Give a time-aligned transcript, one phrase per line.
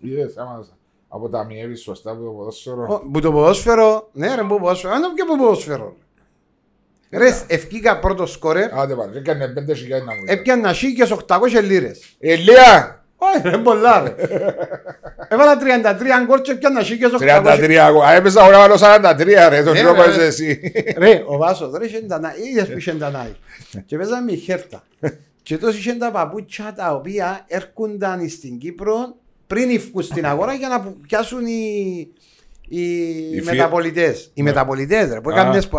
[0.00, 0.66] Είδες, άμα
[1.08, 2.86] αποταμιεύεις σωστά από το ποδόσφαιρο.
[2.88, 5.96] Ο- Που το ποδόσφαιρο, ναι ρε, που ποδόσφαιρο, αν και που ποδόσφαιρο.
[7.10, 10.32] Ρε, ευκήκα πρώτο σκόρερ, Άντε πάλι, έκανε πέντε χιλιάδες να μου πεις.
[10.34, 12.16] έπιανα σίγες 800 λίρες.
[12.18, 12.94] Ηλία!
[13.16, 14.14] Όχι ρε, πολλά ρε.
[15.28, 17.18] Έβαλα 33 γκολ και έπιανα σίγες 800.
[17.18, 18.02] 33 εγώ.
[18.02, 20.10] Α, έπαιζα ώρα άλλο 43 ρε, τον Ναι, τρόπο ρε.
[20.10, 20.72] είσαι εσύ.
[20.96, 23.32] Ρε, ο Βάσος ρε, είχε τα να- είδες που είχε τα νάι.
[23.86, 24.82] Και παίζαμε η χέρτα.
[25.42, 29.16] Και τόσο είχε τα παπούτσια τα οποία έρχονταν στην Κύπρο
[29.54, 32.08] πριν βγουν στην αγορά για να πιάσουν οι,
[32.68, 32.80] οι,
[33.30, 34.30] Οι φι- μεταπολιτές.
[34.34, 35.32] Οι μεταπολιτές ρε, που Α.
[35.32, 35.78] έκαναν τις που-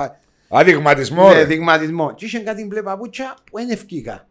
[0.54, 1.46] Αδειγματισμό Ναι, ρε.
[1.46, 2.14] δειγματισμό.
[2.14, 4.28] Και είχε κάτι μπλε παπούτσια που δεν ευκήκα.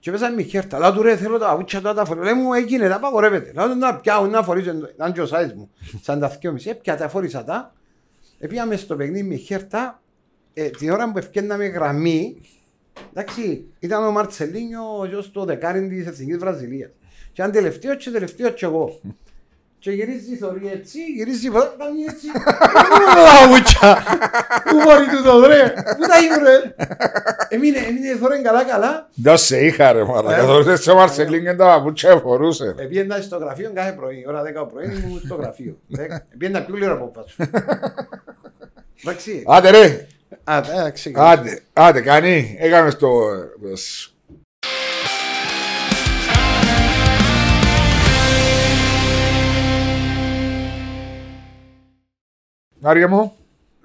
[0.00, 0.78] Και παίζαμε με χέρτα.
[0.78, 2.24] Λέω του ρε θέλω τα παπούτσια τώρα τα φορήσω.
[2.24, 3.52] Λέει μου έγινε τα απαγορεύεται.
[3.54, 4.70] Λέω του να πιάω να φορήσω.
[4.94, 5.70] Ήταν και ο σάις μου.
[6.04, 7.74] Σαν τα δυο Έπια τα φόρησα τα.
[8.38, 10.02] Επίαμε στο παιχνίδι με χέρτα.
[10.54, 12.40] Ε, την ώρα που ευκέναμε γραμμή.
[13.14, 16.90] Εντάξει, ήταν ο Μαρτσελίνιο ο γιος του δεκάριν της Εθνικής Βραζιλίας.
[17.32, 19.00] Και ήταν τελευταίος και τελευταίος και εγώ.
[19.78, 22.26] Και γυρίζει θωρεί έτσι, γυρίζει ποτέ, κάνει έτσι.
[22.32, 24.02] Πού είναι τα παπούτσια.
[24.64, 25.72] Πού μπορεί τούτο ρε.
[25.96, 26.74] Πού τα είμαι ρε.
[27.48, 29.08] Έμεινε, έμεινε θωρεί καλά καλά.
[29.14, 30.34] Δώσ' σε είχα ρε μάρα.
[30.34, 30.36] Ε.
[30.36, 32.74] Καθώς σε Μαρσελίν και τα παπούτσια φορούσε.
[32.76, 32.82] ρε.
[32.84, 35.78] Επίεντα στο γραφείο κάθε πρωί, ώρα 10 το πρωί ήμουν στο γραφείο.
[36.34, 37.36] Επίεντα πιο λίγο από φάτσου.
[39.04, 39.42] Εντάξει.
[39.46, 40.06] Άντε ρε,
[40.44, 41.12] Α, εντάξει.
[41.16, 42.56] άντε, άντε κάνει.
[42.60, 43.20] Έκαμε στο...
[52.84, 53.36] Άρια μου,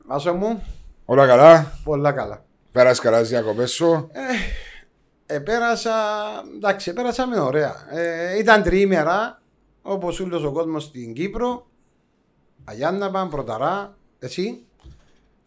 [0.05, 0.63] Βάσο μου,
[1.05, 1.79] όλα καλά.
[1.83, 2.45] πολλά καλά.
[2.71, 4.11] Πέρασε καλά τις διακοπές σου.
[5.25, 5.93] Επέρασα,
[6.55, 7.75] εντάξει, επέρασαμε ωραία.
[7.91, 9.41] Ε, ήταν τριήμερα,
[9.81, 11.67] όπως όλος ο κόσμος στην Κύπρο.
[12.63, 14.65] Αγιάνναπα, Πρωταρά, εσύ;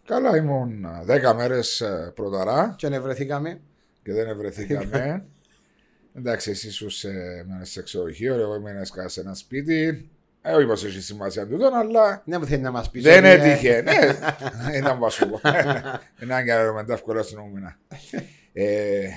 [0.06, 3.60] Καλά ήμουν α, δέκα μέρες ε, πρωταρά και βρεθήκαμε.
[4.02, 5.24] και δεν ευρεθήκαμε.
[6.16, 10.10] Εντάξει, εσύ σου σε, έμενες σε ξενοδοχείο, εγώ έμενα σε ένας σπίτι.
[10.42, 13.02] Ε, όχι πως έχει σημασία τούτον, αλλά Ναι, μου θέλει να μας πεις.
[13.02, 13.83] δεν ότι, ε, έτυχε.
[13.83, 15.41] Ναι, ήταν βασικό.
[16.19, 17.76] Ένα και άλλο μετά εύκολα στην ομίνα.
[18.53, 19.09] Ε,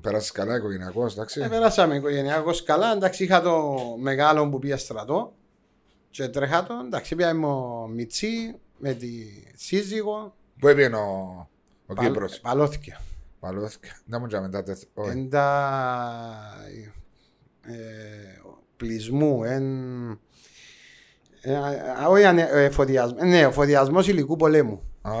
[0.00, 1.40] Πέρασες καλά οικογενειακός, εντάξει.
[1.40, 2.92] Επέρασαμε οικογενειακός καλά.
[2.92, 5.32] Εντάξει, είχα το μεγάλο που πήγε στρατό
[6.10, 6.74] και τρέχα το.
[6.86, 9.08] Εντάξει, πήγαμε ο Μιτσί με τη
[9.54, 10.34] σύζυγο.
[10.60, 11.48] Πού έπιανε ο,
[11.86, 12.98] ο Παλ- Κύπρος; Παλώθηκε.
[13.40, 13.96] Παλώθηκε.
[14.06, 15.10] Δεν μου τζάμε μετά τεθ- όχι.
[15.10, 16.66] Εν τα
[17.66, 17.72] ε,
[18.76, 19.64] πλεισμού, εν...
[21.40, 21.54] ε,
[22.02, 23.18] α, Όχι ανε- ε, φωτιασμό.
[23.24, 24.82] Ναι, ο φωτιασμός υλικού πολέμου.
[25.02, 25.12] Α,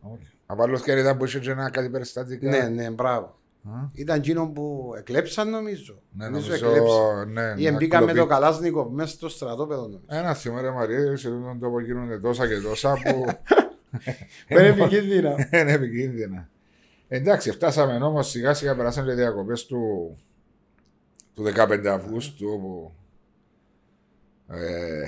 [0.00, 0.32] όχι.
[0.46, 2.48] Απαλώθηκε ήταν που είχε και ένα κάτι περιστατικά.
[2.48, 3.26] Ναι, ναι, μπράβο.
[3.64, 6.02] Α, Ήταν εκείνο που εκλέψαν νομίζω.
[6.12, 7.32] Ναι, Νομίζω νομίζω, εκλέψαν.
[7.32, 7.54] ναι.
[7.56, 8.28] Ή να εμπήκαν με κλοπεί.
[8.28, 10.00] το Καλάσνικο μέσα στο στρατόπεδο νομίζω.
[10.06, 13.24] Ένα θυμό ρε Μαρία, σε αυτόν τον τόπο γίνονται τόσα και τόσα που
[14.48, 15.30] Είναι επικίνδυνα.
[15.52, 16.48] είναι επικίνδυνα.
[17.08, 20.14] Εντάξει, φτάσαμε όμως σιγά σιγά περάσαν οι διακοπές του,
[21.38, 22.92] του 15 Αυγούστου όπου
[24.54, 25.02] ε,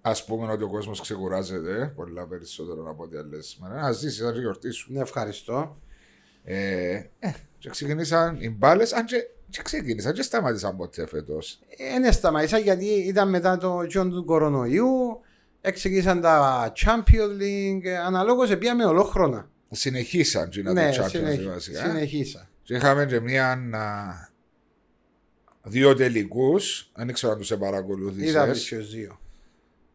[0.00, 3.82] ας πούμε ότι ο κόσμος ξεκουράζεται πολλά περισσότερο από ό,τι άλλες μέρες.
[3.82, 4.94] Να ζήσεις, να γιορτήσουν.
[4.94, 5.80] Ναι, ευχαριστώ.
[6.44, 9.16] Ε, ε, και ξεκινήσαν οι μπάλες, αν και,
[9.48, 11.60] και ξεκίνησαν και σταμάτησαν ποτέ φέτος.
[12.00, 15.20] Δεν σταμάτησα γιατί ήταν μετά το τζον του κορονοϊού.
[15.60, 17.86] Εξηγήσαν τα Champions League.
[18.06, 19.50] Αναλόγως πήγαμε ολόχρονα.
[19.70, 21.80] Συνεχίσαν και να Ναι, το Champions συνεχ- League βασικά.
[21.80, 22.48] συνεχίσα.
[22.62, 24.31] Και είχαμε και μια α,
[25.64, 26.90] δύο τελικούς.
[26.94, 28.52] Δεν ξέρω αν τους Είδαμε παρακολούθησε.
[28.68, 29.20] και τους δύο.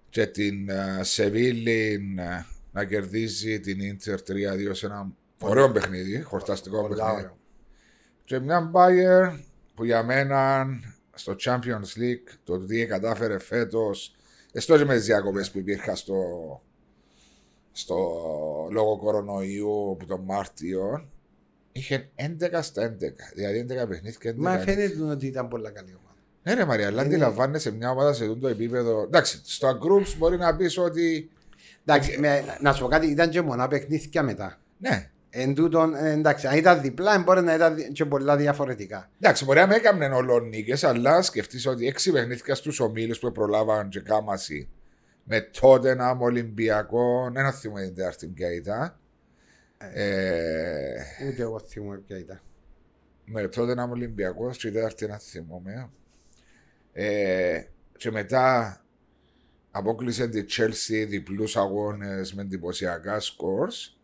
[0.10, 6.82] Και την α, Σεβίλη α, να κερδίζει την Ίντερ 3-2 σε ένα ωραίο παιχνίδι, χορταστικό
[6.82, 7.16] Πολλά παιχνίδι.
[7.16, 7.38] ωραίο.
[8.24, 9.40] Και μια Bayer
[9.76, 10.66] που για μένα
[11.14, 14.16] στο Champions League το τι κατάφερε φέτος,
[14.52, 16.22] εστώς και με τις διακοπές που υπήρχαν στο,
[17.72, 17.96] στο
[18.72, 21.10] λόγω κορονοϊού που τον Μάρτιο,
[21.78, 22.98] είχε 11 στα 11.
[23.36, 24.34] Δηλαδή 11 παιχνίδια και 11.
[24.38, 26.16] Μα φαίνεται ότι ήταν πολλά καλή ομάδα.
[26.44, 29.02] Ναι, ρε Μαρία, αλλά Είναι- αντιλαμβάνεσαι μια ομάδα σε αυτό το επίπεδο.
[29.04, 31.30] Εντάξει, στα groups μπορεί να πεις ότι.
[31.86, 34.60] Εντάξει, με- να σου πω κάτι, ήταν και μονά παιχνίδια μετά.
[34.78, 39.10] Ναι, Εν τούτον, ε, εντάξει, αν ήταν διπλά, μπορεί να ήταν δι- και πολλά διαφορετικά.
[39.20, 43.32] Εντάξει, μπορεί να με έκαμνε όλο νίκες, αλλά σκεφτείς ότι έξι παιχνίδια στους ομίλους που
[43.32, 44.70] προλάβαν και κάμαση
[45.24, 48.96] με τότε ένα Ολυμπιακό, ένα θυμό την τέταρτη ποια ήταν.
[49.78, 50.96] Ε,
[51.28, 52.42] Ούτε εγώ θυμούμαι ποια ήταν.
[53.26, 55.90] με τότε ένα Ολυμπιακός, και η τέταρτη ένα θυμόμαι.
[56.94, 57.64] Ε,
[57.98, 58.78] και μετά
[59.72, 63.96] απόκλεισε τη Chelsea διπλούς αγώνες με εντυπωσιακά scores.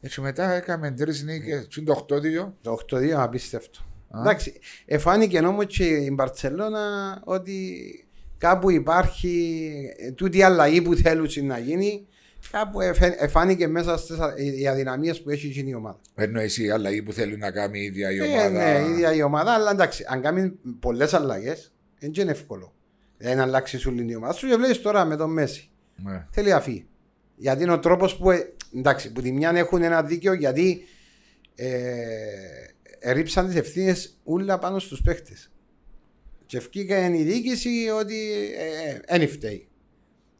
[0.00, 2.52] Και μετά έκαμε τρεις νίκες, και είναι το 8-2.
[2.62, 3.80] Το 8-2 απίστευτο.
[4.08, 4.20] Α.
[4.20, 7.78] Εντάξει, εφάνηκε όμως και η Μπαρσελόνα ότι
[8.38, 12.06] κάπου υπάρχει ε, τούτη η αλλαγή που θέλουν να γίνει.
[12.50, 14.16] Κάπου εφέ- εφάνηκε μέσα στις
[14.58, 16.00] οι αδυναμίες που έχει γίνει η ομάδα.
[16.14, 18.48] Εννοείς η αλλαγή που θέλει να κάνει η ίδια η Ε, ομάδα.
[18.48, 20.50] ναι, η ίδια η ομάδα, αλλά εντάξει, αν κάνει
[20.80, 22.74] πολλές αλλαγές, Δεν είναι εύκολο.
[23.18, 25.70] Δεν αλλάξει σου την ομάδα σου και βλέπεις τώρα με τον Μέση.
[25.96, 26.26] Ναι.
[26.30, 26.86] Θέλει αφή.
[27.36, 28.30] Γιατί είναι ο τρόπος που.
[28.30, 30.84] ε, Εντάξει, που τη μια έχουν ένα δίκαιο γιατί
[31.54, 35.32] ε, ρίψαν τις ευθύνες όλα πάνω στους παίχτε.
[36.46, 38.16] Και ευκήκαν η διοίκηση ότι
[39.08, 39.68] δεν ε, φταίει.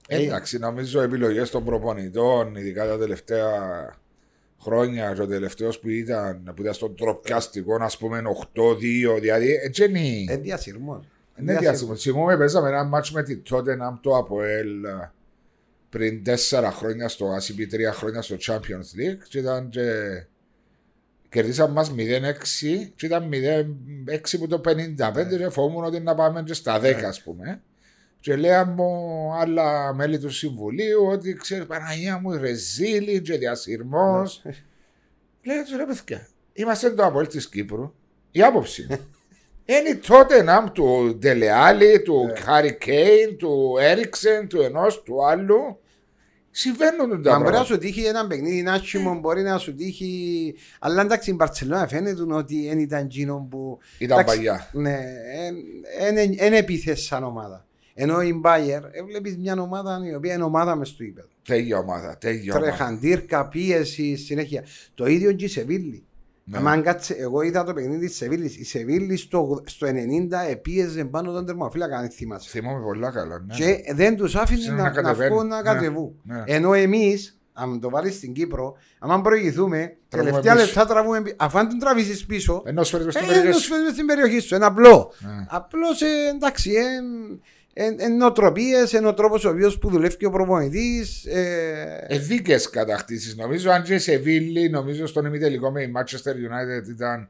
[0.09, 3.51] Εντάξει, νομίζω οι επιλογές των προπονητών, ειδικά τα τελευταία
[4.61, 8.23] χρόνια, και ο τελευταίος που ήταν, που ήταν στον τροπιαστικό, ας πούμε,
[8.55, 10.33] 8-2, δηλαδή έτσι είναι.
[10.33, 11.09] Ε, διασυρμός.
[11.37, 11.97] Ναι, διάσημο.
[11.97, 15.13] Θυμούμαι, παίζαμε ένα μάτσο με την Tottenham το Αποέλ ε,
[15.89, 19.83] πριν 4 χρόνια στο ACB, 3 χρόνια στο Champions League και ήταν και...
[21.29, 21.95] Κερδίσαμε μας 0-6
[22.97, 27.23] και ήταν 0-6 που το 55 και φοβούμουν ότι να πάμε και στα 10 ας
[27.23, 27.63] πούμε.
[28.25, 34.43] Και λέει μου άλλα μέλη του συμβουλίου ότι ξέρεις Παναγία μου ρεζίλη και διασυρμός.
[35.43, 37.95] Λέει του ρε παιδιά, είμαστε το Αποέλ της Κύπρου.
[38.31, 38.99] Η άποψη μου.
[39.65, 45.79] Είναι η Tottenham του Ντελεάλη, του Χάρι Κέιν, του Έριξεν, του ενός, του άλλου.
[46.51, 47.65] Συμβαίνουν τα Αν μπορεί να πράγματα.
[47.65, 48.71] σου τύχει ένα παιχνίδι Ναι.
[48.71, 50.55] άσχημο, μπορεί να σου τύχει.
[50.79, 53.79] Αλλά εντάξει, η Μπαρσελόνα φαίνεται ότι δεν ήταν εκείνο που.
[53.99, 54.71] Ήταν εντάξει, παλιά.
[54.73, 54.99] Ναι,
[56.37, 57.67] δεν επίθεσε σαν ομάδα.
[57.95, 61.29] Ενώ η Μπάιερ, βλέπεις μια ομάδα η οποία είναι ομάδα μες στο ύπεδο.
[61.47, 62.19] Τέλεια ομάδα.
[62.19, 62.67] Τέλεια ομάδα.
[62.77, 64.65] Τρεχαντήρκα, πίεση, συνέχεια.
[64.95, 66.05] Το ίδιο και η Σεβίλη.
[66.45, 66.59] Ναι.
[66.59, 66.81] Ναι.
[66.81, 68.57] κάτσε, εγώ είδα το παιχνίδι της Σεβίλης.
[68.59, 69.93] Η Σεβίλη στο, στο 90
[70.51, 72.49] επίεζε πάνω τον τερμοφύλακα, αν δεν θυμάσαι.
[72.51, 73.45] Θυμόμαι πολλά καλά.
[73.47, 73.55] Ναι.
[73.55, 75.37] Και δεν τους άφηνε Ξέρουν να, να να, κατεβαίνουν.
[75.37, 75.63] βγουν να Ναι.
[75.63, 76.21] κατεβούν.
[76.23, 76.43] Ναι.
[76.47, 80.65] Ενώ εμείς, αν το βάλεις στην Κύπρο, αν προηγηθούμε, Τραβούμε τελευταία πίσω.
[80.67, 81.37] λεπτά τραβούμε πίσω.
[81.39, 83.73] Αφού αν τον τραβήσεις πίσω, Ενώ σου φέρεις ε, στην ενώ περιοχή σου σου.
[83.75, 84.55] φέρνει στην περιοχή σου.
[84.55, 85.13] Είναι απλό.
[85.19, 85.47] Ναι.
[85.49, 86.01] Απλώς
[86.35, 86.83] εντάξει, ε,
[87.75, 91.25] ε, νοοτροπίες, είναι ο τρόπο ο οποίος που δουλεύει και ο προπονητής.
[91.25, 93.37] Ε, Ε, δίκες κατακτήσεις.
[93.37, 97.29] Νομίζω αν και σε Βίλη, νομίζω στον ημιτελικό με η Manchester United ήταν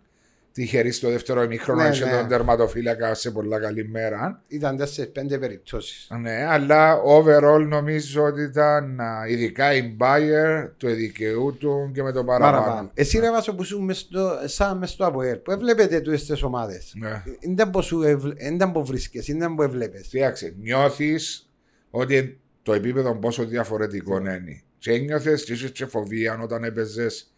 [0.55, 1.83] τυχερή στο δεύτερο ημίχρονο.
[1.83, 2.11] Ναι, Είχε ναι.
[2.11, 4.43] τον τερματοφύλακα σε πολλά καλή μέρα.
[4.49, 6.09] ήταν 4-5 περιπτώσεις.
[6.21, 12.25] Ναι, αλλά overall νομίζω ότι ήταν α, ειδικά η Bayer το δικαιούτουν και με το
[12.25, 12.63] παραπάνω.
[12.63, 12.91] Παραπάνω.
[12.95, 16.43] Εσύ ρε Βάσο που σου μες στο, σαν μες στο ΑΠΟΕΡ, που έβλεπετε τούτες τις
[16.43, 16.93] ομάδες.
[16.97, 17.23] Ναι.
[17.55, 20.07] Δεν που σου ευλ- δεν που βρίσκεσαι, δεν που έβλεπες.
[20.07, 21.51] Κοίταξε, νιώθεις
[21.91, 24.63] ότι το επίπεδο πόσο διαφορετικό είναι.
[24.79, 27.35] Και ένιωθε και είσαι και φοβία όταν έπαιζες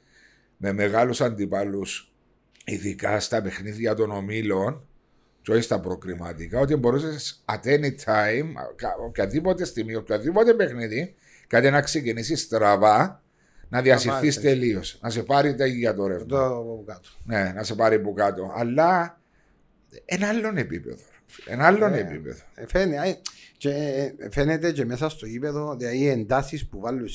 [0.57, 2.11] με μεγάλους αντιπάλους,
[2.69, 4.87] ειδικά στα παιχνίδια των ομίλων,
[5.43, 8.47] και όχι στα προκριματικά, ότι μπορούσες at any time,
[8.77, 11.15] κα- οποιαδήποτε στιγμή, οποιαδήποτε παιχνίδι,
[11.47, 13.23] κάτι να ξεκινήσεις στραβά,
[13.69, 14.99] να διασυρθείς πάρεις, τελείως.
[15.03, 16.27] Να σε πάρει τα για το ρεύμα.
[16.27, 17.09] Το από κάτω.
[17.25, 18.53] Ναι, να σε πάρει που κάτω.
[18.57, 19.21] Αλλά
[20.05, 21.03] ένα άλλον επίπεδο.
[21.47, 21.99] Ένα άλλον Ναι.
[21.99, 22.43] επίπεδο.
[22.55, 23.21] Ε, φαίνεται, ε,
[23.57, 23.71] και,
[24.19, 27.09] ε, φαίνεται και μέσα στο γήπεδο δηλαδή οι εντάσεις που βάλουν.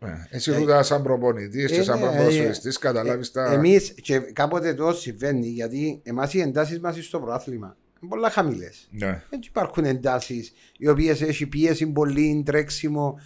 [0.00, 0.26] Ναι.
[0.30, 3.52] Εσύ τούτα σαν προπονητής και ε, σαν ναι, ποδοσφαιριστή καταλάβεις τα.
[3.52, 8.88] Εμείς και κάποτε το συμβαίνει γιατί εμάς οι εντάσεις μας στο πρωτάθλημα είναι πολλά χαμηλές.
[8.90, 9.22] Ναι.
[9.30, 13.20] Δεν υπάρχουν εντάσεις οι οποίες έχει πίεση πολύ, τρέξιμο.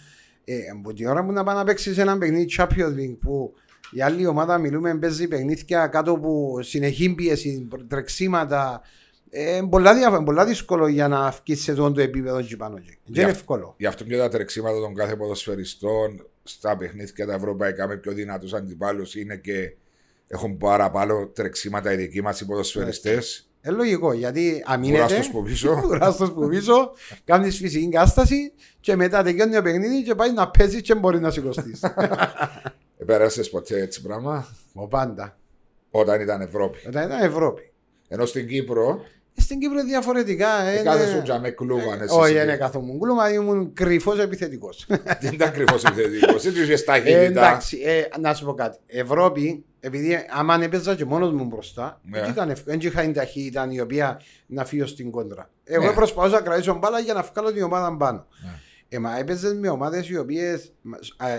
[0.45, 3.53] Ε, από την ώρα που να πάει να παίξει ένα παιχνίδι Champions League που
[3.91, 8.81] η άλλη ομάδα μιλούμε παίζει παιχνίδια κάτω από συνεχή πίεση, τρεξίματα.
[9.29, 12.75] Ε, είναι πολλά, διαφο- πολλά δύσκολο για να βγει σε αυτό το επίπεδο εκεί πάνω.
[12.77, 12.85] εκεί.
[12.87, 13.73] Δεν είναι Για- εύκολο.
[13.77, 18.53] Γι' αυτό και τα τρεξίματα των κάθε ποδοσφαιριστών στα παιχνίδια τα ευρωπαϊκά με πιο δυνατούς
[18.53, 19.75] αντιπάλους είναι και
[20.27, 23.47] έχουν παραπάνω τρεξίματα οι δικοί μας οι ποδοσφαιριστές.
[23.61, 25.03] Ε, λογικό γιατί αμήνεται.
[25.03, 25.79] Κουράστος που πίσω.
[25.87, 26.91] Κουράστος που πίσω,
[27.23, 31.31] κάνεις φυσική κάσταση και μετά τελειώνει το παιχνίδι και πάει να παίζεις και μπορεί να
[31.31, 31.83] σηκωστείς.
[33.05, 35.37] Πέρασε ποτέ έτσι πράγμα; Ο πάντα.
[35.91, 36.77] όταν ήταν Ευρώπη.
[36.87, 37.71] Όταν ήταν Ευρώπη.
[38.07, 40.61] Ενώ στην Κύπρο Ε, Στην Κύπρο διαφορετικά.
[40.61, 42.01] ε, ε, κάθε είναι- σου τζαμέ κλούβαν.
[42.01, 44.85] εσύ Όχι, στην- δεν καθόμουν κούλουμα, ήμουν κρυφός επιθετικός.
[45.21, 46.43] Δεν ήταν κρυφός επιθετικός.
[46.43, 47.19] Δεν είχες Ε, ταχύτητα.
[47.19, 48.77] εντάξει, ε, να σου πω κάτι.
[48.85, 52.19] Ευρώπη, επειδή άμα έπαιζα και μόνος μου μπροστά, Ναι.
[52.21, 52.77] δεν ήταν εύκολο.
[52.77, 55.49] Δεν είχα την ταχύτητα η οποία να φύγω στην κόντρα.
[55.63, 55.93] Εγώ Ναι.
[55.93, 58.27] προσπαθούσα να κρατήσω μπάλα για να βγάλω την ομάδα πάνω.
[58.43, 58.49] Ναι.
[58.89, 60.71] Ε, μα έπαιζες με ομάδες οι οποίες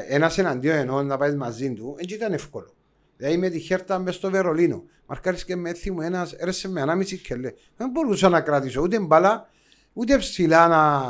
[0.09, 2.74] ένας εναντίον ενός να πάει μαζί του, δεν ήταν εύκολο.
[3.16, 4.85] Δηλαδή με τη χέρτα μες στο Βερολίνο.
[5.06, 8.99] Μαρκάρι και με έθιμο ένας, έρεσε με ανάμιση και λέει: Δεν μπορούσα να κρατήσω ούτε
[9.00, 9.49] μπάλα,
[9.92, 11.02] ούτε ψηλά να,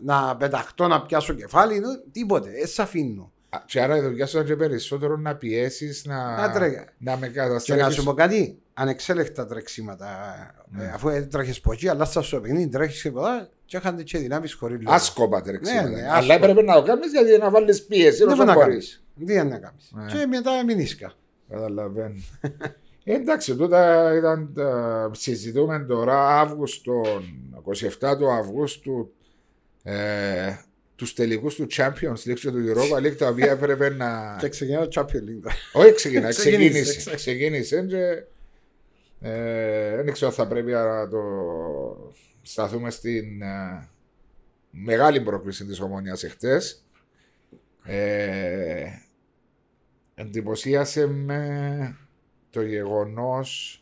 [0.00, 2.50] να πεταχτώ να πιάσω κεφάλι, νου, τίποτε.
[2.62, 3.32] Ε, σ' αφήνω.
[3.48, 6.76] Α, Και άρα η δουλειά σου ήταν και περισσότερο να πιέσεις, να, Να τρέχει.
[6.98, 7.92] να με Και να καταστρέφει.
[7.92, 10.08] σου πω κάτι, ανεξέλεκτα τρεξίματα.
[10.70, 10.84] Ναι.
[10.84, 14.18] Ε, αφού τρέχεις από εκεί, αλλά στα στο παιχνίδι τρέχεις και πολλά, και είχαν και
[14.18, 14.94] δυνάμεις χωρίς λόγο.
[14.94, 15.88] Άσκοπα τρεξίματα.
[15.88, 16.34] Ναι, ναι, Αλλά άσκοπα.
[16.34, 18.18] έπρεπε να το κάνεις γιατί να βάλεις πίεση.
[18.18, 19.02] Δεν όσο μπορεί να μπορείς.
[19.14, 19.34] κάνεις.
[19.34, 19.90] Δεν να κάνεις.
[19.92, 20.12] Ναι.
[20.20, 21.12] Και μετά μηνύσκα.
[21.48, 22.14] Καταλαβαίνω.
[23.04, 24.52] Ε, εντάξει, τούτα ήταν.
[24.54, 27.02] τα- συζητούμε τώρα Αύγουστο,
[28.00, 29.12] 27 του Αυγούστου,
[29.82, 30.56] ε,
[30.96, 34.36] τους τελικούς του Champions League και του Europa League, τα οποία έπρεπε να.
[34.40, 35.14] Και ξεκινά το Champions
[35.46, 35.50] League.
[35.72, 36.96] Όχι, ξεκινά, Ξεκίνησε, ξεκίνησε.
[36.96, 38.24] ξε- Ξεκίνησε και.
[39.20, 41.20] Ε, δεν ξέρω αν θα πρέπει να το
[42.42, 43.88] σταθούμε στην ε,
[44.70, 46.84] μεγάλη πρόκληση της ομονίας εχθές.
[47.84, 48.84] Ε,
[50.18, 51.98] εντυπωσίασε με
[52.50, 53.80] το γεγονός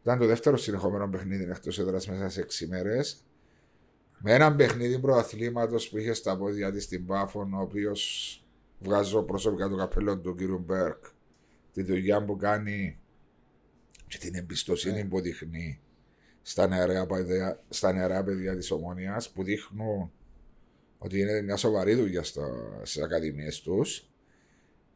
[0.00, 3.24] ήταν το δεύτερο συνεχόμενο παιχνίδι εκτός έδρας μέσα σε 6 μέρες.
[4.18, 8.44] Με έναν παιχνίδι προαθλήματος που είχε στα πόδια της στην Πάφων, ο οποίος
[8.78, 10.40] βγάζω προσωπικά το καπέλο του κ.
[10.60, 11.04] Μπέρκ,
[11.72, 12.98] τη δουλειά που κάνει
[14.06, 15.80] και την εμπιστοσύνη που δείχνει
[16.42, 20.12] στα νεαρά παιδιά, στα νεαρά παιδιά της Ομόνιας, που δείχνουν
[20.98, 22.22] ότι είναι μια σοβαρή δουλειά
[22.82, 24.10] στις ακαδημίες τους.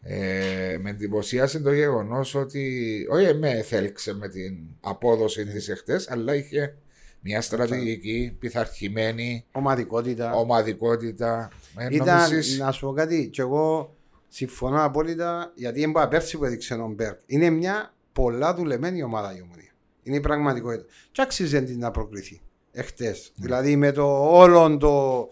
[0.03, 6.35] Ε, με εντυπωσίασε το γεγονός ότι όχι με έθελξε με την απόδοση της εχθές, αλλά
[6.35, 6.77] είχε
[7.21, 10.33] μια στρατηγική πειθαρχημένη ομαδικότητα.
[10.33, 11.51] ομαδικότητα.
[11.77, 12.59] Ε, Ήταν, νομίζεις...
[12.59, 13.97] να σου πω κάτι, και εγώ
[14.29, 17.19] συμφωνώ απόλυτα γιατί είναι πέρσι που έδειξε ο Μπέρκ.
[17.27, 19.73] Είναι μια πολλά δουλεμένη ομάδα η ομονία.
[20.03, 20.85] Είναι η πραγματικότητα.
[21.13, 22.41] Και άξιζε την να προκριθεί
[22.73, 23.29] εχθές.
[23.29, 23.33] Mm.
[23.37, 25.29] Δηλαδή με το όλο το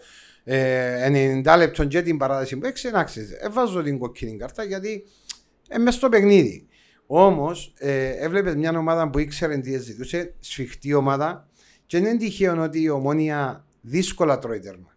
[0.49, 3.07] 90 ε, λεπτών και την παράδοση που έξι να
[3.39, 5.05] Έβαζω την κοκκίνη κάρτα γιατί
[5.75, 6.67] είμαι στο παιχνίδι.
[7.05, 11.47] Όμως ε, έβλεπες μια ομάδα που ήξερε τι ζητούσε, σφιχτή ομάδα,
[11.85, 14.93] και δεν είναι τυχαίο ότι η ομόνια δύσκολα τρώει τέρμα.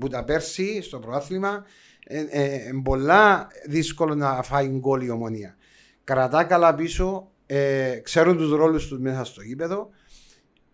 [0.00, 1.64] Που τα πέρσι στο προάθλημα
[2.08, 5.56] είναι ε, πολλά δύσκολο να φάει γκολ η ομόνια.
[6.04, 9.90] Κρατά καλά πίσω, ε, ξέρουν τους ρόλους τους μέσα στο γήπεδο.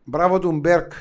[0.05, 0.93] Μπράβο του Μπέρκ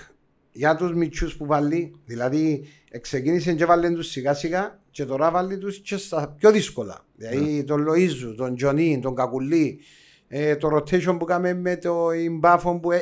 [0.52, 1.96] για τους μυτσού που βάλει.
[2.06, 2.68] Δηλαδή,
[3.02, 7.06] ξεκίνησε και βάλει τους σιγά σιγά και τώρα βάλει τους και στα πιο δύσκολα.
[7.16, 7.66] Δηλαδή, mm.
[7.66, 9.80] τον Λοίζου, τον Τζονί, τον Κακουλί,
[10.28, 12.92] ε, το rotation που κάνουμε με το Ιμπάφο που.
[12.92, 13.02] Ε,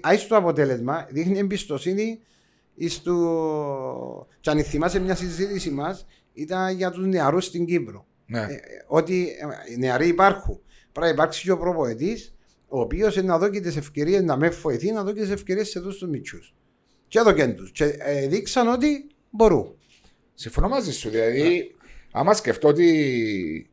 [0.00, 2.20] Άι το αποτέλεσμα, δείχνει εμπιστοσύνη
[2.88, 4.26] στο...
[4.40, 8.06] Και αν θυμάσαι μια συζήτηση μας, ήταν για τους νεαρούς στην Κύπρο.
[8.26, 8.40] Ναι.
[8.40, 10.60] Ε, ότι ε, οι νεαροί υπάρχουν.
[10.92, 12.18] Πρέπει να υπάρξει και ο προποετή,
[12.68, 15.90] ο οποίος να δώσει τις ευκαιρίες να με βοηθεί, να δώσει τις ευκαιρίες σε αυτού
[15.90, 16.38] τους μυτσού
[17.16, 19.74] και έδωκεν τους και ε, δείξαν ότι μπορούν.
[20.34, 21.74] Συμφωνώ μαζί σου, δηλαδή
[22.12, 23.70] άμα σκεφτώ ότι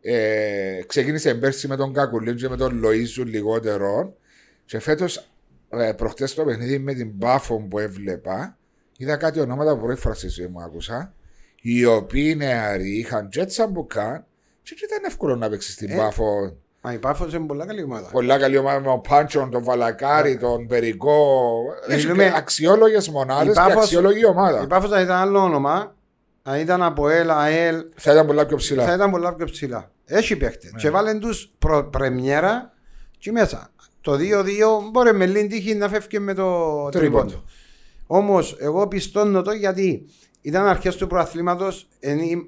[0.00, 4.16] ε, ξεκίνησε πέρσι με τον Κακουλίν και με τον Λοΐζου λιγότερο
[4.64, 5.30] και φέτος
[5.68, 8.58] ε, προχτές το παιχνίδι με την Πάφο που έβλεπα
[8.96, 11.14] είδα κάτι ονόματα που πρώτη φορά στη ζωή μου άκουσα
[11.60, 14.26] οι οποίοι νεαροί είχαν τζέτσα μπουκάν
[14.62, 18.08] και ήταν εύκολο να παίξεις στην ε, Πάφο Μα η Πάφος είναι πολλά καλή ομάδα.
[18.10, 20.36] Πολλά καλή ομάδα με τον Πάντσον, τον Βαλακάρη, ναι.
[20.38, 21.52] τον Περικό.
[21.88, 24.62] Έχει αξιόλογες μονάδες και αξιόλογη ομάδα.
[24.62, 25.94] Η Πάφος θα ήταν άλλο όνομα.
[26.42, 27.84] Αν ήταν από ΕΛ, ΑΕΛ.
[27.94, 28.84] Θα ήταν πολλά πιο ψηλά.
[28.84, 29.90] Θα ήταν πολλά πιο ψηλά.
[30.04, 30.72] Έχει παίχτες.
[30.72, 30.80] Ναι.
[30.80, 31.52] Και βάλουν τους
[31.90, 32.72] πρεμιέρα
[33.18, 33.70] και μέσα.
[34.00, 34.16] Το 2-2
[34.90, 37.44] μπορεί με λίγη τύχη να φεύγει με το τρίποντο.
[38.06, 40.06] Όμως εγώ πιστώνω το γιατί
[40.40, 41.88] ήταν αρχές του προαθλήματος,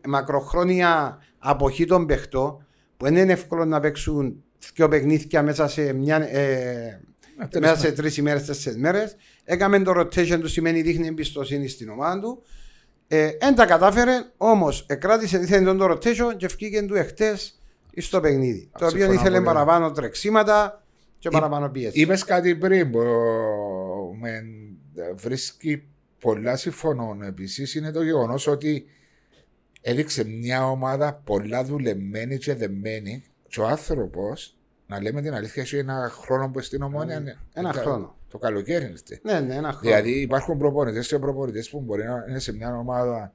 [0.09, 2.63] μακροχρόνια αποχή των παιχτών
[2.99, 4.43] που δεν είναι εύκολο να παίξουν
[4.75, 7.01] δύο παιχνίδια μέσα σε, μια, ε,
[7.61, 9.17] μέσα σε τρεις ημέρες, τέσσερις μέρες.
[9.45, 12.43] Έκαμε το rotation του, σημαίνει δείχνει εμπιστοσύνη στην ομάδα του.
[13.09, 17.61] Ε, εν τα κατάφερε, όμως κράτησε δίθεν τον το rotation και βγήκε του εχθές
[17.97, 18.71] στο παιχνίδι.
[18.79, 20.85] το οποίο ήθελε παραπάνω τρεξίματα
[21.19, 22.01] και παραπάνω πίεση.
[22.01, 22.99] Είπες κάτι πριν που
[24.21, 24.45] με
[25.15, 25.83] βρίσκει
[26.19, 27.23] πολλά συμφωνών.
[27.23, 28.87] Επίσης είναι το γεγονός ότι
[29.81, 34.57] έδειξε μια ομάδα πολλά δουλεμένη και δεμένη και ο άνθρωπος,
[34.87, 37.21] να λέμε την αλήθεια, έχει ένα χρόνο που στην ομόνια.
[37.21, 37.35] Ναι.
[37.55, 38.17] Ένα το, χρόνο.
[38.31, 39.21] Το καλοκαίρι είναι.
[39.23, 39.81] Ναι, ναι, ένα χρόνο.
[39.81, 43.33] Δηλαδή υπάρχουν προπονητές και προπονητές που μπορεί να είναι σε μια ομάδα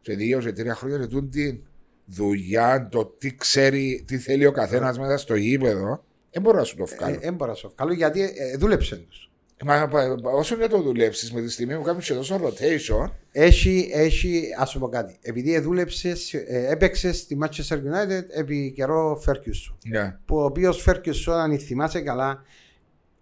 [0.00, 1.60] σε δύο, σε τρία χρόνια και τούν τη
[2.04, 6.04] δουλειά, το τι ξέρει, τι θέλει ο καθένας μέσα στο γήπεδο.
[6.30, 7.18] Δεν μπορεί να σου το βγάλω.
[7.18, 9.29] Δεν μπορεί να σου το βγάλω γιατί ε, δούλεψε τους.
[9.64, 9.90] Μα,
[10.22, 13.10] όσο να το δουλέψεις με τη στιγμή που κάνεις τόσο rotation.
[13.32, 15.18] Έχει, έχει, ας πω κάτι.
[15.22, 19.96] Επειδή δούλεψες, ε, έπαιξες στη Manchester United επί καιρό Ferguson.
[19.96, 20.14] Yeah.
[20.24, 22.42] Που ο οποίος Ferguson, αν θυμάσαι καλά,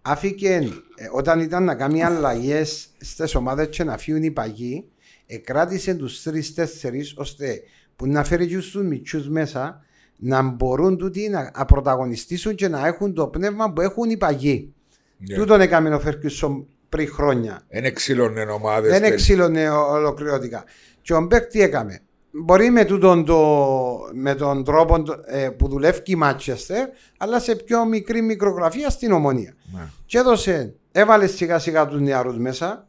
[0.03, 0.55] άφηκε
[0.97, 4.89] ε, όταν ήταν να κάνει αλλαγές στις ομάδες και να φύγουν οι παγιοί,
[5.27, 7.63] εκράτησε τους τρει-τέσσερι ώστε
[7.97, 9.85] που να φέρει τους μυτσού μέσα
[10.17, 14.75] να μπορούν τούτοι να πρωταγωνιστήσουν και να έχουν το πνεύμα που έχουν οι παγιοί.
[15.21, 15.35] Yeah.
[15.35, 17.63] Τούτον έκαμε ο Φέρκισον πριν χρόνια.
[17.69, 18.91] Δεν εξήλωνε ομάδες.
[18.91, 20.65] Δεν εξήλωνε ολοκληρωτικά.
[21.03, 26.03] Και ο Μπέκ τι έκαμε; Μπορεί με, τούτον το, με τον τρόπο ε, που δουλεύει
[26.05, 29.53] η Μάτσεστερ, αλλά σε πιο μικρή μικρογραφία στην ομονία.
[29.53, 29.79] Yeah.
[29.79, 29.91] Ναι.
[30.07, 32.89] Και έδωσε, έβαλε σιγά σιγά τους νεαρούς μέσα,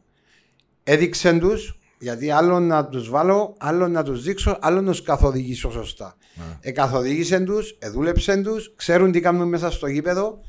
[0.84, 5.70] έδειξε τους, γιατί άλλο να τους βάλω, άλλο να τους δείξω, άλλο να τους καθοδηγήσω
[5.70, 6.16] σωστά.
[6.16, 6.38] Yeah.
[6.38, 6.58] Ναι.
[6.60, 10.40] Εκαθοδήγησε τους, εδούλεψε τους, ξέρουν τι κάνουν μέσα στο γήπεδο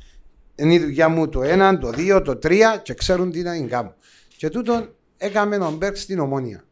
[0.62, 3.96] είναι η δουλειά μου το ένα, το δύο, το τρία και ξέρουν τι να κάνω.
[4.38, 6.64] Και τούτον έκαμε τον Μπέρκ στην ομόνια.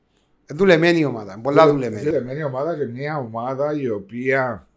[0.45, 2.03] Δουλεμένη ομάδα, πολλά δουλεμένη.
[2.03, 4.67] Δουλεμένη ομάδα και μια ομάδα η οποία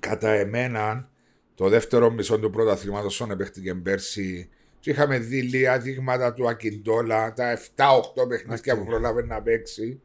[0.00, 1.08] κατά εμένα
[1.54, 4.48] το δεύτερο μισό του πρωταθλήματο son επέχτηκε πέρσι
[4.80, 10.00] Και είχαμε δει λίγα δείγματα του Ακιντόλα, τα 7-8 παιχνίδια που πρόλαβε να παίξει.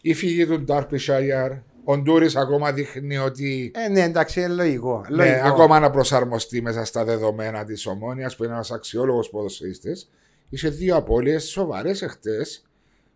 [0.00, 1.52] Η φυγή του Ντάρπισάιαρ.
[1.84, 5.04] Ο Ντούρις ακόμα δείχνει ότι Ε, ναι, εντάξει, είναι λογικό.
[5.08, 5.46] ναι, λογικό.
[5.48, 10.10] ακόμα να προσαρμοστεί μέσα στα δεδομένα της Ομόνιας που είναι ένας αξιόλογος ποδοσφαιριστής.
[10.48, 12.64] Είχε δύο απώλειες σοβαρές εχθές.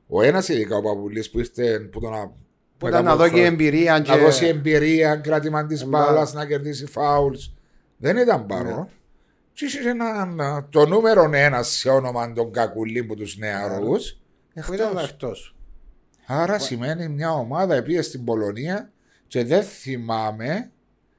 [0.07, 2.31] Ο ένας ειδικά ο Παπουλής που ήρθε που τον α-
[2.79, 3.93] Που ήταν να δώσει εμπειρία.
[3.93, 7.53] να και- δώσει εμπειρία, κράτημα τη Μπα- μπάλα, να κερδίσει φάουλς.
[7.97, 8.79] Δεν ήταν παρόν.
[8.79, 8.87] Ναι.
[9.53, 14.19] Και είχε έναν, α, το νούμερο ένα σε όνομα τον Κακουλή που τους νεαρούς.
[14.67, 15.57] Που ήταν εκτός.
[16.27, 18.91] Άρα σημαίνει μια ομάδα πήγε στην Πολωνία
[19.27, 20.71] και δεν θυμάμαι,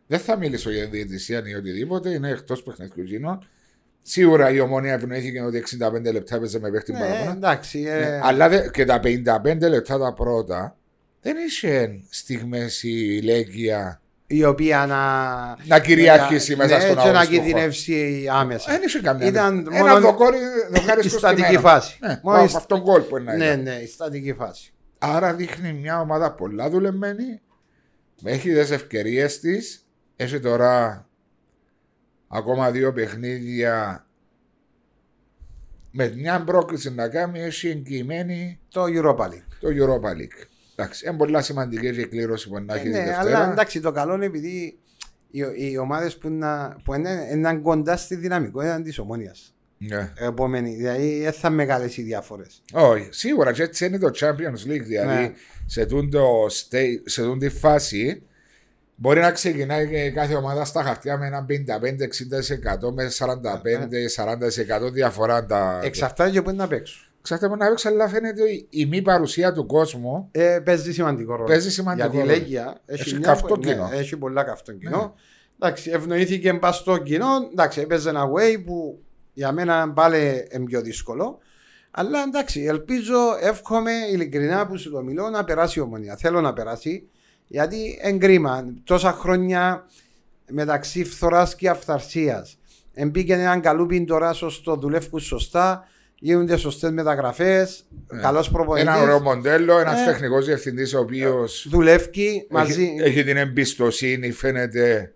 [0.08, 3.48] δεν θα μιλήσω για διαιτησία ή οτιδήποτε, είναι εκτός παιχνιδιού γίνων.
[4.02, 5.64] Σίγουρα η ομόνια ευνοήθηκε ότι
[6.06, 7.32] 65 λεπτά έπαιζε με παίχτη Ναι, παραπάνω.
[7.32, 7.84] εντάξει.
[7.88, 10.78] ε, Ναι, αλλά δε- και τα 55 λεπτά τα πρώτα
[11.22, 14.96] δεν είχε στιγμές η Λέγκια η οποία να.
[15.76, 17.46] να κυριαρχήσει μέσα ναι, στον και να αγωνιστικό χώρο.
[17.52, 18.72] κινδυνεύσει άμεσα.
[18.72, 19.28] Δεν είχε καμιά.
[19.28, 20.38] Ήταν Ένα μόνο δοκόρι,
[20.72, 21.68] δοκάρι η στο στατική στημένο.
[21.68, 21.98] φάση.
[22.02, 23.34] Ναι, Μόνο από η- αυτόν γκολ που είναι.
[23.36, 24.74] Ναι, ναι, η στατική φάση.
[25.08, 27.42] Άρα δείχνει μια ομάδα πολλά δουλεμένη.
[28.24, 29.86] Έχει τι ευκαιρίες της.
[30.16, 31.06] Έχει τώρα
[32.28, 34.06] ακόμα δύο παιχνίδια
[35.92, 37.40] με μια πρόκληση να κάνει.
[37.40, 39.48] Έχει εγγυημένη Το Europa League.
[39.60, 40.48] το Europa League.
[40.76, 43.20] Εντάξει, είναι πολλά σημαντική και η κλήρωση που να Ε, έχει τη ναι, Δευτέρα.
[43.40, 44.80] αλλά εντάξει, το καλό είναι επειδή
[45.32, 49.36] οι, οι ομάδες που, να, που είναι, είναι κοντά στη δυναμικότητα της ομόνοια.
[49.78, 50.12] Ναι.
[50.18, 52.44] Επόμενη, δηλαδή δεν θα μεγάλες οι διαφορέ.
[52.74, 54.84] Όχι, σίγουρα και έτσι είναι το Champions League.
[54.86, 55.32] Δηλαδή Ναι.
[55.66, 58.22] σε, τούν το state, σε τούν τη φάση
[58.96, 63.10] μπορεί να ξεκινάει και κάθε ομάδα στα χαρτιά με ένα 55-60% με
[64.86, 65.46] 45-40% διαφορά.
[65.46, 65.80] Τα...
[65.84, 67.10] Εξαρτάται και πού είναι να παίξω.
[67.20, 71.44] Εξαρτάται να παίξει, αλλά φαίνεται η- η μη παρουσία του κόσμου Ε, παίζει σημαντικό ρόλο.
[71.48, 72.40] παίζει σημαντικό Γιατί η ρόλο.
[72.40, 73.90] Λέγκια έχει, Έχει μια- καυτό ναι, κοινό.
[73.94, 75.16] έχει πολλά καυτό κοινό.
[75.60, 77.28] Εντάξει, ευνοήθηκε μπα στο κοινό.
[77.52, 79.00] Εντάξει, έπαιζε ένα way που
[79.36, 81.40] για μένα πάλι είναι πιο δύσκολο.
[81.92, 86.16] Αλλά εντάξει, ελπίζω, εύχομαι ειλικρινά που σου το μιλώ να περάσει η ομονία.
[86.16, 87.08] Θέλω να περάσει
[87.48, 89.86] γιατί εγκρίμα τόσα χρόνια
[90.50, 92.58] μεταξύ φθοράς και αυθαρσίας.
[92.94, 95.88] Εμπήκε έναν καλούπιν τώρα σωστό, δουλεύουν σωστά,
[96.20, 98.22] γίνονται σωστές μεταγραφές, Ναι.
[98.22, 98.90] καλός προπονητής.
[98.90, 100.06] Ένα ωραίο μοντέλο, ένας Ε.
[100.06, 102.84] τεχνικός διευθυντής ο οποίος Δουλεύει μαζί.
[102.84, 105.14] έχει, έχει την εμπιστοσύνη, φαίνεται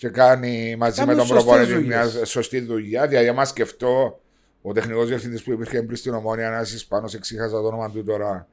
[0.00, 2.28] και κάνει μαζί Κάνουν με τον σωστές προπονητή μια δουλειές.
[2.28, 3.06] σωστή δουλειά.
[3.06, 4.20] Δηλαδή, για μα σκεφτώ
[4.62, 8.48] ο τεχνικός διευθυντής που υπήρχε πριν στην Ομόνια, ένα Ισπανό, εξήχαζα το όνομα του τώρα.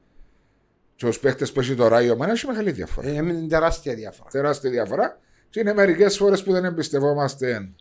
[0.95, 3.07] Και του παίχτε που έχει τώρα η Ομόνια έχει μεγάλη διαφορά.
[3.07, 4.29] Ε, είναι τεράστια διαφορά.
[4.29, 5.19] Τεράστια διαφορά.
[5.49, 7.71] Και είναι μερικές φορές που δεν εμπιστευόμαστε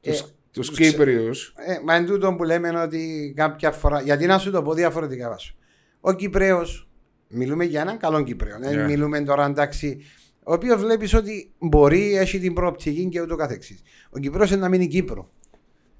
[0.00, 1.54] Ε, τους τους τους Κύπριους.
[1.56, 4.00] Ε, μα εν τούτο που λέμε ότι κάποια φορά.
[4.00, 5.54] Γιατί να σου το πω διαφορετικά βάσου.
[6.00, 6.88] Ο Κυπρέος,
[7.28, 8.56] μιλούμε για έναν καλό Κυπρέο.
[8.60, 8.84] Δεν Ναι.
[8.84, 10.04] μιλούμε τώρα εντάξει.
[10.44, 13.82] Ο οποίος βλέπεις ότι μπορεί, έχει την προοπτική και ούτω καθεξής.
[14.10, 15.30] Ο Κυπρέο είναι να μείνει Κύπρο.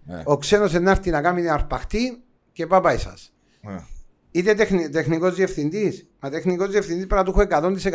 [0.04, 0.22] Ναι.
[0.24, 3.32] Ο ξένος είναι να έρθει να κάνει αρπαχτή και πάει σας.
[3.60, 3.84] Ναι.
[4.30, 7.40] Είτε τεχνη, τεχνικός διευθυντής, μα τεχνικός διευθυντής πρέπει να του έχω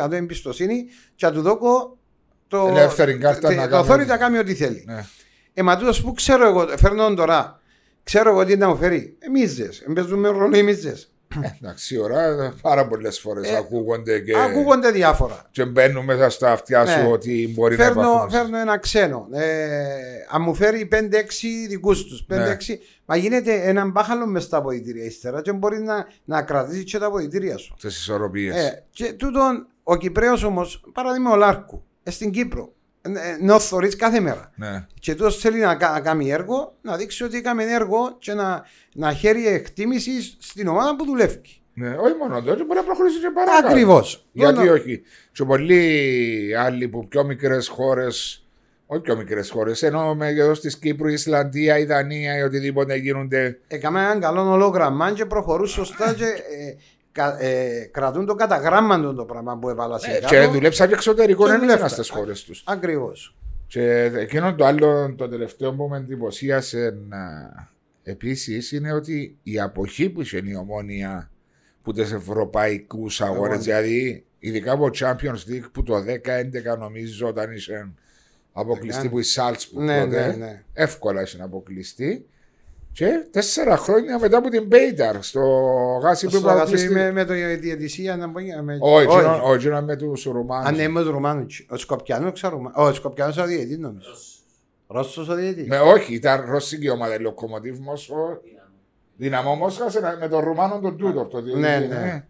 [0.07, 1.97] 100% εμπιστοσύνη και να του δώσω
[2.47, 4.83] το, Ελεύθερη κάρτα τε- να το κάνει authority ό,τι- να κάνει ό,τι θέλει.
[4.87, 5.05] Ναι.
[5.53, 7.61] Ε, μα τούτος που ξέρω εγώ, φέρνω τον τώρα,
[8.03, 9.15] ξέρω εγώ τι να μου φέρει.
[9.19, 11.11] Ε, μίζες, εμπαιζούμε ρόλο οι μίζες.
[11.61, 15.45] Εντάξει, σίγουρα πάρα πολλές φορές Ε, ακούγονται και, Ακούγονται διάφορα.
[15.51, 17.07] και μπαίνουν μέσα στα αυτιά σου Ναι.
[17.07, 18.29] ότι μπορεί να Φέρνω, υπάρχουν.
[18.29, 19.27] φέρνω ένα ξένο.
[19.31, 19.45] Ε,
[20.31, 22.25] αν μου φέρει 5-6 δικούς τους.
[22.27, 22.57] Ναι.
[23.05, 27.05] Μα γίνεται έναν μπάχαλο μες στα αποδητήρια ύστερα και μπορεί να, να κρατήσει και τα
[27.05, 27.75] αποδητήρια σου.
[27.79, 28.55] Τις ισορροπίες.
[28.55, 32.73] Ε, και τούτον, ο Κυπρέος όμως, παράδειγμα ο Λάρκου, ε, στην Κύπρο,
[33.15, 34.51] ε, ε, να θωρείς κάθε μέρα.
[34.55, 34.85] Ναι.
[34.99, 38.65] Και τόσο θέλει να, κα- να κάνει έργο, να δείξει ότι έκαμε έργο και να,
[38.93, 41.41] να χαίρει εκτίμηση στην ομάδα που δουλεύει.
[41.73, 41.89] ναι.
[41.89, 43.67] Όχι μόνο τότε, μπορεί να προχωρήσει και παρακάτω.
[43.67, 44.27] Ακριβώς.
[44.31, 45.01] Γιατί όχι.
[45.31, 48.45] Και πολλοί άλλοι που πιο μικρές χώρες,
[48.85, 53.59] όχι πιο μικρές χώρες, ενώ μέγεθο τη Κύπρου, η Ισλανδία, η Δανία ή οτιδήποτε γίνονται.
[53.67, 56.75] Έκαμε έναν καλό ολόγραμμα και προχωρούν σωστά και ε,
[57.17, 61.43] κα- ε, κρατούν το καταγράμμα το πράγμα που έβαλα σε Ε, και δουλέψαν και εξωτερικό,
[61.43, 62.03] Και δεν έμειναν δουλεύκαν.
[62.03, 62.63] στι χώρες τους.
[62.65, 63.35] Ακριβώς.
[63.67, 66.97] Και εκείνο το άλλο, το τελευταίο που με εντυπωσίασε
[68.03, 71.31] επίσης είναι ότι η αποχή που είχε η ομόνια
[71.83, 73.63] που τις ευρωπαϊκούς αγώνες, Αγώνες.
[73.63, 77.89] δηλαδή ειδικά από Champions League που το 10-11 νομίζω όταν είχε
[78.53, 79.09] αποκλειστεί Έκανε.
[79.09, 80.63] που η Salzburg Ναι, τότε, ναι, ναι.
[80.73, 82.25] εύκολα είχε αποκλειστεί.
[82.97, 85.41] Και τέσσερα χρόνια μετά από την Μπέιταρ στο
[86.03, 86.93] γάσι που Στο είπε αγαθί αποκλειστεί.
[86.93, 88.77] με, με το διαιτησία να μπορεί με...
[88.81, 90.67] Όχι, εκείνο- όχι, εκείνο με τους Ρουμάνους.
[90.67, 91.65] Αν είναι με τους Ρουμάνους.
[91.69, 92.71] Ο Σκοπιανός ξέρω.
[92.75, 94.09] Ο Σκοπιανός ο διαιτητής νομίζω.
[94.87, 95.67] Ρώσος ο διαιτητής.
[95.67, 98.41] Με, όχι, ήταν ρωσική ομάδα η Λοκομοτίβ Μόσχο.
[99.17, 101.27] Δυναμό Μόσχας σε- με τον Ρουμάνο τον Τούτορ.
[101.27, 102.23] Το Ναι, διαιτητή, ναι.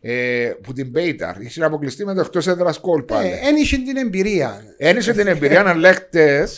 [0.00, 1.40] Ε, που την Μπέιταρ.
[1.42, 3.28] Είχε αποκλειστεί με το εκτός έδρας κόλ πάλι.
[3.28, 4.62] Ε, Εν είχε την εμπειρία.
[4.76, 6.48] Ένιωσε την εμπειρία να λέχτε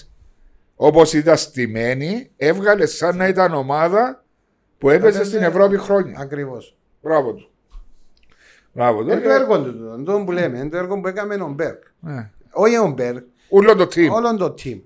[0.77, 4.25] όπως ήταν στημένη, έβγαλε σαν να ήταν ομάδα
[4.79, 6.19] που έπαιζε Έπαιζε- στην Ευρώπη χρόνια.
[6.21, 6.77] Ακριβώς.
[7.03, 7.51] Μπράβο του.
[8.73, 9.11] Μπράβο του.
[9.11, 11.83] Είναι το έργο του, τούτο, το που λέμε, είναι το έργο που έκαμε ο Μπέρκ.
[12.01, 12.31] Ναι.
[12.51, 14.09] Όχι ο Μπέρκ, Ούλο το team.
[14.11, 14.81] όλο το team.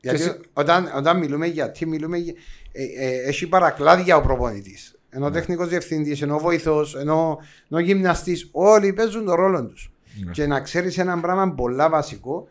[0.00, 2.34] Γιατί εσύ- όταν, όταν μιλούμε για team, μιλούμε για.
[2.72, 4.92] Ε, ε, έχει παρακλάδια ο προπονητής.
[5.10, 9.64] Ενώ ο τεχνικός διευθυντής, ενώ ο βοηθός, ενώ, ενώ ο γυμναστής, όλοι παίζουν τον ρόλο
[9.66, 9.92] τους.
[10.24, 10.30] Ναι.
[10.30, 12.48] Και να ξέρεις ένα πράγμα πολλά βασικό,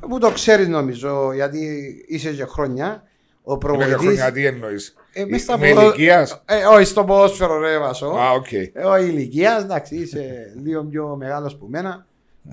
[0.00, 3.02] που το ξέρεις νομίζω, γιατί είσαι και χρόνια,
[3.42, 3.96] ο Με προπονητής.
[3.96, 4.94] χρόνια τι εννοείς.
[5.12, 8.06] Ε, μες στα Με ποδο- ηλικίας; Ε, όχι στο ποδόσφαιρο, ρε Βασό.
[8.06, 8.52] Α, οκ.
[8.52, 12.06] Ε, όχι ηλικίας, εντάξει, είσαι λίγο πιο μεγάλος που μένα.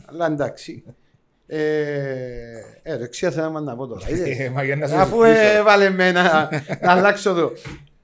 [0.05, 0.83] Αλλά εντάξει.
[1.47, 1.59] Ε,
[2.83, 4.09] ε, το ξέχασα να να πω τώρα.
[4.09, 4.39] είδες.
[4.39, 5.41] Ε, Μα για να σε Αφού ζητήσω.
[5.57, 6.49] έβαλε με να,
[6.81, 7.51] να αλλάξω εδώ.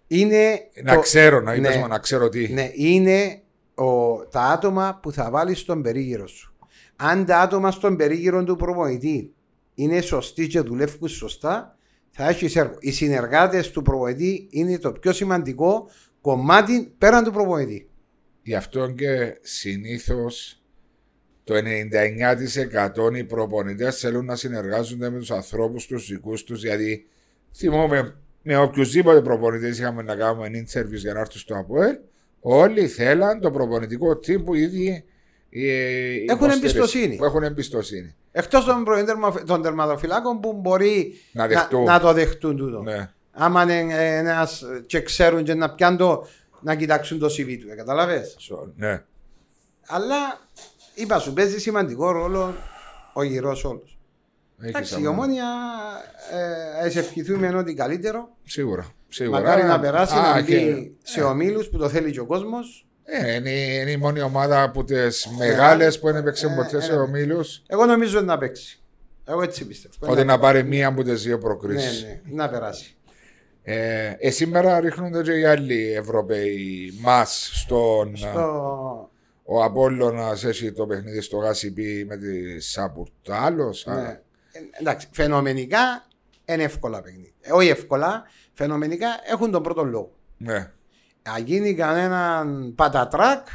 [0.07, 1.81] Είναι, Να το- ξέρω, να είπες ναι.
[1.81, 2.53] μου, να ξέρω τι.
[2.53, 3.39] ναι, είναι
[3.75, 6.54] ο, τα άτομα που θα βάλεις στον περίγυρο σου.
[6.95, 9.33] Αν τα άτομα στον περίγυρο του προπονητή
[9.73, 11.77] είναι σωστοί και δουλεύουν σωστά,
[12.09, 12.75] θα έχει έργο.
[12.79, 15.89] Οι συνεργάτες του προπονητή είναι το πιο σημαντικό
[16.21, 17.89] κομμάτι πέραν του προπονητή.
[18.41, 20.63] Γι' αυτό και συνήθως
[21.43, 26.63] το 99% οι προπονητές θέλουν να συνεργάζονται με τους ανθρώπους τους δικούς τους.
[26.63, 27.07] Γιατί
[27.55, 31.97] θυμόμαι με οποιουσδήποτε προπονητές είχαμε να κάνουμε interviews για να έρθουν στο ΑΠΟΕΛ,
[32.39, 35.03] όλοι θέλαν το προπονητικό team που ήδη
[35.63, 37.15] ε, υποστηρίζουν, εμπιστοσύνη.
[37.15, 38.15] Που έχουν εμπιστοσύνη.
[38.31, 41.83] Εκτός των, πρώην τερμα- των τερματοφυλάκων που μπορεί Να δεχτούν.
[41.83, 42.81] να, το δεχτούν τούτο.
[42.81, 43.09] Ναι.
[43.31, 46.27] Άμα είναι ένας και ξέρουν και να πιάνουν το,
[46.61, 47.75] να κοιτάξουν το CV του.
[47.77, 48.23] Καταλαβέ.
[48.49, 49.03] So, ναι.
[49.87, 50.15] Αλλά
[50.93, 52.53] είπα σου, παίζει σημαντικό ρόλο
[53.13, 53.97] ο γυρός όλος.
[54.59, 55.45] Έχεις Εντάξει, η αμά- ομόνια
[56.81, 58.29] ε, ας ευχηθούμε ό,τι καλύτερο.
[58.43, 58.87] Σίγουρα.
[59.09, 59.39] σίγουρα.
[59.39, 62.85] Μακάρι να περάσει Α, να και- μπει σε ομίλους που το θέλει και ο κόσμος.
[63.07, 66.81] Ε, είναι, είναι η μόνη ομάδα από τις μεγάλες που δεν έπαιξε Ε, ποτέ ε,
[66.81, 66.97] σε ναι.
[66.99, 67.63] ομίλους.
[67.67, 68.79] Εγώ νομίζω να παίξει.
[69.27, 70.11] Εγώ έτσι πιστεύω.
[70.11, 72.03] Ότι να πάρει μία από τις δύο Ναι, προκρίσεις.
[72.03, 72.95] ναι, να περάσει.
[73.63, 78.15] Ε, ε, σήμερα ρίχνονται και οι άλλοι Ευρωπαίοι μας στον.
[78.17, 79.09] Στο...
[79.43, 83.75] Ο Απόλλωνας έχει το παιχνίδι στο Γάσιπι με τη Σαπουρτάλο.
[83.85, 83.93] Ναι.
[84.51, 86.07] Ε, εντάξει, φαινομενικά
[86.45, 87.31] είναι εύκολα παιχνίδια.
[87.41, 90.11] Ε, όχι εύκολα, φαινομενικά έχουν τον πρώτο λόγο.
[90.37, 90.71] Ναι.
[91.35, 93.47] Αν γίνει κανέναν πατατράκ,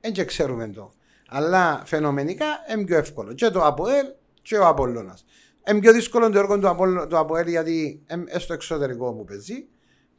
[0.00, 0.92] δεν και ξέρουμε το.
[1.28, 3.32] Αλλά φαινομενικά είναι πιο εύκολο.
[3.32, 4.06] Και το ΑΠΟΕΛ
[4.42, 5.24] και ο Απόλλωνας.
[5.70, 9.66] Είναι πιο δύσκολο το έργο του, Απόλλω- του ΑΠΟΕΛ γιατί είναι στο εξωτερικό που παίζει.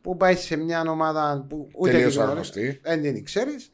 [0.01, 2.79] Που πάει σε μια ομάδα που ούτε Τελείως την γνωρίζει, άγνωστη.
[2.83, 3.71] Δεν την ξέρεις.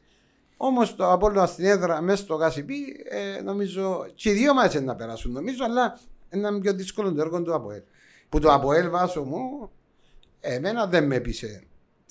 [0.56, 2.74] Όμως το Απόλλωνα στην έδρα μέσα στο Γάσιπι,
[3.08, 5.98] ε, νομίζω και οι δύο μάτσε να περάσουν νομίζω, αλλά
[6.30, 7.82] είναι πιο δύσκολο το έργο του ΑΠΟΕΛ.
[8.28, 9.70] Που το ΑΠΟΕΛ βάσο μου,
[10.40, 11.62] εμένα δεν με έπεισε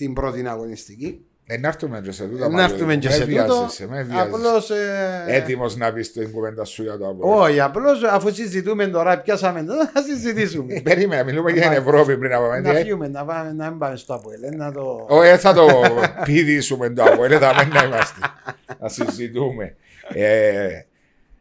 [0.03, 1.25] την πρώτη αγωνιστική.
[1.45, 2.49] Ε, να έρθουμε και σε τούτα.
[2.49, 3.41] Να έρθουμε και σε τούτο.
[3.41, 4.21] Απλώ.
[4.21, 7.41] Απλώς, ε, Έτοιμος να πεις την κουβέντα σου για το Απόλλωνα.
[7.41, 10.79] Όχι, απλώς αφού συζητούμε τώρα, πιάσαμε το, θα συζητήσουμε.
[10.83, 12.73] Περίμενα, μιλούμε για την Ευρώπη πριν από να μένα.
[12.73, 14.43] φύγουμε, να πάμε, να μην πάμε στο Αποέλ.
[14.43, 15.05] ε, Να το...
[15.09, 15.67] Όχι, ε, θα το
[16.25, 18.19] πηδήσουμε το Απόλλωνα, θα μην να είμαστε.
[18.79, 19.75] Να συζητούμε.
[20.13, 20.67] Ε,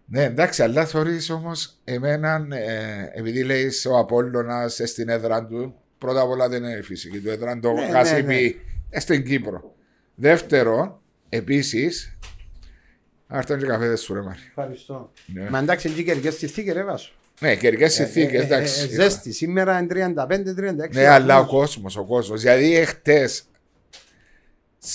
[0.06, 5.74] ναι, εντάξει, αλλά θεωρείς όμως εμέναν, ε, επειδή λέει ο Απόλλωνας ε, στην έδρα του,
[6.00, 8.60] πρώτα απ' όλα δεν είναι φυσική του έδρα, το Ναι, ναι, Κασίπι
[8.90, 9.74] ε, στην Κύπρο.
[10.14, 12.18] Δεύτερον, επίσης,
[13.26, 14.38] άρταν και καφέδες σου ρε Μάρη.
[14.48, 15.12] Ευχαριστώ.
[15.26, 15.50] Ναι.
[15.50, 17.12] Μα εντάξει, εκεί κερκές στη θήκη ρε βάσο.
[17.40, 18.82] Ναι, καιρικές συνθήκες, Ε, ε, εντάξει.
[18.82, 20.90] ε, Ζέστη, σήμερα είναι 35-36.
[20.92, 22.40] Ναι, αλλά ο κόσμος, ο κόσμος.
[22.40, 23.44] Δηλαδή, εχθές,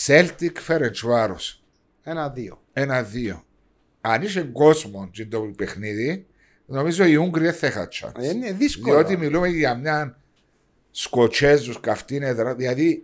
[0.05, 1.63] Celtic Φερετσβάρος.
[2.03, 2.61] Ένα-δύο.
[2.73, 3.43] Ένα-δύο.
[4.01, 6.25] Αν είσαι κόσμος και το παιχνίδι,
[6.65, 8.21] νομίζω οι Ούγγροι δεν θα είχαν chance.
[8.23, 8.95] Ε, Είναι δύσκολο.
[8.95, 10.19] Διότι μιλούμε για μια
[10.97, 12.55] Σκοτσέζους καυτή έδρα.
[12.55, 13.03] Δηλαδή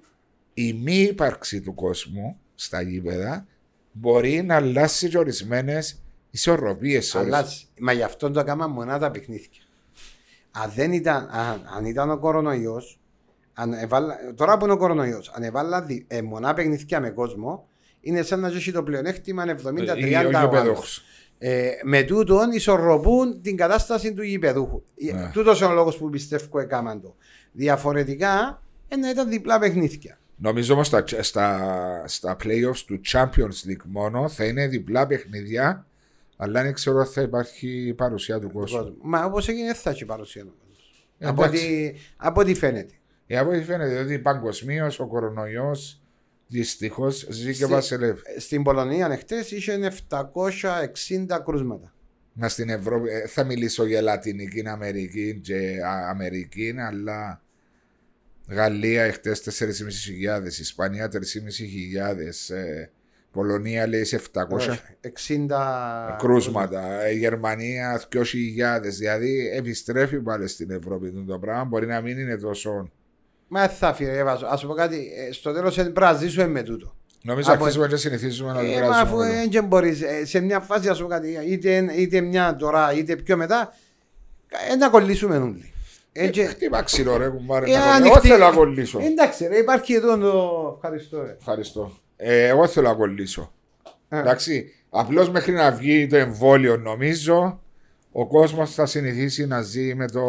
[0.54, 3.46] η μη ύπαρξη του κόσμου στα γήπεδα
[3.92, 6.02] μπορεί να αλλάξει και ορισμένες
[6.32, 7.16] ισορροπίες.
[7.16, 7.66] Αλλάζει.
[7.80, 9.62] Μα γι' αυτό το έκανα μονά τα παιχνίδια.
[10.52, 13.00] Αν, δεν ήταν, αν, αν ήταν ο κορονοϊός,
[14.36, 17.68] τώρα που είναι ο κορονοϊός, αν έβαλα δι- ε, μονά παιχνίδια με κόσμο,
[18.02, 21.04] είναι σαν να ζήσει το πλεονέκτημα 70-30 ο άλλος.
[21.38, 24.82] Ε, με τούτον ισορροπούν την κατάσταση του γηπεδούχου.
[25.14, 25.30] Ναι.
[25.34, 27.16] Τούτος είναι ο λόγος που πιστεύω έκαναν το.
[27.52, 30.20] Διαφορετικά, ε, να ήταν διπλά παιχνίδια.
[30.36, 35.86] Νομίζω όμως στα, στα, στα playoffs του Champions League μόνο θα είναι διπλά παιχνίδια,
[36.38, 38.96] αλλά δεν ξέρω αν θα υπάρχει παρουσία του κόσμου.
[39.02, 40.44] Μα όπως έγινε, δεν θα έχει παρουσία.
[40.44, 40.60] νομίζω.
[41.18, 41.66] Ε, από, εντάξει.
[41.66, 42.94] ό,τι, από ό,τι φαίνεται.
[43.28, 46.02] Ε, από ό,τι φαίνεται ότι παγκοσμίως ο κορονοϊός
[46.48, 48.22] δυστυχώς ζει και Στη- βασιλεύει.
[48.38, 51.94] Στην Πολωνία χτες είχε 760 κρούσματα.
[52.34, 57.41] Να στην Ευρώπη, ε, θα μιλήσω για Λατινική Αμερική και α, Αμερική, αλλά
[58.48, 62.89] Γαλλία εχθές 4.500, Ισπανία 3.500, ε,
[63.32, 64.78] Πολωνία λέει σε 700
[65.48, 67.10] 60 κρούσματα.
[67.10, 68.24] Η Γερμανία 2.000.
[68.82, 71.63] Δηλαδή επιστρέφει πάλι στην Ευρώπη το πράγμα.
[71.63, 72.91] Μπορεί να μην είναι τόσο.
[73.48, 74.46] Μα δεν θα φύγει, έβαζω.
[74.46, 76.96] Α σου πω κάτι, ε, στο τέλος πρέπει να ζήσουμε με τούτο.
[77.24, 79.48] Νομίζω Από- αρχίζουμε να συνηθίζουμε να το Ε, μα αφού περάσουμε.
[79.52, 83.38] δεν μπορείς, ε, σε μια φάση, ας πούμε κάτι, είτε, είτε μια τώρα, είτε πιο
[83.38, 83.74] μετά,
[84.72, 85.72] ε, να κολλήσουμε όλοι.
[86.12, 87.66] Ε, και- Χτύπα ξύλο ρε κουμπάρε.
[87.72, 87.96] ε, να κολλήσω.
[87.98, 89.00] Εγώ ανοιχτή- θέλω να κολλήσω.
[89.00, 90.74] Εντάξει, ρε, υπάρχει εδώ το.
[90.76, 91.22] Ευχαριστώ.
[91.24, 91.36] ρε.
[91.40, 91.92] Ευχαριστώ.
[92.18, 93.54] Ε, εγώ θέλω να κολλήσω.
[94.10, 94.20] Ε.
[94.20, 94.74] Εντάξει.
[94.90, 97.62] Απλώς μέχρι να βγει το εμβόλιο, νομίζω,
[98.12, 100.22] ο κόσμος θα συνηθίσει να ζει με το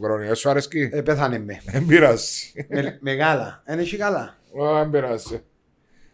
[0.00, 0.34] κορονοϊό.
[0.34, 1.60] Σου αρέσκει; Ε, πέθανε με.
[1.64, 2.52] Δεν πειράζει.
[2.68, 3.62] Με- Μεγάλα.
[3.66, 4.36] Δεν έχει καλά.
[4.52, 5.42] Ω, Δεν πειράζει.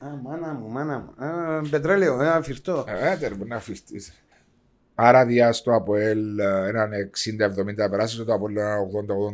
[0.05, 1.25] Α, μάνα μου, μάνα μου.
[1.27, 2.85] Α, πετρέλαιο, ένα φυρτό.
[2.89, 4.13] Ε, Έτερ, μπορεί να αφιστείς.
[4.95, 6.91] Άρα διάστο από ελ ε, έναν
[7.85, 8.77] 60-70 περάσει το από ένα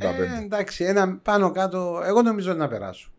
[0.00, 0.02] 80-85.
[0.02, 3.10] Ε, εντάξει, ένα πάνω κάτω, εγώ νομίζω να περάσω.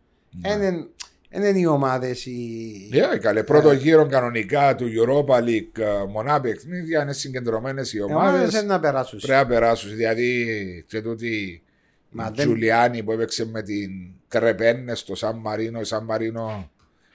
[0.42, 0.88] Δεν
[1.30, 2.90] είναι οι ομάδες οι.
[3.12, 8.02] Ε, καλέ, πρώτο γύρο κανονικά του Europa League, ε, μονά παιχνίδια, είναι συγκεντρωμένες οι Οι
[8.02, 8.64] ομάδες ομάδες.
[8.64, 9.18] να περάσουν.
[9.18, 9.90] Πρέπει να περάσουν.
[9.96, 10.46] Δηλαδή,
[10.88, 11.62] και τούτη
[12.10, 13.90] Μα η δεν- Τζουλιάνη που έπαιξε με την
[14.28, 16.70] Τρεπένε στο Σαν Μαρίνο, η Σαν Μαρίνο,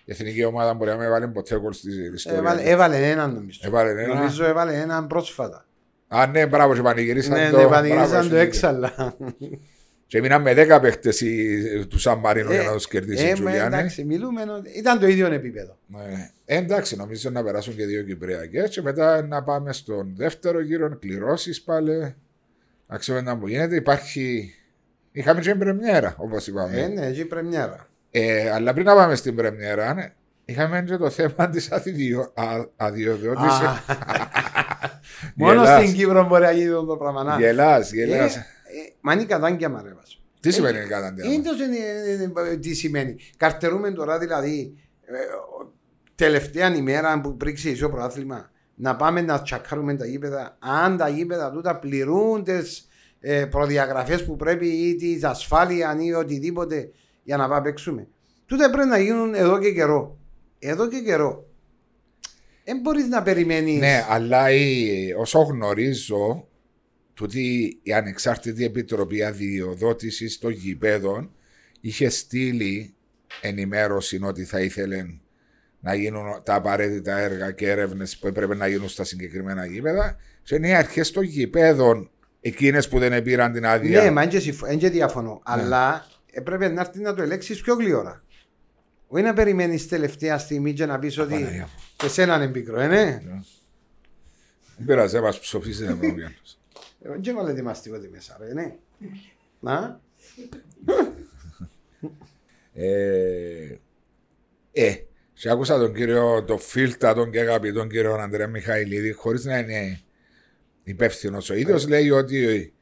[0.06, 2.40] η εθνική ομάδα μπορεί να μην έβαλε ποτέ γκολ στη ιστορία.
[2.40, 2.70] Έβαλε, της.
[2.72, 3.60] έβαλε έναν νομίζω.
[3.64, 4.14] Έβαλε ένα.
[4.16, 5.66] Νομίζω έβαλε έναν πρόσφατα.
[6.08, 7.58] Α, ναι, μπράβο, και πανηγυρίσαν Ναι, το.
[7.58, 8.38] ναι, μπράβο, πανηγύρισαν έχει το δίκιο.
[8.40, 9.16] έξαλα.
[10.08, 11.24] Και μείναν με 10 παίχτες
[11.90, 13.76] του Σαν Μαρίνο για Ε, να τους κερδίσει η ε, μα Τζουλιάνη.
[13.76, 14.42] εντάξει, μιλούμε.
[14.58, 15.78] ότι Ήταν το ίδιο επίπεδο.
[15.88, 16.32] Ναι.
[16.46, 20.98] Ε, εντάξει, νομίζω να περάσουν και δύο Κυπριακές και μετά να πάμε στον δεύτερο γύρο,
[20.98, 22.16] κληρώσεις πάλι.
[22.88, 23.76] Να ξέρουμε να μου γίνεται.
[23.76, 24.54] Υπάρχει.
[25.12, 26.82] Είχαμε και την πρεμιέρα, όπως είπαμε.
[26.82, 27.88] Ε, ναι, εκεί πρεμιέρα.
[28.16, 30.14] Ε, αλλά πριν να πάμε στην πρεμιέρα, ναι,
[30.46, 31.72] είχαμε και το θέμα της
[32.78, 33.60] αδειοδότησης.
[33.60, 33.84] Α,
[35.36, 37.24] Μόνο στην Κύπρο μπορεί να γίνει το πράγμα.
[37.24, 37.38] να.
[37.40, 38.36] Γελάς, Ε, γελάς.
[38.36, 38.46] ε,
[39.02, 40.18] Μα είναι κατάγκια μας ρε βάζω.
[40.40, 41.26] Τι σημαίνει κατάντια.
[41.26, 43.16] Είναι τόσο είναι- είναι- τι σημαίνει.
[43.38, 44.74] Καρτερούμε τώρα δηλαδή
[45.06, 45.14] ε,
[46.16, 51.52] τελευταία ημέρα που πρίξει ισό πρωτάθλημα να πάμε να τσακάρουμε τα γήπεδα αν τα γήπεδα
[51.52, 52.88] τούτα πληρούν τις
[53.20, 56.90] ε, προδιαγραφές που πρέπει ή τη ασφάλεια ή οτιδήποτε
[57.24, 58.08] για να πάμε να παίξουμε.
[58.46, 60.18] Τούτα πρέπει να γίνουν εδώ και καιρό.
[60.60, 61.48] Εδώ και καιρό.
[62.64, 63.80] Δεν μπορείς να περιμένεις.
[63.80, 66.48] Ναι, αλλά η, όσο γνωρίζω,
[67.14, 71.32] τούτη η Ανεξάρτητη Επιτροπή Αδειοδότησης των Γηπέδων
[71.82, 72.94] είχε στείλει
[73.42, 75.06] ενημέρωση ότι θα ήθελε
[75.80, 80.18] να γίνουν τα απαραίτητα έργα και έρευνες που έπρεπε να γίνουν στα συγκεκριμένα γήπεδα.
[80.44, 84.04] Και είναι οι αρχές των γηπέδων εκείνες που δεν πήραν την άδεια.
[84.04, 84.28] Ναι, μα
[84.66, 85.32] δεν και διαφωνώ.
[85.32, 85.40] Ναι.
[85.62, 88.24] Αλλά έπρεπε να έρθει να το ελέγξει πιο γλυόρα.
[89.08, 92.88] Όχι να περιμένεις τελευταία στιγμή και να πεις ότι Παναγία και σένα είναι πικρό, ε,
[92.88, 93.22] ναι.
[94.78, 96.32] Δεν πειράζει, μας ψοφίσει δεν πρόβλημα.
[97.02, 98.76] Εγώ δεν βάλε ετοιμαστικό τη μέσα, ρε, ναι.
[99.60, 100.02] Να,
[102.74, 103.78] Ε,
[104.72, 104.96] ε,
[105.34, 110.02] και άκουσα τον κύριο, τον φίλτα, τον και αγαπητόν κύριο Αντρέα Μιχαηλίδη, χωρίς να είναι
[110.84, 112.74] υπεύθυνος ο ίδιος, λέει ότι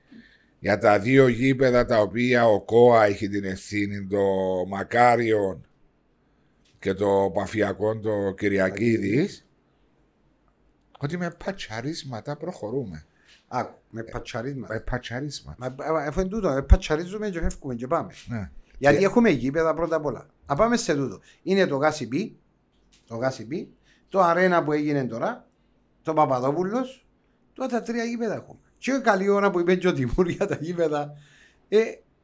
[0.63, 4.19] για τα δύο γήπεδα τα οποία ο ΚΟΑ έχει την ευθύνη, το
[4.67, 5.65] Μακάριον
[6.79, 9.47] και το Παφιακό, το Κυριακίδης,
[10.99, 13.05] ότι με πατσαρίσματα προχωρούμε.
[13.47, 14.67] άκου, με πατσαρίσμα.
[14.69, 15.75] Με πατσαρίσματα.
[15.77, 18.13] Μα, ε, Αφού είναι τούτο, ε, πατσαρίζουμε και φεύγουμε και πάμε.
[18.27, 18.49] Ναι.
[18.77, 20.29] Γιατί Και- έχουμε γήπεδα πρώτα απ' όλα.
[20.47, 21.19] Να πάμε σε τούτο.
[21.43, 22.11] Είναι το ΓΑΣΙΠ,
[23.07, 23.51] το ΓΑΣΙΠ,
[24.09, 25.47] το αρένα που έγινε τώρα,
[26.01, 27.07] το Παπαδόπουλος,
[27.53, 28.59] τώρα τα τρία γήπεδα έχουμε.
[28.81, 31.13] Και καλή ώρα που είπε και ο Τιμούρ για τα γήπεδα.
[31.69, 31.77] Ε,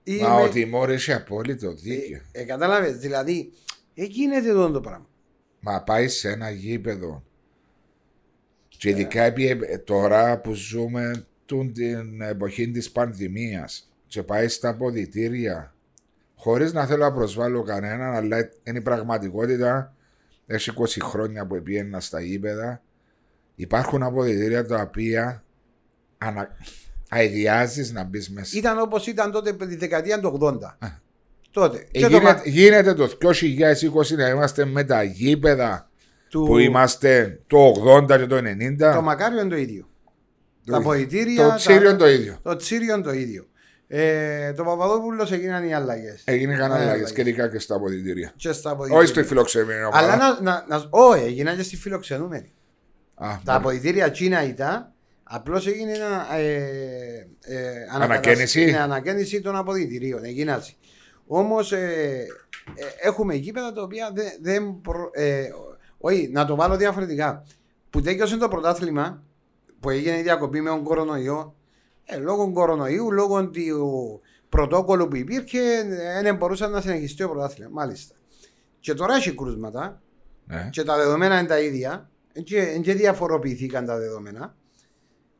[0.04, 2.22] είμαι- Μα ο Τιμόρ έχει απόλυτο δίκιο.
[2.32, 3.52] ε, ε, κατάλαβες, δηλαδή,
[3.93, 5.08] ε, γίνεται εδώ το πράγμα.
[5.60, 7.24] Μα πάει σε ένα γήπεδο.
[8.67, 14.70] Και ειδικά επί- ε, τώρα που ζούμε τούν την εποχή της πανδημίας και πάει στα
[14.70, 15.76] αποδητήρια
[16.36, 19.96] χωρίς να θέλω να προσβάλλω κανέναν αλλά είναι η πραγματικότητα
[20.46, 22.82] έχει 20 χρόνια που πήγαινα στα γήπεδα
[23.56, 25.43] υπάρχουν αποδητήρια τα οποία
[26.18, 26.48] ανα...
[27.10, 28.58] αειδιάζεις να μπεις μέσα.
[28.58, 30.58] Ήταν όπως ήταν τότε τη δεκαετία του 80.
[31.52, 31.78] τότε.
[31.78, 35.90] Ε, Και το γίνεται, μα- γίνεται το 2020 να είμαστε με τα γήπεδα
[36.30, 37.74] του- που είμαστε το
[38.08, 38.94] 80 και το 90.
[38.94, 39.90] Το μακάριο είναι το ίδιο.
[40.66, 40.92] Το τα ίδιο.
[40.92, 41.50] αποδητήρια.
[41.50, 41.98] Το τσίριο είναι τα...
[41.98, 42.38] το ίδιο.
[42.44, 43.48] το τσίριο είναι το ίδιο.
[43.90, 46.22] Ε, το Παπαδόπουλος έγιναν οι αλλαγές.
[46.26, 47.12] Έγινε Ναι, κανένα αλλαγές αλλαγές.
[47.12, 48.34] και ειδικά και στα αποδητήρια.
[48.36, 49.02] Και στα αποδητήρια.
[49.04, 49.90] Όχι στο φιλοξενούμενο.
[49.94, 52.52] Αλλά να, να, να, όχι, έγιναν και στη φιλοξενούμενη.
[53.16, 53.58] Α, Τα μπορεί.
[53.58, 54.92] αποδητήρια Τσίνα ήταν,
[55.30, 56.54] απλώς έγινε ένα, ε,
[57.42, 58.66] ε, ανακατασ- Ανακαίνιση.
[58.66, 60.24] ναι, ανακαίνιση των αποδητηρίων.
[60.24, 60.60] Έγινε
[61.28, 62.26] Όμως ε,
[62.76, 64.28] ε, έχουμε γήπεδα τα οποία δεν.
[64.42, 65.48] δεν προ- ε,
[65.98, 67.44] όχι, να το βάλω διαφορετικά.
[67.90, 69.24] Που τέλειωσε το πρωτάθλημα,
[69.80, 71.56] που έγινε η διακοπή με τον κορονοϊό,
[72.06, 75.60] ε, λόγω κορονοϊού, λόγω του πρωτόκολλου που υπήρχε,
[76.24, 77.70] δεν μπορούσαν να συνεχιστεί το πρωτάθλημα.
[77.74, 78.16] Μάλιστα.
[78.80, 80.02] Και τώρα έχει κρούσματα
[80.46, 80.70] Ναι.
[80.72, 82.10] και τα δεδομένα είναι τα ίδια
[82.44, 84.56] και, και διαφοροποιηθήκαν τα δεδομένα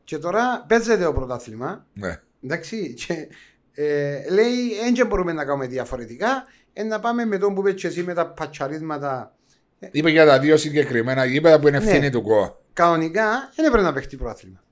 [0.08, 2.20] και τώρα παίζεται το πρωτάθλημα Ναι.
[2.44, 3.28] εντάξει και
[3.74, 7.86] ε, λέει δεν μπορούμε να κάνουμε διαφορετικά ε, να πάμε με τον που είπες και
[7.86, 9.34] εσύ με τα πατσαρίσματα
[9.90, 12.10] Είπε για τα δύο συγκεκριμένα γήπεδα που είναι ευθύνη Ναι.
[12.10, 12.62] του ΚΟ.
[12.72, 14.62] κανονικά δεν έπρεπε να παιχτεί πρωτάθλημα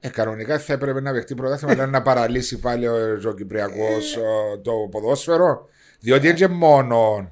[0.00, 4.20] Ε, κανονικά θα έπρεπε να παιχτεί πρωτάθλημα, αλλά να παραλύσει πάλι ο, ο Κυπριακός Ε.
[4.62, 5.68] το ποδόσφαιρο.
[6.00, 7.30] Διότι είναι και μόνο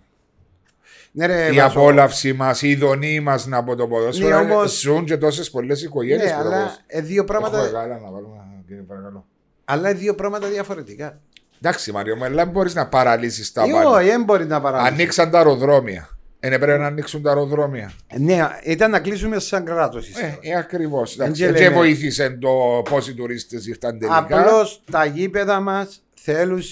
[1.13, 1.79] ναι, ρε, η Βάσο.
[1.79, 4.29] απόλαυση μας, η ειδονή μας από το ποδόσφαιρο.
[4.43, 8.11] Ναι, όμως- Ζουν και τόσες πολλές οικογένειες ναι, αλλά ε, δύο πράγματα, Έχω γάλα να
[8.11, 9.27] βάλουμε, κύριε παρακαλώ.
[9.65, 11.21] αλλά δύο πράγματα διαφορετικά
[11.63, 13.89] Εντάξει, Μάριο, μου, αλλά μπορείς να παραλύσεις τα Ε, πάντα.
[13.89, 16.09] όχι, δεν μπορεί να παραλύσεις Ανοίξαν τα αεροδρόμια.
[16.41, 17.93] Ε, πρέπει να ανοίξουν τα αεροδρόμια.
[18.19, 20.09] ναι, ήταν να κλείσουμε σαν κράτος.
[20.09, 21.17] Ε, ε ακριβώς.
[21.17, 24.17] Δεν Και λέμε- βοήθησε το πόσοι τουρίστες ήρθαν τελικά.
[24.19, 26.63] Απλώς τα γήπεδα μας θέλουν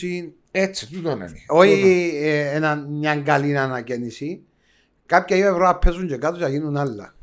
[0.59, 1.33] Έτσι, τούτο είναι.
[1.49, 4.43] όχι ε, ένα, μια καλή ανακαίνιση.
[5.07, 7.15] Κάποια γήπεδα να παίζουν και κάτω και να γίνουν άλλα.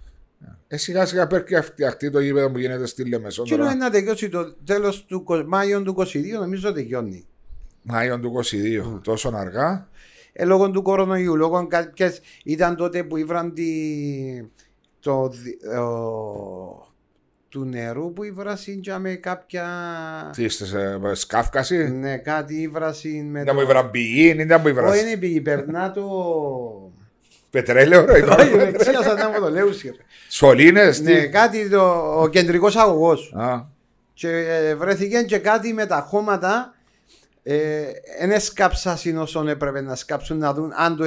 [0.68, 3.44] Ε, σιγά σιγά πρέπει και φτιαχτεί το γήπεδο που γίνεται στη Λεμεσό.
[3.44, 3.72] Και τώρα.
[3.72, 7.26] είναι να τελειώσει το τέλος του κο- Μάιο του 22, νομίζω τελειώνει.
[7.82, 8.32] Μάιο του
[8.96, 9.02] 22.
[9.04, 9.88] Τόσο αργά.
[10.34, 13.64] Ε, λόγω του κορονοϊού, λόγω κάποιες ήταν τότε που ήβραν τη,
[15.00, 16.93] το, δι- ο-
[17.54, 19.66] του νερού που ήβρασαν και με κάποια.
[20.36, 23.38] Τι είστε σε σκάφκαση; Ναι, κάτι ήβρασαν με.
[23.38, 26.04] Δεν το- μου ήβρα πηγή, δεν μου Όχι, ήβρα είναι πήγη, περνά το.
[27.50, 28.06] πετρέλαιο.
[28.06, 28.20] ρε, Όχι,
[28.54, 28.58] είπα.
[28.58, 29.72] δεξιά σαν να μου το λέω.
[29.74, 29.94] σιρ.
[30.30, 31.82] Σωλήνες, τι; Ναι, κάτι το,
[32.22, 33.34] ο κεντρικός αγωγός.
[33.36, 33.62] Α,
[34.14, 36.74] Και ε, βρέθηκε και κάτι με τα χώματα.
[38.20, 41.04] Δεν έσκαψαν όσον έπρεπε να σκάψουν να δουν αν το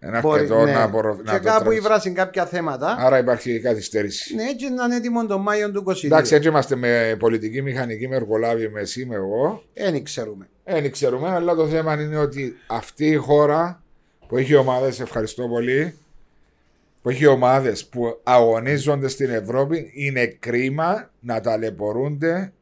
[0.00, 0.28] έδαφο.
[0.28, 1.80] Είναι αρκετό να απορροφ- Και να το κάπου τρέξεις.
[1.84, 2.96] ήβρασαν κάποια θέματα.
[2.98, 4.34] Άρα υπάρχει καθυστέρηση.
[4.34, 6.04] Ναι, έτσι να είναι έτοιμο το Μάιο του 22.
[6.04, 9.62] Εντάξει, έτσι είμαστε με πολιτική μηχανική, με εργολάβη, με εσύ, με εγώ.
[9.74, 10.48] Δεν ξέρουμε.
[10.64, 13.82] Δεν ξέρουμε, αλλά το θέμα είναι ότι αυτή η χώρα
[14.28, 15.94] που έχει ομάδες, ευχαριστώ πολύ,
[17.02, 22.52] που έχει ομάδες που αγωνίζονται στην Ευρώπη, είναι κρίμα να ταλαιπωρούνται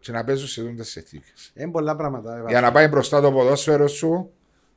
[0.00, 1.52] και να παίζουν σε δούντες συνθήκες.
[1.54, 2.36] Είναι πολλά πράγματα.
[2.36, 4.30] ε, Για να πάει μπροστά το ποδόσφαιρο σου,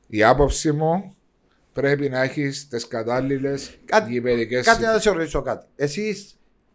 [0.08, 1.14] η άποψη μου
[1.80, 5.66] πρέπει να έχεις τις κατάλληλες Κάτι- γηπαιδικές Κάτι να σε ρωτήσω κάτι.
[5.76, 6.28] Εσεί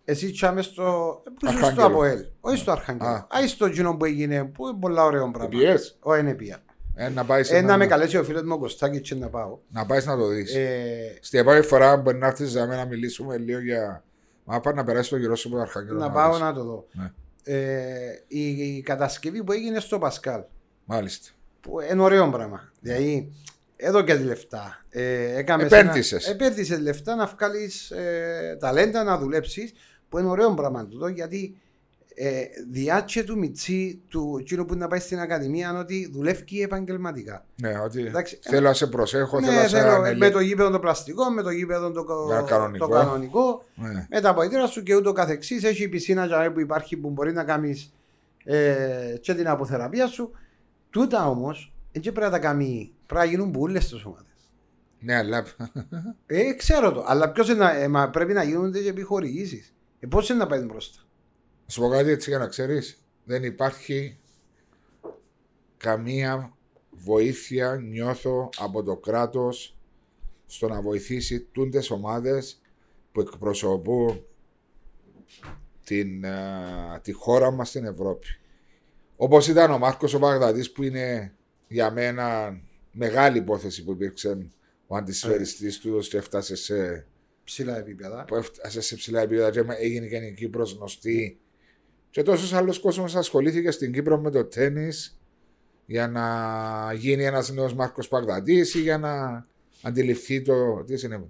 [0.05, 1.21] εσύ τσάμε στο.
[1.23, 1.85] Πού είσαι στο Αρχάγγελο.
[1.87, 2.25] Αποέλ.
[2.41, 3.09] Όχι στο Αρχάγγελο.
[3.09, 3.13] Α.
[3.37, 4.43] Α, στο κοινό που έγινε.
[4.43, 5.49] Που είναι πολλά ωραίο πράγμα.
[5.49, 5.97] Πιες.
[5.99, 6.57] Όχι, είναι πια.
[6.95, 9.27] Ε, να πάεις Ε, να να, με καλέσει ο φίλος μου ο Κωστάκης και να
[9.29, 9.57] πάω.
[9.71, 10.55] να, πάεις να το δεις.
[10.55, 14.03] Ε, Στην επόμενη φορά μπορεί να έρθεις για μένα να μιλήσουμε λίγο για.
[14.43, 15.97] Μα πάει να περάσει το γυρό σου από το Αρχάγγελο.
[15.99, 16.15] να δεις.
[16.15, 16.85] πάω να το δω.
[16.91, 17.11] Ναι.
[17.43, 20.41] Ε, η, η κατασκευή που έγινε στο Πασκάλ.
[20.85, 21.29] Μάλιστα.
[21.61, 22.71] Που είναι ωραίο πράγμα.
[22.79, 23.33] Δηλαδή,
[23.85, 24.85] εδώ και λεφτά.
[24.89, 26.27] Ε, έκαμε Επένδυσες.
[26.29, 29.73] Επένδυσε λεφτά να βγάλεις ε, ταλέντα, να δουλέψεις.
[30.09, 31.57] Που είναι ωραίο πράγμα τούτο γιατί
[32.15, 32.41] ε,
[32.71, 37.45] διάτσε του μιτσί του εκείνου που να πάει στην Ακαδημία είναι ότι δουλεύει επαγγελματικά.
[37.61, 38.39] Ναι, ότι Εντάξει.
[38.41, 41.29] θέλω να σε προσέχω, θέλω Ναι, να σε θέλω, ανελ- με το γήπεδο το πλαστικό,
[41.29, 42.87] με το γήπεδο το, Για κανονικό.
[42.87, 44.07] το κανονικό, Ναι.
[44.09, 45.63] με τα ποητήρα σου και ούτω καθεξής.
[45.63, 47.93] Έχει πισίνα για που υπάρχει που μπορεί να κάνεις
[48.43, 50.31] ε, και την αποθεραπεία σου.
[50.89, 52.92] Τούτα όμως, δεν πρέπει να τα κάνει.
[53.13, 54.51] Πρέπει να γίνουν μπουλέ στις ομάδες.
[54.99, 55.45] ναι, αλλά
[56.25, 57.03] Ε, ξέρω το.
[57.07, 59.73] Αλλά ποιος ε, μα πρέπει να γίνονται και επιχορηγήσεις.
[59.99, 61.01] Ε, Πώς είναι να πάει μπροστά;
[61.67, 63.05] σου πω κάτι έτσι για να ξέρεις.
[63.23, 64.17] Δεν υπάρχει
[65.77, 66.53] καμία
[66.89, 69.77] βοήθεια νιώθω από το κράτος
[70.45, 72.61] στο να βοηθήσει τούντες ομάδες
[73.11, 74.25] που εκπροσωπούν
[75.83, 78.27] την, ε, τη χώρα μας στην Ευρώπη.
[79.15, 81.33] Όπως ήταν ο Μάρκος ο Παγδατής που είναι
[81.67, 82.57] για μένα
[82.93, 84.47] μεγάλη υπόθεση που υπήρξε
[84.87, 87.05] ο αντισφαιριστής του και έφτασε σε,
[87.43, 88.25] Ψηλά επίπεδα.
[88.25, 91.39] που έφτασε σε ψηλά επίπεδα και έγινε και η Κύπρος γνωστή
[92.09, 95.19] και τόσος άλλος κόσμος ασχολήθηκε στην Κύπρο με το τέννις
[95.85, 99.45] για να γίνει ένας νέος Μάρκος Παγδατής ή για να
[99.81, 101.29] αντιληφθεί το τι συνέβη.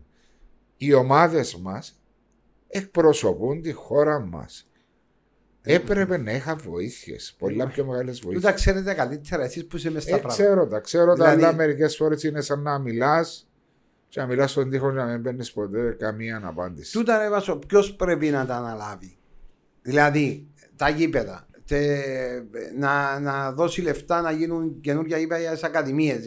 [0.78, 2.02] Οι ομάδες μας
[2.68, 4.68] εκπροσωπούν τη χώρα μας.
[5.66, 8.54] Έπρεπε να είχα βοήθειες, πολλά πιο μεγάλες Τούτα βοήθειες.
[8.54, 10.44] ξέρετε καλύτερα εσείς που είστε μες στα Ε, πράγματα.
[10.44, 13.50] ξέρω τα, ξέρω τα, Δηλαδή- αλλά μερικές φορές είναι σαν να μιλάς
[14.10, 16.92] και να μιλάς στον τοίχο να μην παίρνεις ποτέ καμία απάντηση.
[16.92, 19.18] Τούτα ρε Βάσο, ποιος πρέπει να τα αναλάβει;
[19.82, 21.48] Δηλαδή, τα γήπεδα.
[21.68, 21.98] Τε,
[22.78, 26.20] να, να δώσει λεφτά να γίνουν καινούργια γήπεδα για τις ακαδημίες.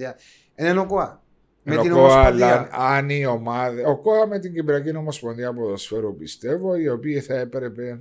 [0.56, 1.22] Είναι ο ΚΟΑ.
[1.62, 2.46] Με Ενώ την ο ΚΟΑ, Ομοσπονδία.
[2.46, 3.88] αλλά αν η ομάδα.
[3.88, 8.00] Ο ΚΟΑ με την Κυπριακή Ομοσπονδία Ποδοσφαίρου πιστεύω, οι οποίοι θα έπρεπε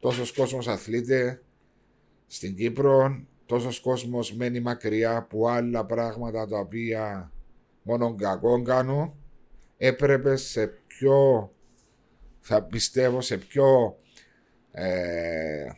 [0.00, 1.42] τόσος κόσμος αθλείται
[2.26, 7.32] στην Κύπρο, τόσος κόσμος μένει μακριά από άλλα πράγματα τα οποία
[7.82, 9.14] μόνο κακό κάνουν.
[9.76, 11.50] Έπρεπε σε πιο.
[12.40, 13.96] Θα πιστεύω σε πιο
[14.70, 15.70] ε,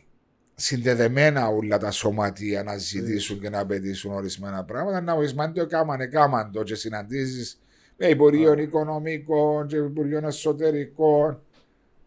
[0.55, 5.01] συνδεδεμένα όλα τα σωματεία να ζητήσουν και να απαιτήσουν ορισμένα πράγματα.
[5.01, 7.61] Να ορισμάνε το έκαναν, έκαναν το και συναντήσεις
[7.97, 11.41] με Υπουργείων Οικονομικών και Υπουργείων Εσωτερικών.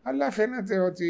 [0.09, 1.09] Αλλά φαίνεται ότι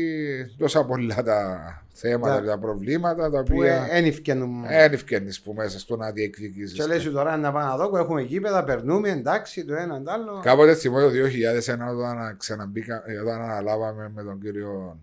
[0.59, 1.61] τόσα πολλά τα
[1.92, 2.47] θέματα, Ναι.
[2.47, 4.62] τα προβλήματα τα Που οποία δεν ευκαινούν.
[4.66, 6.72] δεν ευκαινείς που μέσα στο να διεκδικήσεις.
[6.78, 10.11] Και λέει σου τώρα να πάμε να δω, έχουμε γήπεδα, περνούμε, εντάξει, το ένα το
[10.11, 10.40] άλλο.
[10.42, 15.01] Κάποτε θυμώ το 2001 όταν ξαναμπήκα, ε, όταν αναλάβαμε με τον κύριο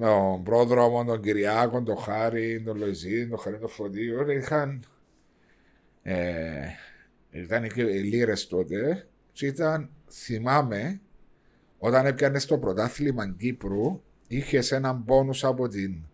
[0.00, 4.82] τον πρόδρομο, τον Κυριάκο, τον Χάρη, τον Λοϊζή, τον Χαρή, τον Φωτίο, είχαν
[6.02, 6.60] ε,
[7.30, 11.00] ήταν και οι λίρες τότε και ήταν, θυμάμαι,
[11.82, 16.04] όταν έπιανες στο πρωτάθλημα Κύπρου, είχες έναν πόνους από την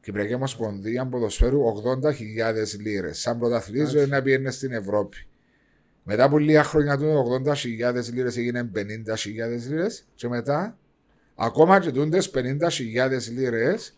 [0.00, 1.60] Κυπριακή Ομοσπονδία Ποδοσφαίρου
[2.02, 3.20] 80.000 λίρες.
[3.20, 5.26] Σαν πρωταθλητή ζωή να πήγαινες στην Ευρώπη.
[6.02, 8.84] Μετά από λίγα χρόνια του 80.000 λίρες έγινε 50.000
[9.68, 10.78] λίρες και μετά
[11.34, 13.96] ακόμα και τούντες 50.000 λίρες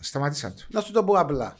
[0.00, 0.62] σταμάτησαν το.
[0.70, 1.58] Να σου το πω απλά.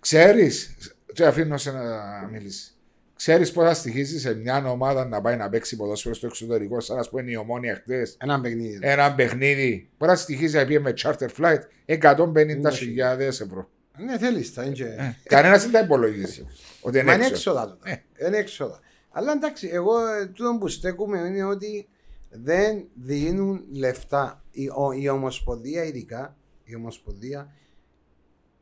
[0.00, 0.76] Ξέρεις,
[1.12, 2.79] και αφήνω σε να μιλήσεις.
[3.20, 6.96] Ξέρεις πώς θα στοιχήσει σε μια ομάδα να πάει να παίξει ποδόσφαιρο στο εξωτερικό, σαν
[6.96, 8.78] να πούμε η ομόνια χτες; Ένα παιχνίδι.
[8.80, 9.88] Ένα παιχνίδι.
[9.98, 13.68] Μπορεί να στοιχίζει να πει με charter flight 150.000 ευρώ.
[14.04, 14.62] Ναι, θέλεις τα.
[14.64, 16.46] είναι- Κανένας δεν τα υπολογίζει.
[16.80, 17.34] Ότι Μα είναι είναι έξω.
[17.50, 17.78] έξοδα του.
[17.84, 18.26] Ε.
[18.26, 18.80] Είναι έξοδα.
[19.10, 21.88] Αλλά εντάξει, εγώ ε, τούτο που στέκουμε είναι ότι
[22.30, 24.44] δεν δίνουν λεφτά.
[24.50, 27.52] Η, ο- η Ομοσπονδία ειδικά, η Ομοσπονδία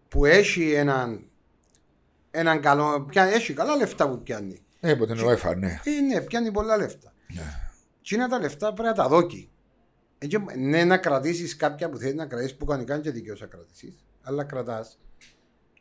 [0.08, 1.24] που έχει έναν,
[2.38, 4.62] έναν καλό, πια, έχει καλά λεφτά που πιάνει.
[4.80, 5.80] Ε, από την UEFA, ναι.
[5.84, 7.12] Ε, ναι, πιάνει πολλά λεφτά.
[8.02, 9.50] Τι είναι τα λεφτά πρέπει να τα δόκει.
[10.18, 13.34] Ε, και ναι, να κρατήσεις κάποια που θέλεις να κρατήσεις που κανονικά είναι και δικαίω
[13.38, 14.98] να κρατήσεις, αλλά κρατάς.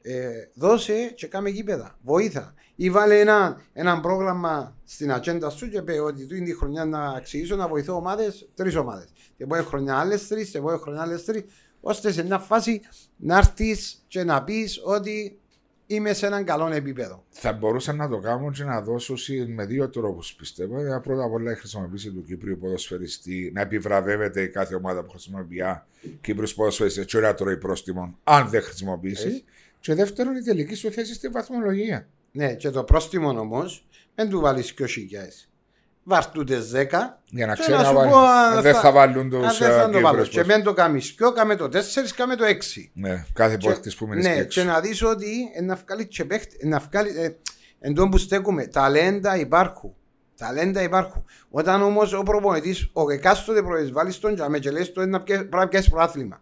[0.01, 1.97] Ε, δώσε και κάμε γήπεδα.
[2.01, 2.53] Βοήθα.
[2.75, 7.09] Ή βάλε ένα, ένα πρόγραμμα στην ατζέντα σου και πει ότι τούτη τη χρονιά να
[7.09, 9.09] αξιήσω να βοηθώ ομάδες, τρεις ομάδες.
[9.37, 11.43] Και επόμενη χρονιά άλλες τρεις, και επόμενη χρονιά άλλες τρεις,
[11.81, 12.81] ώστε σε μια φάση
[13.17, 15.39] να έρθεις και να πεις ότι
[15.87, 17.23] είμαι σε έναν καλό επίπεδο.
[17.29, 19.17] Θα μπορούσαν να το κάνουν και να δώσουν
[19.53, 20.79] με δύο τρόπους πιστεύω.
[20.79, 25.09] Ε, Πρώτα απ' όλα η χρησιμοποίηση του Κύπριου ποδοσφαιριστή να επιβραβεύεται η κάθε ομάδα που
[25.09, 25.63] χρησιμοποιεί
[26.21, 29.25] Κύπριου ποδοσφαιριστέ και να τρώει πρόστιμο αν δεν χρησιμοποιήσεις.
[29.25, 29.43] Έτσι.
[29.79, 32.07] Και δεύτερον, η τελική σου θέση στη βαθμολογία.
[32.31, 34.85] Ναι, και το πρόστιμο όμως δεν του βάλεις και
[36.07, 36.25] χιλιάδε.
[36.25, 37.19] Βαρτούτε 10.
[37.29, 38.11] Για να Και ξέρει να να σου βάλει.
[38.11, 40.23] πω, αν Δεν θα- θα βάλουν τους Αν δεν θα το βάλω.
[40.23, 40.45] Και Κύπριου.
[40.47, 42.91] μεν το κάμε σκιο, κάμε το 4, κάμε το 6.
[42.93, 44.63] Ναι, κάθε πόλη που μείνει ναι, και έξω.
[44.63, 47.29] να δεις ότι ε, να βγάλει και παίχτη, να βγάλει, ε,
[47.79, 49.93] εν τω που στέκουμε, ταλέντα υπάρχουν.
[50.37, 51.25] Ταλέντα υπάρχουν.
[51.49, 55.37] Όταν όμως ο προπονητής, ο εκάστοτε προπονητής, βάλει τον τζαμέ και λέει το να πιέ-
[55.39, 56.41] πρέπει να πιάσεις προάθλημα.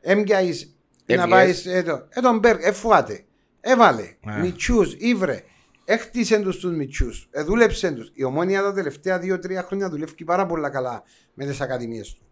[0.00, 0.74] Έμπιαεις
[1.06, 1.28] να Έβγες.
[1.30, 2.06] πάεις εδώ.
[2.08, 3.24] Ε, τον Μπέρκ, εφουάτε.
[3.60, 4.14] Έβαλε.
[4.24, 4.38] Ναι.
[4.38, 5.42] Μιτσού, ήβρε.
[5.88, 7.08] Έχτισε τους τους μιτσού.
[7.30, 8.10] Ε, δούλεψε τους.
[8.14, 11.02] Η ομόνια τα τελευταία 2-3 χρόνια δουλεύει πάρα πολύ καλά
[11.34, 12.22] με τις ακαδημίες του.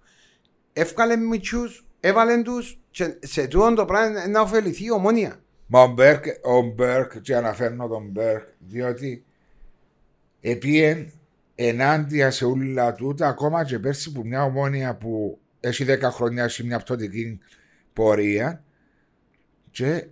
[0.72, 1.60] Εύκαλε μιτσού,
[2.00, 5.40] έβαλε τους και σε τούτο το πράγμα να ωφεληθεί η ομόνια.
[5.66, 9.24] Μα ο Μπέρκ, ο Μπέρκ, και αναφέρνω τον Μπέρκ, διότι
[10.40, 11.12] επίεν
[11.54, 16.64] ενάντια σε όλα τούτα, ακόμα και πέρσι που μια ομόνια που έχει 10 χρόνια, έχει
[16.64, 17.38] μια πτωτική
[17.92, 18.64] πορεία
[19.70, 20.06] και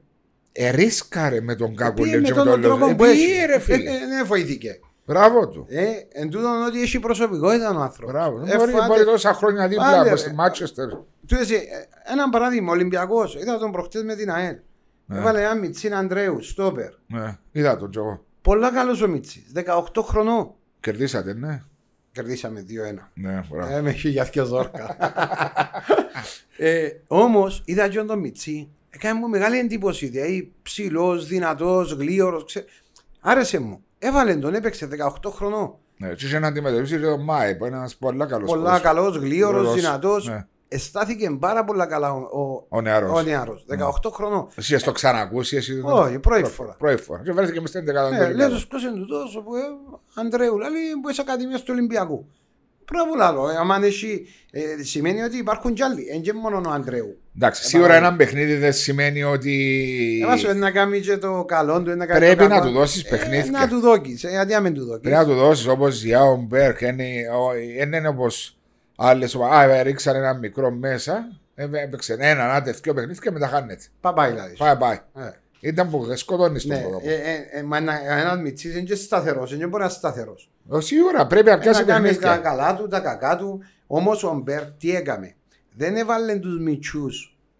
[0.52, 2.94] ερίσκαρε με τον Πήγε Κακουλέ με και με τον τον τρόπο Λόζο.
[2.96, 3.30] που έχει.
[3.30, 3.90] Ε, ρε φίλε.
[3.90, 4.80] Ε, ε, Ναι, βοηθήκε.
[5.06, 5.66] Μπράβο του.
[5.68, 8.12] Ε, εν τούτον ότι έχει προσωπικότητα ο άνθρωπος.
[8.14, 8.38] Μπράβο.
[8.38, 10.16] Δεν μπορεί, μπορεί τόσα χρόνια δίπλα Πάλι, από ρε.
[10.16, 10.88] στη Μάτσεστερ.
[11.26, 14.56] Του έτσι, ε, ένα παράδειγμα, ο Ολυμπιακός, είδα τον προχτές με την ΑΕΛ.
[15.06, 15.18] Ναι.
[15.18, 16.90] Έβαλε ένα Μιτσίν Αντρέου, στόπερ.
[17.06, 18.24] Ναι, είδα τον Τζογό.
[18.42, 20.54] Πολλά καλός ο Μιτσί, 18 χρονών.
[20.80, 21.62] Κερδίσατε, ναι.
[22.12, 23.10] Κερδίσαμε 2-1.
[23.14, 23.74] Ναι, μπράβο.
[23.76, 24.96] Ε, με χιλιάδια ζόρκα.
[26.56, 30.06] ε, Όμως είδα και τον Μιτσί, έκανε μου μεγάλη εντύπωση.
[30.06, 32.44] Δηλαδή ψηλός, δυνατός, γλίωρο.
[32.44, 32.64] Ξε...
[33.20, 33.84] Άρεσε μου.
[33.98, 34.88] Έβαλε τον, έπαιξε
[35.24, 35.74] 18 χρονών.
[35.96, 38.82] Ναι, και είχε να αντιμετωπίσει τον Μάη, που είναι ένας πολύ καλός Πολλά ποδοσφαιριστής.
[38.90, 40.28] καλός, γλίωρο, Γλίωρος, δυνατός.
[40.28, 40.46] ναι.
[40.68, 43.18] Αισθάθηκε πάρα πολλά καλά ο, ο, Ο νεαρός.
[43.18, 44.46] ο νεαρός, 18 χρονών.
[44.54, 46.74] Εσύ hast το ξανακούσει, εσύ δεν το- Όχι, πρώτη φορά.
[46.78, 47.22] Πρώτη φορά.
[47.24, 48.52] Και βρέθηκε μες στην δεκάδα του Ε, λέω Ολυμπιακού.
[48.54, 49.60] τους ποιος είναι τούτος, όπου, ε,
[50.14, 50.70] Αντρέου, λέει,
[51.02, 52.26] που είσαι ακαδημίας του Ολυμπιακού.
[52.92, 56.70] Μπράβο λάλο, ε, άμα έχει, ε, σημαίνει ότι υπάρχουν κι άλλοι, δεν και μόνο ο
[56.70, 57.16] Αντρέου.
[57.36, 60.20] Εντάξει, σίγουρα ένα παιχνίδι δεν σημαίνει ότι.
[60.22, 62.66] Έβασε να κάνει και το καλό του, να κάνει Πρέπει το να κακό.
[62.66, 63.50] του δώσεις Ε, παιχνίδια.
[63.50, 66.22] Να του δώκεις, ε, γιατί να μην του δώκεις; Πρέπει να του δώσεις όπως για
[66.24, 66.78] ο Μπέρκ.
[66.78, 66.98] Δεν
[67.92, 68.56] είναι όπως
[68.96, 69.34] άλλες.
[69.34, 71.40] Α, ρίξαν ένα μικρό μέσα.
[71.54, 73.82] ε, Έπαιξε ένα, ένα τέτοιο παιχνίδι και μετά χάνεται.
[74.00, 74.54] Παπάει δηλαδή.
[74.56, 74.98] Πάει, πάει.
[75.16, 75.30] Ε,
[75.60, 77.00] Ήταν που σκοτώνεις τον Ναι, κόσμο.
[77.04, 80.50] ε, ε, ε, μα ένα- ένας μητσής είναι και σταθερός, δεν μπορεί να είναι σταθερός.
[80.72, 82.50] Ε, Σίγουρα πρέπει να Ε, πιάσει Να κάνεις τα παιχνίδια.
[82.50, 83.60] καλά του, τα κακά του.
[83.86, 85.34] Όμως ο Μπέρ τι έκαμε;
[85.76, 87.06] Δεν έβαλε τους μυτσού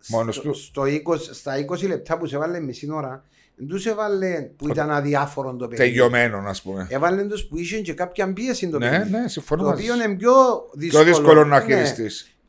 [0.09, 0.55] Μόνος στο, του.
[0.55, 0.91] στο 20,
[1.31, 3.25] στα 20 λεπτά που σε έβαλε μισή ώρα.
[3.57, 5.91] Δεν τους έβαλε που ήταν αδιάφορο το παιχνίδι.
[5.91, 6.87] Τελειωμένο, ας πούμε.
[6.91, 9.11] Έβαλε τους που είχε και κάποια πίεση το Ναι, παιχνίδι.
[9.11, 9.63] ναι, συμφωνώ.
[9.63, 10.03] Το μαζί οποίο σου.
[10.09, 10.33] είναι πιο
[10.73, 11.05] δύσκολο.
[11.05, 11.65] Πιο δύσκολο να Ναι.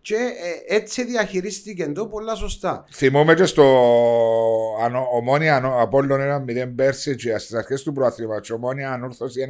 [0.03, 0.15] Χειριστεί.
[0.15, 0.15] Και
[0.73, 2.85] ε, έτσι διαχειρίστηκε το πολλά σωστά.
[2.93, 3.63] Θυμόμαι και στο
[4.83, 9.41] ανώ- Ομόνια ανώ- Απόλλων 1-0 πέρσι και στις αρχές του προαθλήματος και Ομόνια Ανόρθωση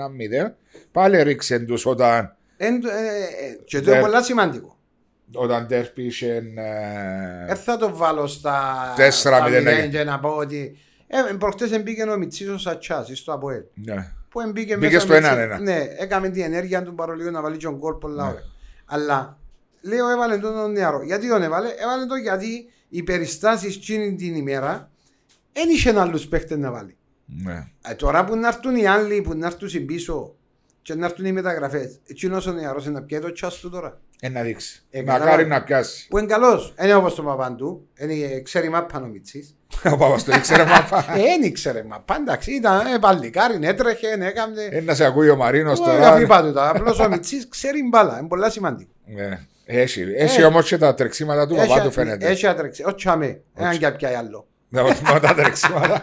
[0.46, 0.52] 1-0
[0.92, 3.96] πάλι ρίξε τους όταν, Εν, ε, ε, και το Ναι.
[3.96, 4.78] είναι πολλά σημαντικό.
[5.36, 6.58] όταν τέρπι είχε Δεν
[7.48, 9.88] ε, θα το βάλω στα, Τέσσερα στα μηδέν, μηδέν ναι.
[9.88, 10.78] και να πω ότι.
[11.08, 13.62] Ε, προχτές εμπήκε ο Μιτσής ο Σατσάς στο Αποέλ.
[13.74, 14.12] ναι.
[14.30, 15.60] Που εμπήκε Μπήκε μέσα στο με έναν τσι- ένα.
[15.60, 18.30] Ναι, έκαμε την ενέργεια του παρολίγου να βάλει τον κόλ πολλά Ναι.
[18.30, 18.44] ωραία.
[18.86, 19.38] Αλλά
[19.84, 21.04] λέω έβαλε τον τον νεαρό.
[21.04, 24.92] Γιατί τον έβαλε, έβαλε τον γιατί οι περιστάσεις εκείνη την ημέρα
[25.54, 26.96] δεν είχε άλλους παίχτες να βάλει.
[27.26, 27.68] ναι.
[27.88, 30.36] Ε, τώρα που να έρθουν οι άλλοι που να έρθουν πίσω
[30.82, 34.00] και να έρθουν οι μεταγραφές, εκείνος ο νεαρός είναι να πιέει το τσάς του τώρα.
[34.20, 34.84] Ε, να δείξει.
[34.90, 35.46] Ε, Μακάρι καλά.
[35.46, 36.08] να πιάσει.
[36.08, 36.74] Που είναι καλός.
[36.76, 37.88] Δεν είναι όπως τον Παπαντού.
[38.00, 39.56] Είναι, ξέρει μάπα ο Μιτσής.
[39.94, 41.06] Ο Παπας το ήξερε μαπά.
[41.18, 42.16] Ε, δεν ήξερε μάπα.
[42.16, 44.64] Εντάξει, ήταν ε, παλικάρι, έτρεχε, έκανε.
[44.72, 46.10] Ε, να σε ακούει ο Μαρίνος Όχι, τώρα.
[46.10, 46.70] αφή πάτε τώρα.
[46.70, 48.20] Απλώς ο Μιτσής ξέρει μπάλα.
[48.20, 48.92] Είναι πολλά σημαντικό.
[49.66, 49.82] Ναι.
[49.82, 50.46] Έχει, έχει Ε.
[50.46, 52.28] όμως και τα τρεξίματα του παπά του φαίνεται.
[52.28, 52.84] Έχει ατρέξει.
[52.84, 53.42] Όχι αμέ.
[53.56, 54.48] Έναν και πια άλλο.
[54.70, 56.00] Να βοηθούμε τα τρεξίματα.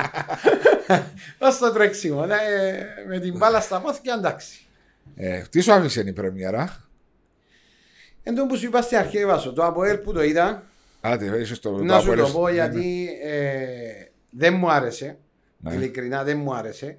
[1.38, 2.26] Ως το τρέξιμο.
[2.26, 4.58] ναι, ε, Με την μπάλα στα πόθηκια εντάξει.
[5.16, 6.84] Ε, Τι σου άφησε η πρεμιέρα;
[8.22, 10.62] Εν τω που σου είπα στην αρχή Βάσο, το Αποέλ που το είδα,
[11.00, 12.32] Άντε, είσαι το να σου το Απόλλωνας.
[12.32, 15.18] πω Ναι, γιατί ε, δεν μου άρεσε.
[15.58, 15.74] Ναι.
[15.74, 16.98] Ειλικρινά δεν μου άρεσε.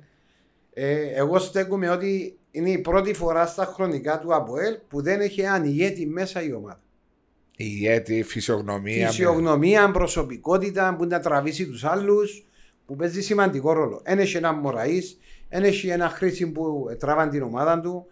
[0.74, 5.42] Ε, εγώ στέκομαι ότι είναι η πρώτη φορά στα χρονικά του Αποέλ που δεν έχει
[5.42, 6.82] έναν ηγέτη μέσα η ομάδα.
[7.56, 9.08] Η ηγέτη, φυσιογνωμία.
[9.08, 12.46] Φυσιογνωμία, προσωπικότητα που να τραβήσει τους άλλους,
[12.86, 14.02] που παίζει σημαντικό ρόλο.
[14.04, 15.18] Ένα έχει ένα Μωραής,
[15.50, 18.06] ένα έχει ένα χρήση που τράβαν την ομάδα του.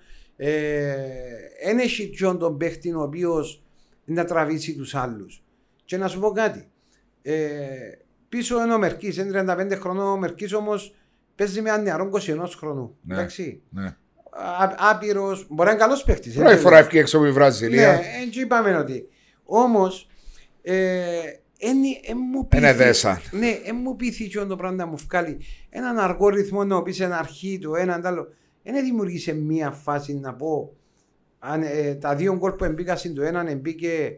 [1.61, 3.63] Ένα έχει ποιον τον παίχτη ο οποίος
[4.05, 5.43] να τραβήσει τους άλλους.
[5.85, 6.69] Και να σου πω κάτι.
[7.21, 7.67] Ε,
[8.29, 10.07] πίσω είναι ο Μερκής, είναι 35 χρονών.
[10.07, 10.95] Ο Μερκής όμως
[11.35, 12.97] παίζει με έναν νεαρό 21 χρονού.
[13.01, 13.13] Ναι.
[13.13, 13.61] Εντάξει.
[13.69, 13.95] Ναι.
[14.77, 16.29] Άπειρος, μπορεί να είναι καλός παίχτη.
[16.29, 17.91] Πρώτη φορά έφυγε έξω από τη Βραζιλία.
[17.91, 19.07] Ναι, έτσι είπαμε ότι.
[19.43, 20.07] Όμως,
[20.61, 20.73] ε,
[21.59, 21.77] εν,
[22.07, 23.21] εν μου πείθει- Είναι δέσα.
[23.31, 25.37] Ναι, εν μου πείθει και το πράγμα να μου βγάλει
[25.69, 28.27] έναν αργό ρυθμό να πεις ένα αρχή το έναν τ' άλλο.
[28.63, 30.73] Δεν δημιουργήσε μία φάση να πω.
[31.39, 34.17] Αν, ε, τα δύο γκολ που εμπήκα στην το έναν εμπήκε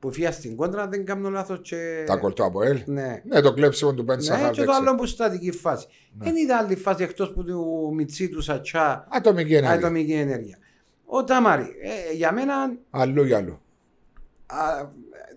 [0.00, 1.58] που φύγα στην κόντρα, δεν κάνω λάθος.
[1.62, 2.04] Και...
[2.06, 2.82] Τα κολτό από ελ.
[2.86, 3.22] Ναι.
[3.24, 4.50] Ναι, το κλέψιμο του Μπέντ Ναι, Σαχάρ.
[4.50, 5.86] και το άλλο που στατική φάση.
[6.18, 6.24] Ναι.
[6.24, 9.78] Δεν είδα άλλη φάση εκτός που του Μιτσί του Σατσά, Ατομική ενέργεια.
[9.78, 10.58] ατομική ενέργεια.
[11.06, 12.54] Ο Τάμαρη, ε, για μένα
[12.90, 13.60] Αλλού για αλλού.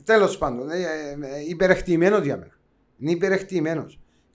[0.03, 2.51] Τέλος πάντων, ε, ε, υπερεχτημένο για μένα.
[2.99, 3.85] Είναι υπερεχτημένο.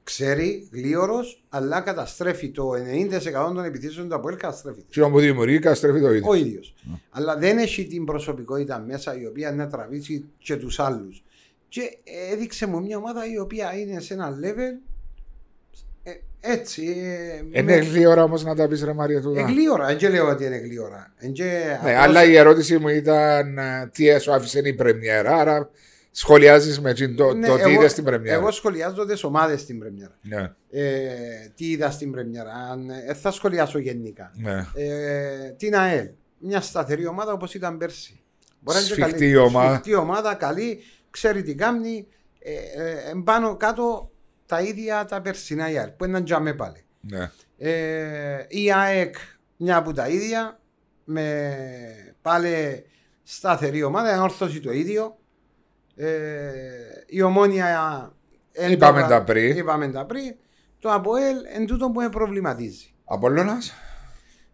[0.09, 4.83] Ξέρει, γλίωρο, αλλά καταστρέφει το 90% των επιθέσεων του Αποέλ καταστρέφει.
[4.91, 6.29] Τι που δημιουργεί, καταστρέφει το ίδιο.
[6.31, 6.75] Ο ίδιος.
[7.11, 11.25] Αλλά δεν έχει την προσωπικότητα μέσα η οποία να τραβήσει και τους άλλους.
[11.69, 11.81] Και
[12.33, 14.81] έδειξε μου μια ομάδα η οποία είναι σε ένα level
[16.03, 16.97] ε, έτσι.
[17.53, 19.35] Ε, Είναι γλύωρα όμως να τα πεις ρε Μαρία του.
[19.37, 21.13] ε, γλίωρα, δεν και λέω ότι είναι γλίωρα.
[21.17, 25.37] Εν και Ναι, απλώς- αλλά η ερώτηση μου ήταν ε, τι σου άφησε η πρεμιέρα.
[25.37, 25.71] Άρα
[26.11, 28.37] σχολιάζεις με εκείνο το, Ναι, το τι εγώ- είδες στην πρεμιέρα.
[28.39, 30.17] Εγώ σχολιάζω τις ομάδες στην Πρεμιέρα.
[30.23, 31.15] Ναι, Ε,
[31.55, 32.53] τι είδα στην Πρεμιέρα.
[32.53, 34.33] Αν, ε, θα σχολιάσω γενικά.
[34.37, 34.67] ναι.
[34.75, 36.09] Ε, την ΑΕΛ.
[36.39, 38.21] Μια σταθερή ομάδα όπως ήταν πέρσι.
[38.61, 39.37] Μπορεί να είναι και Σφιχτή καλή.
[39.37, 39.69] ομάδα.
[39.73, 40.79] Σφιχτή ομάδα, καλή,
[41.11, 42.07] ξέρει τι κάνει.
[42.39, 44.11] Ε, ε, ε, πάνω κάτω
[44.47, 46.85] τα ίδια τα περσινά η ΑΕΛ που είναι τζαμέ πάλι.
[47.01, 47.31] ναι.
[47.61, 49.15] Ε, η ΑΕΚ
[49.57, 50.61] μια από τα ίδια
[51.05, 51.57] με
[52.23, 52.85] πάλι
[53.23, 55.17] σταθερή ομάδα, ενόρθωση το ίδιο.
[56.01, 56.53] Ε,
[57.07, 58.13] η ομόνια
[58.53, 59.57] εν Είπαμε το- τα πριν.
[59.57, 60.35] Είπαμε τα πριν.
[60.79, 62.95] Το ΑΠΟΕΛ εν τούτο που με προβληματίζει.
[63.05, 63.73] Απόλλωνας;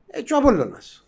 [0.06, 0.98] Ε, και ο Απόλλωνας.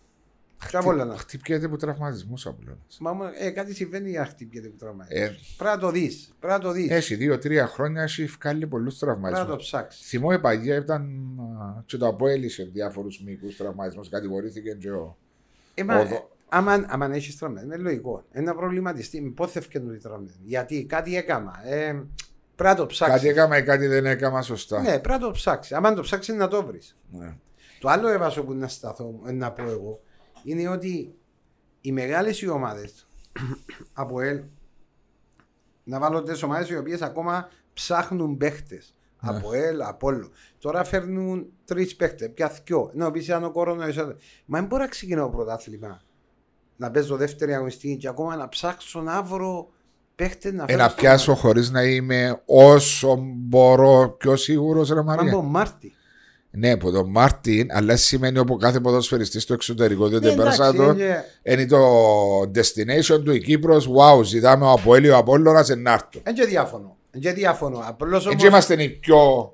[0.69, 1.19] Και ο Απόλλωνας.
[1.19, 2.97] Χτυπιέται από τραυματισμού Απόλλωνας.
[2.99, 5.21] Μα, μου- ε, κάτι συμβαίνει για χτυπιέται που τραυματίζει.
[5.21, 5.25] Ε,
[5.57, 6.33] Πρέπει να το δεις.
[6.39, 6.89] Πρέπει να το δεις.
[6.91, 9.57] έχει δύο-τρία χρόνια έχει βγάλει πολλούς Πρέπει να το τραυματισμού.
[9.57, 10.07] ψάξεις.
[10.07, 11.01] Θυμώ η παγία ήταν
[11.61, 14.09] α, και το απόελυσε διάφορους μικρού τραυματισμούς.
[14.09, 15.17] Κατηγορήθηκε και ο.
[15.73, 18.23] Ε, μα, Ο ε, δο- άμα, άμα έχεις τραυματισμό, είναι λογικό.
[18.31, 20.45] Ένα προβληματιστή, πώς θα ευκαινούν οι τραυματισμοί.
[20.45, 21.59] Γιατί κάτι έκαμα.
[21.63, 21.91] Ε,
[22.55, 23.15] πρέπει να το ψάξεις.
[23.15, 24.81] Κάτι έκανα ή κάτι δεν έκανα σωστά.
[24.81, 25.75] Ναι, πρέπει να το ψάξεις.
[25.75, 26.97] Άμα το ψάξεις να το βρεις.
[27.11, 27.35] Ναι.
[27.79, 29.99] Το άλλο έβασο που να σταθώ, ε, να πω εγώ,
[30.43, 31.15] είναι ότι
[31.81, 33.07] οι μεγάλες οι ομάδες
[33.93, 34.43] από ελ
[35.83, 38.95] να βάλω τις ομάδες οι οποίες ακόμα ψάχνουν παίχτες.
[39.21, 39.37] Ναι.
[39.37, 40.29] Από ελ, από όλο.
[40.59, 42.91] Τώρα φέρνουν τρεις παίχτες, πια δυο.
[42.93, 44.15] Να πει αν ο κορονοϊό.
[44.45, 46.01] Μα δεν μπορώ να ξεκινάω πρωτάθλημα.
[46.77, 49.69] Να παίζω δεύτερη αγωνιστική και ακόμα να ψάξω να βρω
[50.15, 50.83] παίχτες να Ε, φέρω.
[50.83, 55.31] να στο πιάσω χωρίς να είμαι όσο μπορώ πιο σίγουρος, ρε Μα Μαρία.
[55.31, 55.91] από Μάρτι.
[56.51, 60.07] Ναι, από τον Μάρτιν, αλλά σημαίνει από κάθε ποδοσφαιριστής στο εξωτερικό.
[60.07, 60.91] Διότι Ναι, πέρασα εντάξει, το.
[61.03, 61.79] είναι- Είναι το
[62.41, 63.89] destination του η Κύπρος.
[63.89, 66.19] Wow, ζητάμε ο Αποέλιο ο Απόλλωνας εν άρτο.
[66.23, 66.97] Εν και διάφωνο.
[67.11, 67.81] Εν και διάφωνο.
[67.87, 68.43] Απλώς Έτσι όμως...
[68.43, 69.53] είμαστε οι πιο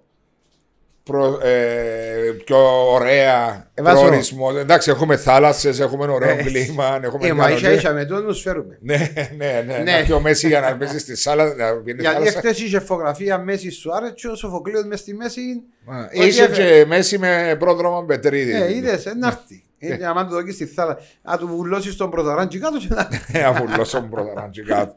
[1.04, 2.58] προ, ε, πιο
[2.92, 4.50] ωραία Ε, βάζω- προορισμό.
[4.58, 7.00] Εντάξει, έχουμε θάλασσες, έχουμε ωραίο Ε, κλίμα.
[7.04, 7.76] Έχουμε Ε, μα ίσα καλοκαίρι.
[7.76, 8.78] ίσα με τόνους φέρουμε.
[8.82, 9.78] Ναι, ναι, ναι.
[9.84, 9.98] Ναι.
[9.98, 11.56] Να πιο μέση για να παίζει στη σάλα.
[11.56, 12.40] Να βγαίνει Γιατί θάλασσα.
[12.40, 15.42] χτες είχε φωτογραφία μέση σου άρεσε και ο Σοφοκλείος μες στη μέση
[15.86, 16.80] Α, Ό,τι Είσαι έφερε.
[16.80, 18.52] και μέση με πρόδρομο Πετρίδη.
[18.62, 19.64] Ε, είδες, ε, να έρθει.
[19.80, 23.44] Ε, άμα το δοκίσει στη θάλασσα, να του βουλώσεις τον πρωτοράντζι κάτω και να Ε,
[23.44, 24.96] Αφού λόσον πρώτα κάτω.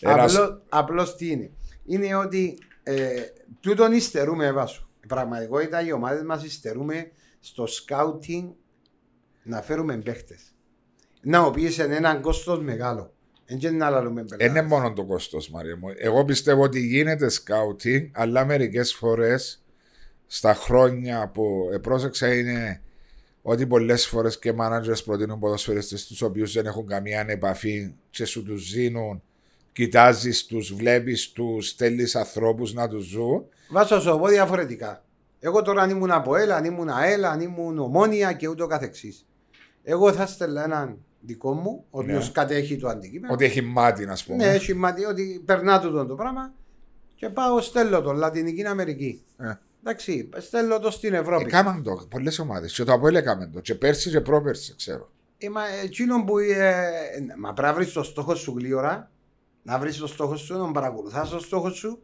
[0.00, 1.50] Ένας- Απλώς, απλώς τι είναι.
[1.86, 2.94] Είναι ότι ε,
[3.60, 4.85] τούτον υστερούμε βάσο.
[5.06, 8.50] Η πραγματικότητα οι ομάδες μας υστερούμε στο σκάουτινγκ
[9.42, 10.42] να φέρουμε παίχτες.
[11.20, 13.12] Να οποίες είναι έναν κόστος μεγάλο.
[13.46, 14.46] Δεν και να λαλούμε Δεν πελάτες.
[14.46, 15.88] είναι μόνο το κόστος, Μαρία μου.
[15.96, 19.64] Εγώ πιστεύω ότι γίνεται σκάουτινγκ, αλλά μερικές φορές
[20.26, 22.82] στα χρόνια που πρόσεξα είναι
[23.42, 28.42] ότι πολλές φορές και managers προτείνουν ποδοσφαιριστές τους οποίους δεν έχουν καμία επαφή και σου
[28.42, 29.22] τους δίνουν.
[29.72, 33.46] Κοιτάζεις τους, βλέπεις τους, στέλνεις ανθρώπους να τους ζουν.
[33.68, 35.04] Βάσο σου πω διαφορετικά.
[35.38, 39.26] Εγώ τώρα αν ήμουν από ΕΛ, αν ήμουν ΑΕΛ, αν ήμουν ομόνια και ούτω καθεξής.
[39.82, 42.32] Εγώ θα στέλνα έναν δικό μου, ο οποίος Ναι.
[42.32, 43.32] κατέχει το αντικείμενο.
[43.32, 44.44] Ότι έχει μάτι, να πούμε.
[44.44, 46.52] Ναι, έχει μάτι ότι περνά τούτο το πράγμα
[47.14, 49.24] και πάω στέλνω το Λατινική Αμερική.
[49.36, 49.52] Ε.
[49.80, 51.44] Εντάξει, στέλνω το στην Ευρώπη.
[51.44, 52.72] Έκαναν το πολλές ομάδες.
[52.72, 53.60] Και το Αποέλ έκαμε το.
[53.60, 55.10] Και πέρσι και πρόπερσι, ξέρω.
[55.38, 56.38] Ε, μα εκείνο που.
[56.38, 56.84] Ε,
[57.38, 59.10] μα πρέπει να βρεις το στόχο σου γλύωρα,
[59.62, 62.02] να βρεις το στόχο σου, να παρακολουθάς το στόχο σου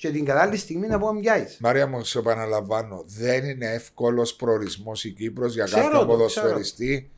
[0.00, 1.56] και την κατάλληλη στιγμή να πω πιάσει.
[1.60, 7.10] Μαρία μου, σε επαναλαμβάνω, δεν είναι εύκολος προορισμός η Κύπρος για Ξέρω κάποιον το, ποδοσφαιριστή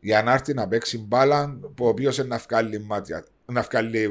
[0.00, 3.24] για να έρθει να παίξει μπάλα, που ο οποίος να βγάλει μάτια.
[3.46, 4.02] Να βγάλει.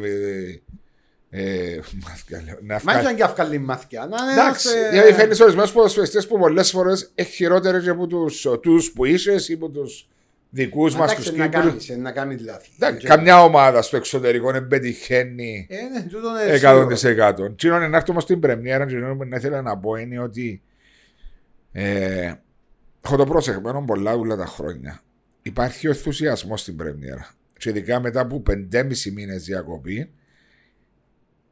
[1.29, 1.79] Ε, ε,
[2.09, 4.05] μάτια, λέω, να Μα βγάλει- ήταν και αυκαλή μάθηκια.
[4.05, 7.89] Να είναι Εντάξει, ένας, ε, γιατί φέρνεις ορισμένους ποδοσφαιριστές που πολλές φορές έχει χειρότερες και
[7.89, 8.07] από
[8.61, 9.85] τους που είσαι ή από του
[10.49, 11.61] δικούς μας εντάξει, τους να Κύπρου.
[11.67, 12.69] κάνεις, να κάνεις λάθη.
[12.75, 16.87] Εντάξει, Και- Καμιά ομάδα στο εξωτερικό δεν πετυχαίνει Ε, ναι, τούτο είναι σίγουρο.
[17.49, 17.55] 100%.
[17.55, 20.61] Τι είναι να έρθουμε στην πρεμιέρα, και που ήθελα να πω είναι ότι
[21.71, 22.33] ε,
[23.01, 25.01] έχω το πρόσεχμα πολλά όλα τα χρόνια.
[25.41, 27.29] Υπάρχει ο ενθουσιασμός στην πρεμιέρα.
[27.57, 30.11] Και ειδικά μετά από 5,5 μήνες διακοπή,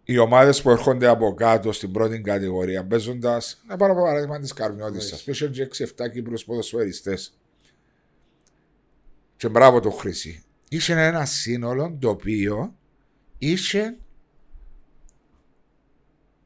[0.03, 5.15] οι ομάδες που έρχονται από κάτω στην πρώτη κατηγορία, παίζοντας, να πάρω παράδειγμα της Καρμιώτησα,
[5.25, 7.37] που είχε 6-7 Κύπρους ποδοσφαιριστές.
[9.37, 10.43] Και μπράβο το Χρυσή.
[10.69, 12.75] Είχε ένα σύνολο το οποίο
[13.37, 13.97] είχε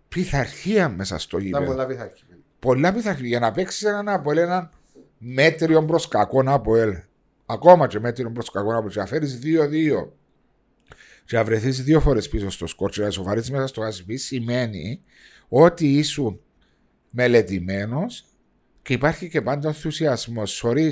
[0.07, 1.65] πειθαρχία μέσα στο Ήταν γήπεδο.
[1.65, 2.41] πολλά πειθαρχημένα.
[2.59, 3.27] Πολλά πειθαρχία.
[3.27, 4.69] Για να παίξεις έναν Αποέλ, έναν
[5.17, 6.97] μέτριο προς κακόν Αποέλ.
[7.45, 8.91] Ακόμα και μέτριο προς κακόν Αποέλ.
[8.91, 10.13] Και να φέρεις 2-2.
[11.25, 15.01] Και να βρεθείς δύο φορές πίσω στο σκορ και να ισοφαρίσει μέσα στο HSP σημαίνει
[15.47, 16.39] ότι ήσουν
[17.11, 18.25] μελετημένος
[18.81, 20.59] και υπάρχει και πάντα ενθουσιασμός.
[20.59, 20.91] Χωρί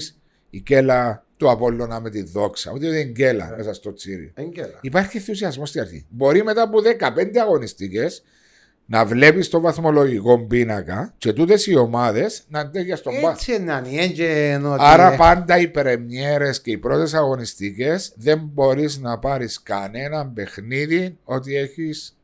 [0.49, 2.71] η κέλα του Απόλλωνα με τη δόξα.
[2.73, 4.31] Ούτε δεν είναι κέλα μέσα στο τσίρι.
[4.35, 4.79] Εγκέλα.
[4.81, 6.05] Υπάρχει ενθουσιασμός στην αρχή.
[6.09, 8.23] Μπορεί μετά από 15 αγωνιστικές
[8.89, 13.53] να βλέπεις το βαθμολογικό πίνακα και τούτες οι ομάδες να αντέχει στον μπάσκετ.
[13.55, 15.17] Έτσι να είναι, έτσι εννοώ ότι Άρα είναι.
[15.17, 22.16] πάντα οι πρεμιέρες και οι πρώτες αγωνιστικές δεν μπορείς να πάρεις κανένα παιχνίδι ότι έχεις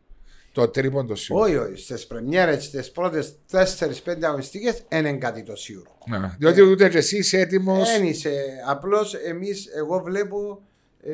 [0.54, 1.43] το τρίποντο σίγουρο.
[1.45, 5.97] Όχι, όχι, στις πρεμιέρες, στις πρώτες 4-5 αγωνιστικές δεν είναι κάτι το σίγουρο.
[6.10, 7.91] Ναι, διότι ούτε και εσύ είσαι έτοιμος.
[7.91, 8.45] Δεν είσαι.
[8.68, 10.62] Απλώς εμείς, εγώ βλέπω
[11.04, 11.14] ε,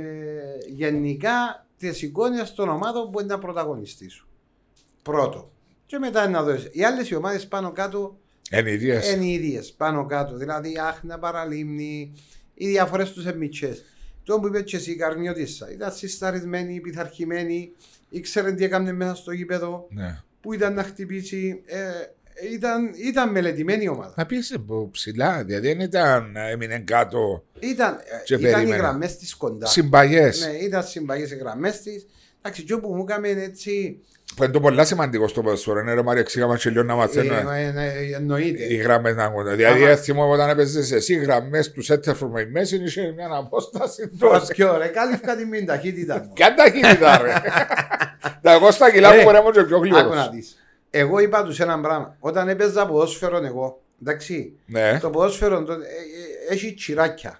[0.68, 4.28] γενικά τις εικόνες των ομάδων που είναι να πρωταγωνιστήσουν.
[5.02, 5.52] Πρώτο.
[5.86, 6.70] Και μετά να δώσει.
[6.72, 8.18] Οι άλλες ομάδες πάνω κάτω
[8.50, 9.12] Εν ίδιες.
[9.12, 9.62] είναι οι ίδιε.
[9.78, 10.36] Πάνω κάτω.
[10.36, 12.14] Δηλαδή, Άχνα, Παραλίμνη,
[12.54, 13.78] οι διαφορές τους εμμυτσέ.
[14.24, 15.72] Το που είπε και εσύ, η Καρνιώτησα.
[15.72, 17.72] Ήταν συσταρισμένοι, πειθαρχημένοι,
[18.10, 20.22] ήξερε τι έκανε μέσα στο γήπεδο, Ναι.
[20.42, 21.62] που ήταν να χτυπήσει.
[21.66, 21.80] Ε,
[22.54, 24.14] ήταν, ήταν μελετημένη η ομάδα.
[24.18, 28.76] Να πιέσει από ψηλά, δηλαδή δεν ήταν έμεινε κάτω Ήταν, ε, Και ήταν οι περίμενε.
[28.82, 29.66] γραμμές της κοντά.
[29.68, 30.46] συμπαγές.
[30.46, 32.06] Ναι, ήταν συμπαγές οι γραμμές της.
[32.42, 34.00] Εντάξει, και όπου μου έκαμε έτσι.
[34.36, 35.82] Που είναι το πολύ σημαντικό στο ποδοσφαίρο.
[35.84, 37.34] Ναι, ρε Μάρια, εξήγαμε και λίγο να ε, μαθαίνω.
[37.52, 38.64] ε, ε, εννοείται.
[38.64, 39.56] Οι γραμμές να ακούνε.
[39.56, 43.28] Δηλαδή, Άμα- θυμώ όταν έπαιζες εσύ, οι γραμμές του Σέτερφορ με η μέση είχε μια
[43.32, 44.46] απόσταση Πώς τόσο.
[44.54, 46.34] πιο ρε, κάλυφκα τη μην ταχύτητα μου.
[46.34, 47.34] Κι αν ταχύτητα, ρε.
[48.42, 50.30] Τα εγώ στα κιλά Ε, μου μπορεί να είμαι και πιο Άκου να γλυκός.
[50.30, 50.58] δεις.
[50.90, 52.16] Εγώ είπα τους ένα πράγμα.
[52.20, 57.40] Όταν έπαιζα ποδόσφαιρο εγώ, εντάξει, Ναι, το ποδόσφαιρο το- ε, ε, έχει τσιράκια.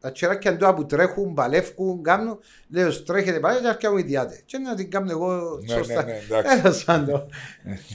[0.00, 2.38] Τα τσιράκια τώρα που τρέχουν, παλεύκουν, κάνουν,
[2.68, 4.42] λέω τρέχετε πάλι και αρκετά μου ιδιάτε.
[4.44, 6.04] Και να την κάνω εγώ ναι, σωστά.
[6.04, 6.58] ναι, ναι, εντάξει.
[6.58, 7.26] Έλα σαν το.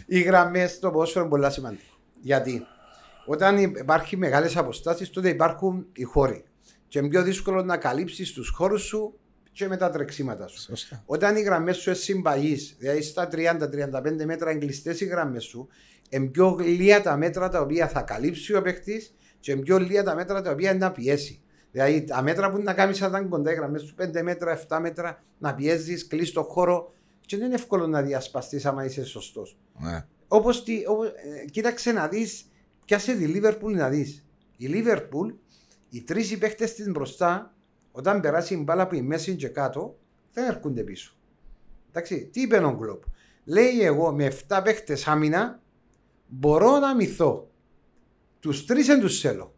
[0.06, 1.82] Οι γραμμές στο ποδόσφαιρο είναι πολύ σημαντικό.
[2.22, 2.66] Γιατί;
[3.26, 6.44] Όταν υπάρχει μεγάλες αποστάσεις, τότε υπάρχουν οι χώροι.
[6.88, 9.20] Και είναι πιο δύσκολο να καλύψεις τους χώρους σου
[9.52, 10.62] και με τα τρεξίματα σου.
[10.62, 11.04] Σωστά.
[11.06, 15.68] Όταν οι γραμμές σου είναι συμπαγείς, δηλαδή στα 30-35 μέτρα εγκλειστέ οι γραμμές σου,
[16.10, 19.08] είναι πιο λίγα τα μέτρα τα οποία θα καλύψει ο παίχτη
[19.40, 21.43] και είναι πιο λίγα τα μέτρα τα οποία είναι να πιέσει.
[21.74, 24.80] Δηλαδή τα μέτρα που είναι να κάνεις σαν κοντά οι γραμμές σου, 5 μέτρα, 7
[24.82, 26.94] μέτρα, να πιέζεις, κλείσει το χώρο.
[27.26, 29.58] Και δεν είναι εύκολο να διασπαστείς άμα είσαι σωστός.
[29.80, 30.06] Ναι.
[30.28, 30.64] Όπως.
[30.68, 32.46] Ε, κοίταξε να δεις
[32.86, 34.26] πιάσε τη Λίβερπουλ να δεις.
[34.58, 35.32] Η Λίβερπουλ,
[35.90, 37.54] οι τρεις παίχτες της μπροστά,
[37.92, 39.98] όταν περάσει η μπάλα από η μέση και κάτω,
[40.34, 41.16] δεν έρχονται πίσω.
[41.90, 43.04] Εντάξει, τι είπε ο Γκλοπ.
[43.46, 45.62] Λέει εγώ με 7 παίχτες άμυνα
[46.28, 47.52] μπορώ να μυθώ.
[48.40, 49.54] Τους τρεις δεν τους θέλω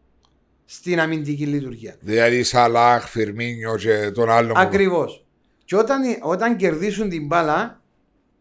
[0.65, 1.95] στην αμυντική λειτουργία.
[1.99, 4.53] Δηλαδή Σαλάχ, Φιρμίνιο και τον άλλο.
[4.55, 5.25] Ακριβώς.
[5.65, 7.81] Και όταν, όταν κερδίσουν την μπάλα,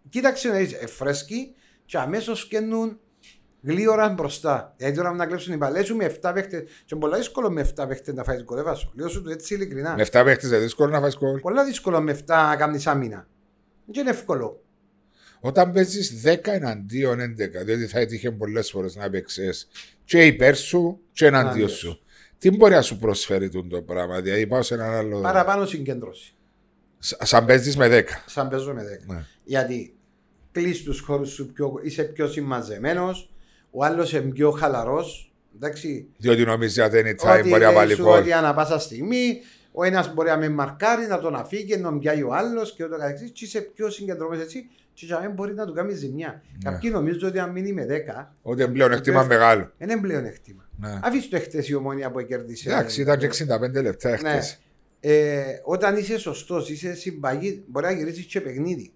[0.09, 1.55] κοίταξε να είσαι φρέσκοι
[1.85, 2.99] και αμέσως σκένουν
[3.63, 4.75] γλύωρα μπροστά.
[4.77, 6.65] Δηλαδή τώρα να κλέψουν οι μπαλέ σου με 7 παίχτε.
[6.85, 8.59] Και πολύ δύσκολο με 7 παίχτες να φάεις γκολ.
[8.59, 8.93] Έβασο.
[8.97, 9.95] Λέω σου το έτσι ειλικρινά.
[9.95, 11.41] Με 7 παίχτες δεν δύσκολο να φάεις γκολ.
[11.41, 13.29] Πολύ δύσκολο με 7 να κάνεις άμυνα.
[13.87, 14.63] Δεν είναι εύκολο.
[15.41, 19.69] Όταν παίζεις 10 εναντίον 11, διότι θα έτυχε πολλές φορές να παίξεις
[20.05, 21.99] και υπέρ σου και εναντίον σου.
[22.39, 25.21] Τι μπορεί να σου προσφέρει το πράγμα, δηλαδή πάω σε έναν άλλο.
[25.21, 26.35] Παραπάνω συγκέντρωση.
[26.99, 28.03] Σαν παίζεις με 10.
[28.27, 29.15] Σαν παίζω με 10.
[29.15, 29.25] Ναι.
[29.45, 29.95] Γιατί
[30.53, 33.31] κλείσει τους χώρους σου, πιο, είσαι πιο συμμαζεμένος,
[33.71, 35.33] ο άλλος είναι πιο χαλαρός.
[35.55, 36.09] Εντάξει.
[36.17, 38.19] Διότι νομίζεις ότι είναι time, μπορεί να βάλει κόλ.
[38.19, 39.41] Ότι ανά πάσα στιγμή
[39.73, 42.97] ο ένας μπορεί να με μαρκάρει, να τον αφήγει, να μπιάει ο άλλος και ούτω
[42.97, 43.31] καθεξής.
[43.31, 46.43] Και είσαι πιο συγκεντρωμένος έτσι, και δεν μπορεί να του κάνεις ζημιά.
[46.65, 46.71] Ναι.
[46.71, 48.35] Κάποιοι νομίζουν ότι αν μείνει με 10.
[48.43, 49.71] Ότι είναι πλέον εκτίμα μεγάλο.
[49.79, 50.64] Είναι πλέον εκτίμα.
[50.77, 51.01] Ναι.
[51.03, 52.71] Αφήστε το χτε η ομόνια που κέρδισε.
[52.71, 54.29] Εντάξει, ήταν και 65 λεπτά χτε.
[54.29, 54.41] Ναι.
[55.01, 58.93] Ε, όταν είσαι σωστός, είσαι συμπαγή, μπορεί να γυρίσεις και παιχνίδι.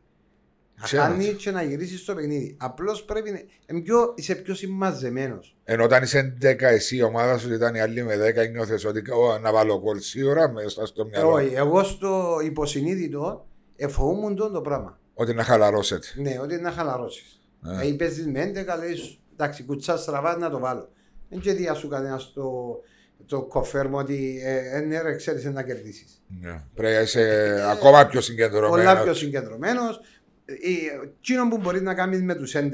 [0.80, 2.56] Να κάνεις και να γυρίσεις στο παιχνίδι.
[2.58, 5.56] Απλώς πρέπει να πιο, είσαι πιο συμμαζεμένος.
[5.64, 8.14] Ενώ όταν είσαι 10 εσύ η ομάδα σου ήταν η άλλη με
[8.46, 11.30] 10, νιώθε ότι oh, να βάλω κόλ σίγουρα μέσα στο μυαλό.
[11.30, 14.98] Όχι, εγώ στο υποσυνείδητο εφοούμουν το πράγμα.
[15.14, 16.06] Ότι να χαλαρώσετε.
[16.16, 17.40] Ναι, ότι να χαλαρώσεις.
[17.60, 17.86] Ναι.
[17.86, 20.88] Ε, παίζει με 11, λέει εντάξει, κουτσάς στραβά να το βάλω.
[21.28, 22.80] Δεν και διά σου κανένα το,
[23.26, 26.22] το κοφέρμο ότι ε, ναι, ρε, ξέρεις να κερδίσεις.
[26.40, 26.62] Ναι.
[26.74, 28.76] Πρέπει να είσαι ε, ακόμα πιο συγκεντρωμένος.
[28.76, 30.00] Πολλά πιο συγκεντρωμένος.
[30.44, 32.70] Εκείνο που μπορείς να κάνεις με τους 11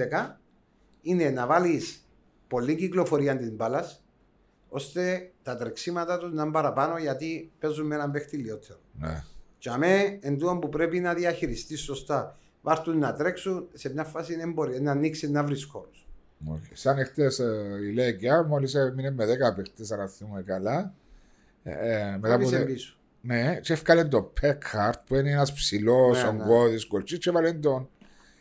[1.02, 2.09] είναι να βάλεις
[2.48, 4.05] πολλή κυκλοφορία τη μπάλας
[4.68, 8.78] ώστε τα τρεξίματα τους να είναι παραπάνω γιατί παίζουν με έναν παίχτη λιότερο.
[8.92, 9.22] Ναι.
[9.59, 12.38] Και αμέ, εν που πρέπει να διαχειριστείς σωστά.
[12.62, 16.03] Βάρτουν να τρέξουν, σε μια φάση δεν μπορεί να ανοίξεις να βρεις χώρους.
[16.49, 16.70] Okay.
[16.72, 20.95] Σαν εχθές ε, η Λέγκια, μόλις έμεινε με 10 παίχτε, αν θυμούμε καλά.
[21.62, 22.49] Ε, ε μετά από.
[22.64, 22.97] Πίσω.
[23.20, 26.80] Ναι, και έφκαλε το Πέκχαρτ που είναι ένας ψηλός, ναι, ογκώδη, ναι.
[26.89, 27.89] κολτσί, και έβαλε τον.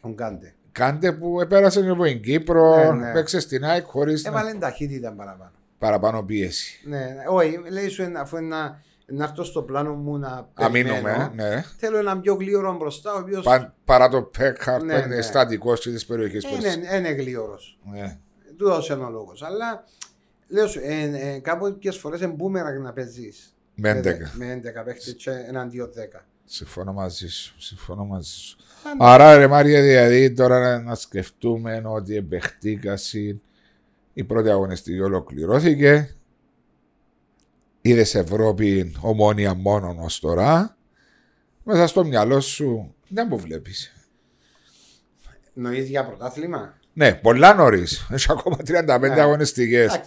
[0.02, 0.54] Τον Κάντε.
[0.72, 3.12] Κάντε που επέρασε από την Κύπρο, ναι, ναι.
[3.14, 4.26] παίξε στην ΑΕΚ χωρίς.
[4.26, 4.60] Έβαλε να...
[4.60, 5.52] ταχύτητα παραπάνω.
[5.78, 6.82] Παραπάνω πίεση.
[6.86, 7.24] Ναι, ναι.
[7.28, 8.56] όχι, λέει σου αφού είναι
[9.06, 11.64] να έρθω στο πλάνο μου να Αμήνουμε, ναι.
[11.78, 13.14] Θέλω έναν πιο γλύωρο μπροστά.
[13.14, 13.44] Ο οποίος...
[13.44, 15.22] Πα, παρά το Πέκχαρτ ναι, που είναι ναι.
[15.22, 16.44] στατικός της περιοχής.
[16.44, 17.80] Είναι, είναι γλύωρος.
[17.94, 18.18] Ναι.
[18.58, 19.44] Του δώσε ένα λόγος.
[19.44, 19.84] Αλλά
[20.48, 23.56] λέω σου, ε, ε, κάποιες φορές είναι μπούμερα να παίζεις.
[23.76, 24.04] Με 11.
[24.34, 26.26] Με 11 παίχτες και εναντίον 10.
[26.46, 27.56] Συμφωνώ μαζί σου.
[27.58, 28.58] Συμφωνώ μαζί σου.
[28.98, 33.42] Άρα, ρε Μάρια, δηλαδή τώρα να σκεφτούμε ότι εμπεχτήκαση
[34.14, 36.16] η πρώτη αγωνιστική ολοκληρώθηκε
[37.86, 40.78] είδες Ευρώπη ομόνια μόνο ως τώρα,
[41.64, 43.94] μέσα στο μυαλό σου δεν μου βλέπεις.
[45.54, 48.08] Νοεί για πρωτάθλημα; Ναι, πολλά νωρίς.
[48.12, 49.22] Έχει ακόμα 35 ναι.
[49.22, 50.02] αγωνιστικές.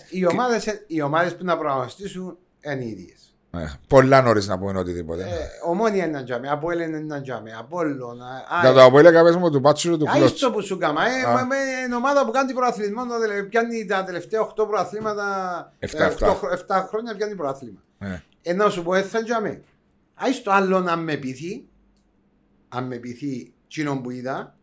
[0.86, 3.35] Οι ομάδες που να προγραμματίσουν είναι οι ίδιες.
[3.50, 5.22] Ε, πολλά νωρίς να πούμε οτιδήποτε.
[5.22, 8.16] Ε, ομόνια είναι ένα τζάμι, από είναι ένα τζάμι, από όλο.
[8.60, 10.38] Για το από έλεγα μου του πάτσου του κλώτσου.
[10.38, 11.02] το που σου κάμα.
[11.06, 11.44] Ε,
[11.88, 13.02] με ομάδα που κάνει προαθλητισμό,
[13.48, 15.72] πιάνει τα τελευταία 8 προαθλήματα.
[15.78, 17.80] 7, 7 χρόνια πιάνει προαθλήμα.
[17.98, 18.22] Ε.
[18.42, 19.62] Ενώ σου πω έτσι τζάμι.
[20.14, 21.66] Άι το άλλο να με πειθεί,
[22.68, 24.54] αν με πειθεί τσίνο που είδα,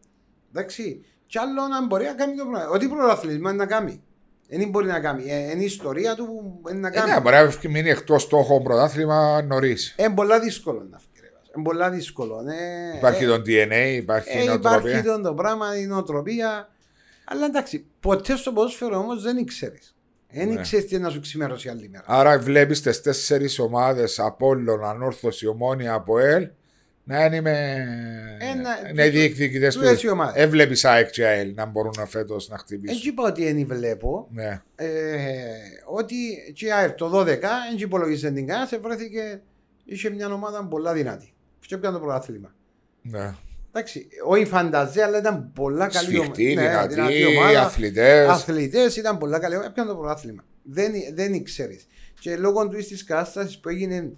[0.52, 2.70] εντάξει, κι άλλο να μπορεί να κάνει το πρόβλημα.
[2.70, 4.04] Ό,τι προαθλητισμό είναι να κάνει.
[4.48, 5.32] Δεν μπορεί να κάνει.
[5.32, 6.26] Ε, είναι η ιστορία του
[6.62, 7.12] που είναι να κάνει.
[7.12, 9.96] Ε, ναι, μπορεί να μείνει εκτός στόχο πρωτάθλημα νωρίς.
[9.98, 11.14] Είναι πολύ δύσκολο να φύγει.
[11.56, 12.42] Είναι πολύ δύσκολο.
[12.42, 12.98] Ναι.
[12.98, 15.00] Υπάρχει ε, το DNA, υπάρχει η νοοτροπία.
[15.00, 16.70] Υπάρχει το πράγμα, η νοοτροπία.
[17.26, 19.96] Αλλά εντάξει, ποτέ στο ποδόσφαιρο όμως δεν ήξερες.
[20.32, 20.54] Δεν ναι.
[20.54, 22.04] ήξερες τι να σου ξημερώσει άλλη μέρα.
[22.08, 26.50] Άρα βλέπεις τις τέσσερις ομάδες από όλων, ανόρθωση, ομόνια, από ελ
[27.04, 27.86] να είναι με.
[28.94, 29.84] Ναι, διεκδικητές του.
[30.34, 32.96] Έβλεπε ΑΕΚ και ΑΕΛ να μπορούν να φέτος να χτυπήσουν.
[32.96, 34.28] Έτσι είπα ότι δεν βλέπω.
[34.32, 34.62] Ναι.
[34.76, 34.88] Ε,
[35.86, 36.16] ότι
[36.56, 37.40] και ΑΕΛ το 12 δεν
[37.78, 39.42] υπολογίσε την κανένα, βρέθηκε.
[39.86, 41.34] Είχε μια ομάδα πολλά δυνατή.
[41.68, 42.54] Και έπιανε το πρωτάθλημα.
[43.02, 43.36] Ναι.
[43.70, 47.62] Εντάξει, όχι φανταζέ, αλλά ήταν πολλά καλή Σφιχτή, ναι, δυνατή, δυνατή ομάδα.
[47.62, 48.28] Αθλητές.
[48.28, 49.56] Αθλητές ήταν πολλά καλή.
[49.56, 50.44] Έπιανε το πρωτάθλημα.
[50.64, 51.88] Δεν, δεν ήξερες.
[52.20, 54.12] Και λόγω του της κατάστασης που έγινε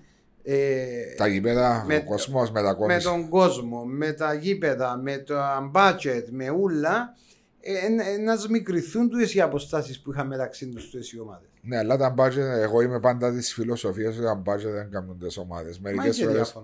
[0.48, 2.52] ε, τα γήπεδα, με, ο κόσμος
[2.88, 5.36] Με τον κόσμο, με τα γήπεδα, με το
[5.74, 7.16] budget, με ούλα,
[7.62, 11.48] ε, να σμικριθούν του οι αποστάσεις που είχαν μεταξύ τους οι ομάδες.
[11.62, 15.38] Ναι, αλλά τα budget, εγώ είμαι πάντα της φιλοσοφίας ότι τα budget δεν κάνουν τις
[15.38, 15.80] ομάδες.
[15.80, 16.56] Μερικές φορές.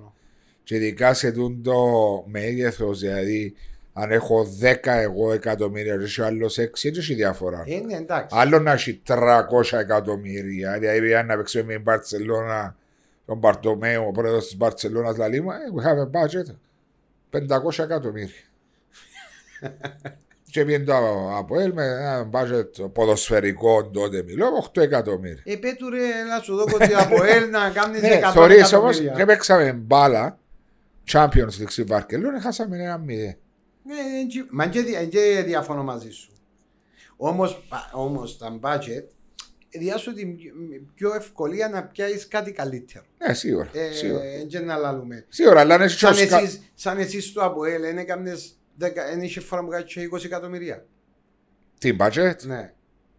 [0.63, 1.31] Και ειδικά σε
[1.63, 1.83] το
[2.25, 3.55] μέγεθος, δηλαδή
[3.93, 7.63] αν έχω 10 εγώ εκατομμύρια και έχει άλλος 6, έτσι έχει διαφορά.
[7.67, 8.35] Ε, ναι, εντάξει.
[8.39, 10.79] Άλλο να έχει 300 εκατομμύρια.
[10.79, 12.75] Δηλαδή, αν να παίξουμε με την Μπαρσελόνα,
[13.31, 16.55] τον Μπαρτομέο, ο πρόεδρος της Μπαρσελόνα, δηλαδή, μα, we have a budget
[17.29, 18.33] 500 εκατομμύρια.
[20.51, 20.93] και πήγαινε το
[21.37, 25.41] Αποέλ με ένα budget ποδοσφαιρικό τότε μιλώ, 8 εκατομμύρια.
[25.45, 28.89] Ε, πέτου ρε, να σου δω ότι από ελ να κάνεις Ναι, 100 θεωρείς όμως
[28.99, 29.13] εκατομμύρια.
[29.13, 30.39] και παίξαμε μπάλα
[31.11, 33.35] Champions League στη Βαρκελόνη, χάσαμε ένα μηδέν.
[33.83, 36.31] Ναι, έτσι- μα και, δι- και διαφωνώ μαζί σου.
[37.17, 39.03] Όμως, πα- όμως τα budget
[39.79, 40.35] διάσου την
[40.95, 43.05] πιο ευκολία να πιάσεις κάτι καλύτερο.
[43.27, 43.69] Ναι, σίγουρα.
[43.73, 44.23] Ε, σίγουρα.
[44.47, 45.25] και να λαλούμε.
[45.29, 49.05] Σίγουρα, αλλά αν έχεις Σαν και ως- εσείς, σαν εσείς στο ΑΠΟΕΛ, δεν έκαμνες δεκα-
[49.07, 50.85] δεν είχε φορά μου κάτι και 20 εκατομμυρία.
[51.79, 52.73] Τι budget, Ναι.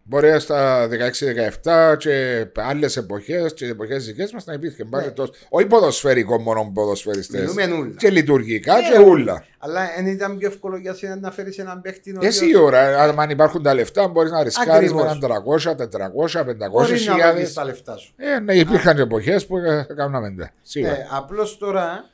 [0.05, 5.11] Μπορεί στα 16-17 και άλλες εποχές και εποχές δικές μας να υπήρχε budget Ναι.
[5.11, 5.33] τόσο.
[5.49, 7.41] Όχι ποδοσφαιρικό μόνο ποδοσφαιριστές.
[7.41, 7.95] Μιλούμε νουλα.
[7.97, 9.45] Και λειτουργικά Ναι, και ούλα.
[9.59, 13.03] Αλλά δεν ήταν πιο εύκολο για σένα να φέρεις έναν παίχτη ο Εσύ οποίος ώρα,
[13.19, 15.05] αν υπάρχουν τα λεφτά, μπορείς να ρισκάρεις με Ακριβώς.
[15.05, 17.33] έναν 300, 400, 500 μπορεί να χιλιάδε.
[17.33, 18.13] βάλεις τα λεφτά σου.
[18.17, 20.51] Ε, ναι, υπήρχαν και εποχές που ε, κάναμε τα.
[20.63, 20.93] Σίγουρα.
[20.93, 22.05] Ε, απλώς τώρα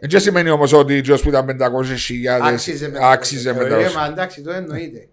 [0.00, 3.68] Ε, Δεν σημαίνει όμως ότι ο Τζος που ήταν 500 χιλιάδες άξιζε με άξιζε με
[3.68, 3.98] τα Ε, όσα.
[3.98, 5.08] Μα εντάξει, το εννοείται.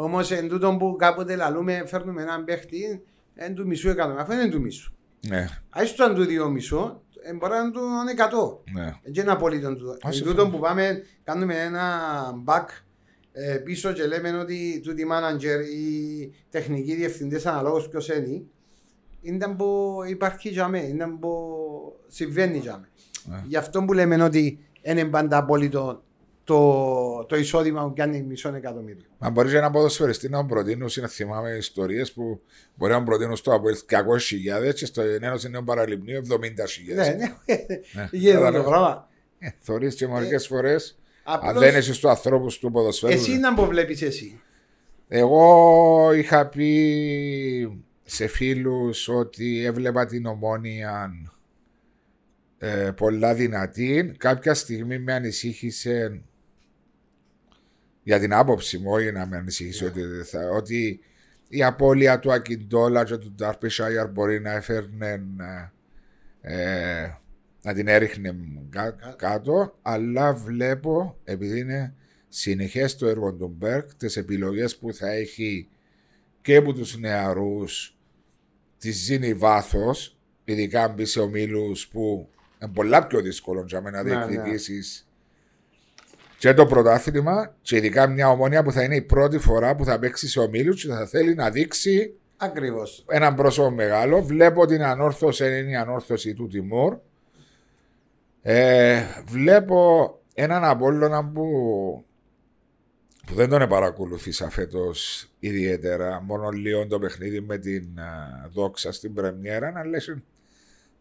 [0.00, 3.02] Όμως εν τούτο που κάποτε λαλούμε, φέρνουμε έναν παίχτη,
[3.34, 4.22] εν του μισού εκατομμύρια.
[4.22, 4.92] Αυτό είναι του μισού.
[5.28, 8.62] Ναι, Αν το αν του δύο μισό, ε, μπορεί να του είναι εκατό.
[8.74, 8.94] ναι.
[9.02, 9.96] Δεν είναι απολύτω του.
[10.04, 10.36] Εν συμφωνώ.
[10.36, 11.84] τούτο που πάμε, κάνουμε ένα
[12.44, 12.64] back
[13.32, 18.42] ε, πίσω και λέμε ότι τούτοι manager ή τεχνικοί διευθυντές αναλόγως ποιος είναι,
[19.20, 21.32] ήταν που υπάρχει για μέ, ήταν που
[22.06, 22.88] συμβαίνει για μέ.
[23.24, 23.42] Ναι.
[23.46, 26.02] Γι' αυτό που λέμε ότι είναι πάντα απόλυτο
[26.48, 29.02] το, το εισόδημα που κάνει μισό εκατομμύριο.
[29.18, 32.40] Μα μπορείς ένα ποδοσφαιριστή να προτείνουν, να θυμάμαι ιστορίες που
[32.74, 33.66] μπορεί να προτείνουν στο από
[34.68, 36.94] 200.000 και στο Ένωση Νέων Παραλυμνίου 70.000.
[36.94, 37.12] Ναι, ναι,
[37.92, 38.08] Ναι.
[38.12, 38.68] γίνεται το Κατάλαβα.
[38.70, 39.08] πράγμα.
[39.38, 43.12] Ε, Θωρείς και μερικές φορές, αν Απλώς δεν είσαι στους ανθρώπους του ποδοσφαίρου.
[43.12, 44.40] εσύ να που βλέπεις εσύ.
[45.08, 51.10] Εγώ είχα πει σε φίλους ότι έβλεπα την ομόνια
[52.58, 54.14] ε, πολλά δυνατή.
[54.18, 56.22] Κάποια στιγμή με ανησύχησε
[58.08, 61.00] για την άποψη μου, όχι να με ανησύχησε ότι, δεν θα, ότι
[61.48, 65.22] η απώλεια του Ακιντόλα και του Ντάρπι Σάιαρ μπορεί να έφερνε
[66.40, 67.08] ε,
[67.62, 68.36] να την έριχνε
[68.70, 71.94] κά- κάτω, αλλά βλέπω, επειδή είναι
[72.28, 75.68] συνεχές το έργο του Μπέρκ, τις επιλογές που θα έχει
[76.40, 77.98] και από τους νεαρούς
[78.78, 82.28] τη ζήνει βάθος, ειδικά αν μπει σε ομίλους που
[82.62, 84.26] είναι πολλά πιο δύσκολο για μένα να Ναι, ναι.
[84.26, 85.07] διεκδικήσεις
[86.38, 89.98] και το πρωτάθλημα και ειδικά μια ομόνια που θα είναι η πρώτη φορά που θα
[89.98, 93.04] παίξει σε ομίλους και θα θέλει να δείξει Ακριβώς.
[93.08, 94.22] έναν πρόσωπο μεγάλο.
[94.22, 96.96] Βλέπω την ανόρθωση είναι η ανόρθωση του Τιμούρ.
[98.42, 101.44] Ε, βλέπω έναν Απόλλωνα που,
[103.26, 106.22] που δεν τον παρακολουθήσα φέτος ιδιαίτερα.
[106.22, 109.72] Μόνο λίγο το παιχνίδι με την α, δόξα στην Πρεμιέρα.
[109.76, 110.22] Αλλά έχει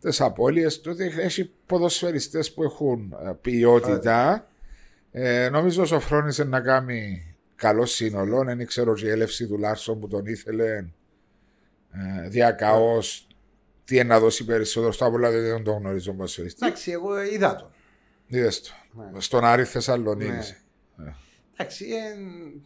[0.01, 0.95] τις απώλειες του.
[1.17, 4.47] Έχει ποδοσφαιριστές που έχουν α, ποιότητα.
[5.11, 8.43] Ε, νομίζω ο Σοφρόνης είναι να κάνει καλό σύνολο.
[8.43, 10.75] Δεν ξέρω και η έλευση του Λάρσον που τον ήθελε
[11.91, 13.27] ε, διακαώς
[13.83, 16.65] τι είναι να δώσει περισσότερο στο Απόλλωνα δεν τον γνωρίζω ποδοσφαιριστή.
[16.65, 17.71] Εντάξει, εγώ είδα το.
[18.27, 18.69] Είδες το.
[19.13, 19.19] Ναι.
[19.21, 20.63] Στον Άρη Θεσσαλονίκης.
[21.57, 22.61] Εντάξει, εν-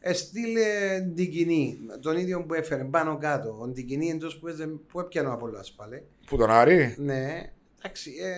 [0.00, 0.66] έστειλε
[1.14, 3.58] την κοινή, τον ίδιο που έφερε πάνω κάτω.
[3.60, 6.02] Ο την κοινή εντός που, έζε- που έπιανε ο Απόλλωνας πάλι.
[6.26, 8.12] Που τον Άρη, Ναι, εντάξει.
[8.22, 8.36] Ε,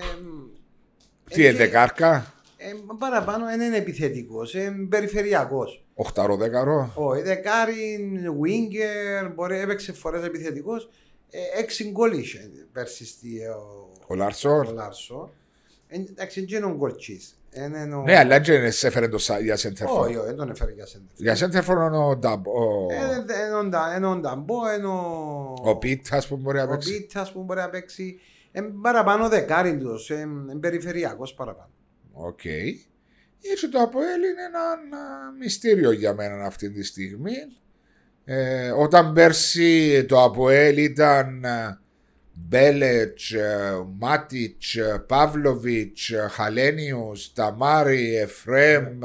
[1.34, 5.84] τι είναι δεκάρκα, Ε, παραπάνω δεν είναι επιθετικός, είναι περιφερειακός.
[5.94, 6.92] οχτάρο δέκαρο.
[6.94, 7.98] Όχι, δεκάρι,
[8.42, 10.88] winger, μπορεί έπαιξε φορές επιθετικός.
[11.30, 14.74] Ε, έξι γκολ είχε πέρσι στη, ο, Ο ο Λάρσον.
[14.74, 15.30] Λάρσο.
[15.88, 17.34] Ε, Εντάξει, δεν είναι ο γκολτζής.
[17.56, 20.06] Είναι ο- Ναι, αλλά δεν σε έφερε το σα- για Όχι, σέντερφορ.
[20.06, 21.08] όχι, δεν τον έφερε για σέντερ.
[21.16, 22.46] Για σέντερφορ είναι ο Νταμπ.
[22.46, 22.86] ο-
[23.96, 24.86] Είναι ο Νταμπό, είναι
[25.62, 26.96] Ο Πίτας που μπορεί να ο παίξει.
[27.00, 28.20] Πίτας που μπορεί να παίξει.
[28.52, 31.68] Είναι παραπάνω δεκάρι τους, είναι περιφερειακός παραπάνω.
[32.22, 32.44] Οκ.
[33.52, 34.60] Έτσι το Αποέλ είναι ένα
[35.02, 37.36] α, μυστήριο για μένα αυτή τη στιγμή.
[38.24, 41.80] Ε, όταν πέρσι το Αποέλ ήταν α,
[42.32, 48.98] Μπέλετς, ε, Μάτιτς, ε, Παύλοβιτς, ε, Χαλένιους, Ταμάρι, Εφρέμ,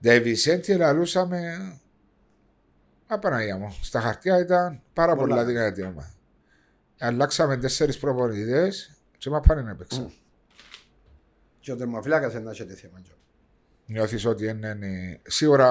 [0.00, 1.56] Ντεβισέντη, λαλούσαμε
[3.06, 3.76] Απαναγία μου.
[3.82, 5.26] Στα χαρτιά ήταν πάρα Πολλά.
[5.28, 6.14] πολλά δυνατή ομάδα.
[6.98, 10.12] Αλλάξαμε τέσσερις προπονητές και μας πάνε να παίξουν.
[11.62, 13.00] Και ο τερμοφυλάκας είναι να έχει θέμα.
[13.02, 13.12] Τζο.
[13.86, 15.70] Νιώθεις ότι είναι, είναι- σίγουρα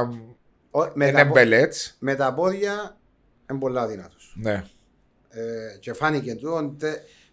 [0.72, 1.96] Ο- Με, είναι τα, πο- μπελέτς.
[2.00, 2.98] με τα πόδια
[3.52, 4.36] είναι πολλά δυνατός.
[4.42, 4.64] Ναι.
[5.30, 6.88] Ε, και φάνηκε του ότι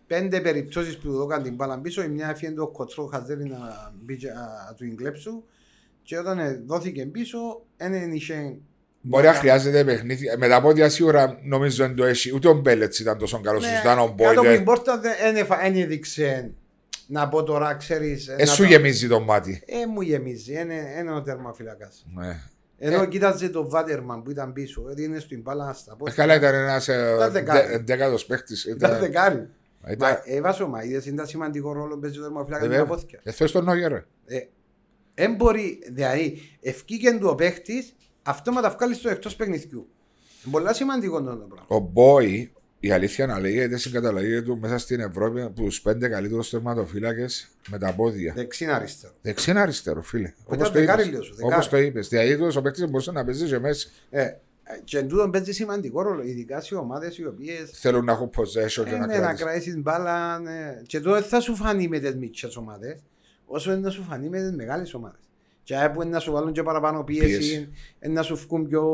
[0.07, 3.93] πέντε περιπτώσεις που του έκαναν την μπάλα πίσω η μια έφυγε το κοτσρό χαζέρι να
[4.01, 5.45] μπει και να του την κλέψου
[6.03, 7.39] και όταν ε, δόθηκε πίσω,
[7.77, 8.57] δεν είχε.
[9.01, 10.27] Μπορεί να χρειάζεται παιχνίδι.
[10.39, 12.35] Με τα πόδια σίγουρα νομίζω δεν το έχει.
[12.35, 13.63] Ούτε ο Μπέλετς ήταν τόσο καλός.
[13.65, 14.57] Ναι, Ήταν ο κάτω από Μπόιλερ.
[14.57, 15.37] την πόρτα δεν
[15.77, 16.53] έδειξε
[17.11, 18.29] να πω τώρα, ξέρεις.
[18.29, 19.63] Ε, σου γεμίζει το μάτι.
[19.67, 20.53] Ε, μου γεμίζει,
[21.01, 21.91] είναι ο τερματοφύλακα.
[22.15, 22.41] Ναι.
[22.79, 26.15] Ενώ κοίταζε το Βάτερμαν που ήταν πίσω, έδινε στην μπάλα στα Ε, πόδια.
[26.15, 27.83] Καλά ήταν ένας Ήταν δεκάρι.
[27.87, 28.65] δέκατος παίχτης.
[28.65, 29.49] Ήταν δεκάρι.
[29.91, 32.81] Ήταν- Μα έβασε ο Μαΐδες, είναι σημαντικό ρόλο που παίζει ο τερματοφύλακας Ε, με τα
[32.85, 32.97] βέβαια.
[33.03, 33.21] πόδια.
[33.23, 33.93] Ε, θες τον Νόγερ.
[33.93, 34.05] ρε.
[34.27, 34.39] Ε,
[35.15, 39.89] Εν μπορεί, δηλαδή, ευκήκεν του ο παίχτης, αυτόματα βγάλεις στο εκτός παιχνιδιού.
[40.45, 41.65] Είναι πολύ σημαντικό το πράγμα.
[41.69, 46.09] Ο Μπόι, η αλήθεια να λέγεται στην καταλαγή του μέσα στην Ευρώπη από τους πέντε
[46.09, 47.27] καλύτερους τερματοφύλακε
[47.71, 48.33] με τα πόδια.
[48.37, 49.13] Δεξίνα αριστερό.
[49.23, 50.29] Δεξί αριστερό, φίλε.
[50.29, 51.13] ήταν Όπως το δεκάρι είπες.
[51.13, 51.55] λίγο σου, δεκάρι.
[51.55, 52.09] Όπως το είπες.
[52.09, 53.89] Δηλαδή τους ο παίκτης μπορούσε να παίζει και μέσα.
[54.11, 54.37] Ε, ε,
[54.85, 58.85] και εν τούτον παίζει σημαντικό ρόλο, ειδικά σε ομάδες οι οποίες Θέλουν να έχουν possession
[58.85, 59.47] και ε, να ναι, να κρατήσουν.
[59.47, 60.39] κρατήσεις μπάλα.
[60.39, 60.81] ναι.
[60.87, 62.97] Και τώρα δεν θα σου φανεί με τις μικρές ομάδες,
[63.47, 65.21] όσο είναι να σου φανεί με τις μεγάλες ομάδες.
[65.63, 67.69] Και άρα που είναι να σου βάλουν και παραπάνω πίεση, Πίεση.
[68.01, 68.85] είναι να σου βγουν πιο,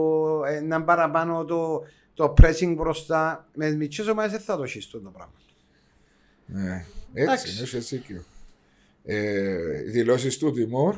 [0.46, 1.82] ε, να είναι παραπάνω το,
[2.14, 3.48] το pressing μπροστά.
[3.54, 5.34] Με τις μικρές ομάδες δεν θα το έχεις αυτό το πράγμα.
[6.46, 6.84] Ναι.
[7.12, 7.46] Εντάξει.
[7.48, 8.24] Έτσι, είναι έτσι δίκιο.
[9.04, 10.96] Ε, οι δηλώσεις του Τιμόρ.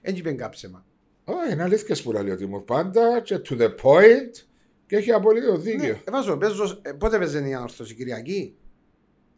[0.00, 0.84] Έτσι είπε κάψεμα.
[1.24, 2.60] Όχι, είναι αλήθεια που λέει ο Τιμόρ.
[2.62, 4.44] Πάντα και to the point
[4.86, 5.92] και έχει απολύτω δίκιο.
[5.92, 8.56] Ναι, ε, βάζω, παίζω, ε, πότε παίζει η ανόρθωση, Κυριακή;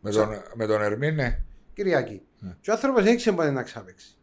[0.01, 1.43] Με, τον, με τον Ερμή, ναι.
[1.75, 2.23] Κυριακή.
[2.39, 2.57] Ναι.
[2.61, 4.18] Και ο άνθρωπος δεν ξέρει πότε να ξαπέξει.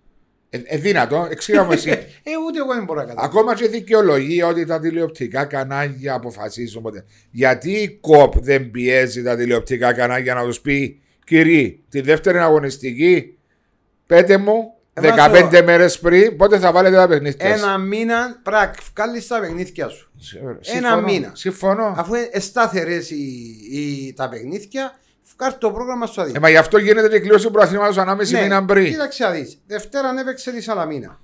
[0.55, 1.89] Ε, ε, δυνατό, εξήγα μου εσύ.
[1.89, 3.27] Ε, ούτε εγώ δεν μπορώ να καταλάβω.
[3.39, 7.05] Ακόμα και δικαιολογεί ότι τα τηλεοπτικά κανάλια αποφασίζουν ποτέ.
[7.31, 13.37] Γιατί η ΚΟΠ δεν πιέζει τα τηλεοπτικά κανάλια να τους πει Κύριοι, τη δεύτερη αγωνιστική,
[14.05, 17.61] πέτε μου Ε, 15 βάζω- μέρες πριν πότε θα βάλετε τα παιχνίδια σας.
[17.61, 20.11] Ένα μήνα πρέπει να βγάλεις τα παιχνίδια σου.
[20.59, 21.31] Συμφωνώ, μήνα.
[21.33, 21.93] Συμφωνώ.
[21.97, 22.99] Αφού είναι σταθερέ
[24.15, 24.99] τα παιχνίδια,
[25.38, 26.41] βγάλει το πρόγραμμα στο Ε, αδίκιο.
[26.41, 28.83] μα γι' αυτό γίνεται και η κλήρωση του προαθλήματος ανάμεση μήνα πριν.
[28.83, 29.61] Ναι, κοίταξε να δεις.
[29.67, 31.19] Δευτέρα έπαιξε η Σαλαμίνα.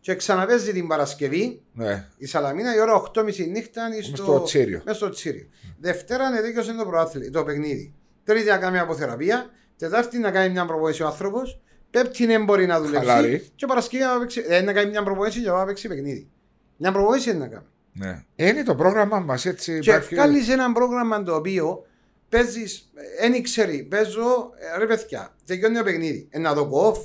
[0.00, 2.06] Και ξαναπέζει την Παρασκευή Ναι.
[2.16, 4.82] η Σαλαμίνα η ώρα 8.30 νύχτα είναι στο, στο Τσίριο.
[4.84, 5.46] μες στο Τσίριο.
[5.80, 7.94] Δευτέρα εδίκησε το, προάθλη- το παιχνίδι.
[8.24, 9.46] Τρίτη να κάνει αποθεραπεία.
[9.78, 11.60] Τετάρτη να κάνει μια προπόνηση ο άνθρωπος.
[11.90, 13.06] Πέμπτη δεν μπορεί να δουλέψει.
[13.08, 13.46] Χαλαρή.
[13.54, 16.28] Και Παρασκευή να, παίξει, ε, να κάνει μια προπόνηση και να παίξει παιχνίδι.
[16.76, 17.64] Μια προπόνηση είναι να κάνει.
[17.92, 18.24] ναι.
[18.36, 19.78] Ε, Είναι το πρόγραμμα μας έτσι.
[19.78, 21.86] Και υπάρχει- βγάλει ένα πρόγραμμα το οποίο
[22.28, 22.88] παίζεις,
[23.20, 26.26] δεν ξέρει, παίζω, ε, ρε παιδιά, τελειώνει το παιχνίδι.
[26.30, 26.98] Ε, να δω κοφ,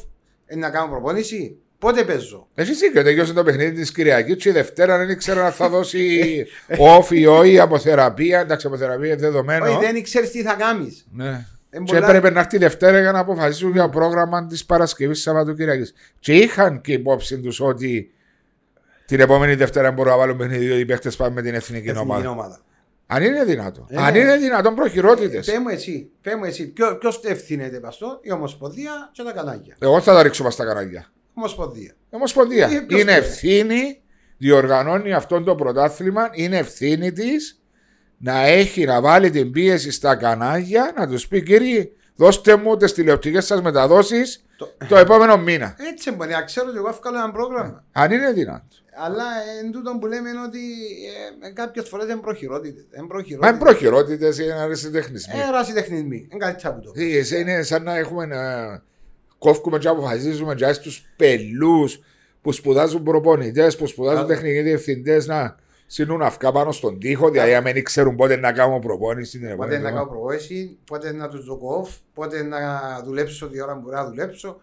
[0.46, 1.56] ε, να κάνω προπόνηση.
[1.78, 2.48] Πότε παίζω.
[2.56, 6.46] Εσύ δίκιο, τελειώσε το παιχνίδι της Κυριακής και η Δευτέρα δεν ήξερα αν θα δώσει
[6.78, 8.40] off ή όχι από θεραπεία.
[8.40, 9.66] Εντάξει, από θεραπεία είναι δεδομένο.
[9.66, 11.06] Όχι, δεν ξέρει τι θα κάνεις.
[11.12, 11.46] Ναι.
[11.70, 14.66] Ε, Και πολλά- έπρεπε να έρθει η Δευτέρα για να αποφασίσουν για το πρόγραμμα της
[14.66, 15.92] Παρασκευής Σαββατοκύριακη.
[16.20, 18.12] Και είχαν και υπόψη τους ότι
[19.06, 22.00] την επόμενη Δευτέρα μπορούν να βάλουν παιχνίδι διότι οι παίχτε πάνε με την εθνική Εθνική
[22.10, 22.30] ομάδα.
[22.30, 22.62] ομάδα.
[23.14, 23.86] Αν είναι δυνατό.
[23.90, 24.20] Ε, Αν ναι.
[24.20, 25.52] είναι δυνατόν προχειρότητες.
[25.52, 29.76] Πε μου εσύ, πέ μου εσύ, ποιο, ποιος ευθύνεται παστό, η Ομοσπονδία και τα κανάλια.
[29.80, 31.06] Εγώ θα τα ρίξω πας στα κανάλια.
[31.34, 31.94] Ομοσπονδία.
[32.10, 32.66] Ομοσπονδία.
[32.68, 33.26] Ε, ποιος Είναι ξέρει.
[33.26, 34.02] ευθύνη,
[34.38, 37.62] διοργανώνει αυτό το πρωτάθλημα, είναι ευθύνη της
[38.18, 42.94] να έχει να βάλει την πίεση στα κανάλια, να τους πει κύριοι, δώστε μου τις
[42.94, 45.76] τηλεοπτικές σας μεταδόσεις Το- το επόμενο μήνα.
[45.92, 47.84] Έτσι μπορεί να ξέρω ότι εγώ εύκολα ένα πρόγραμμα.
[47.92, 48.66] Αν είναι δυνατό.
[48.96, 49.24] Αλλά
[49.64, 50.60] εν τούτο που λέμε είναι ότι
[51.42, 52.86] ε, κάποιες φορές δεν προχειρότητες.
[52.90, 53.08] Δεν
[53.40, 55.40] Μα είναι προχειρότητες, είναι αριστοτεχνισμοί.
[55.40, 56.28] Ε, ράση τεχνισμοί.
[56.32, 56.92] Είναι κάτι τσάπου το.
[56.96, 58.40] Ε, Είναι σαν να έχουμε να
[59.38, 62.00] κόφουμε και αποφασίζουμε για στους πελούς
[62.42, 64.28] που σπουδάζουν προπονητές, που σπουδάζουν Άρα.
[64.28, 68.80] τεχνικοί διευθυντές να σύνουν αυκά πάνω στον τοίχο, δηλαδή αν δεν ξέρουν πότε να κάνουν
[68.82, 70.12] προπόνηση την Πότε επόμενη να κάνω εβδομάδα.
[70.12, 72.60] προβόηση, πότε να τους δω off, πότε να
[73.06, 74.62] δουλέψω τη ώρα που μπορεί να δουλέψω.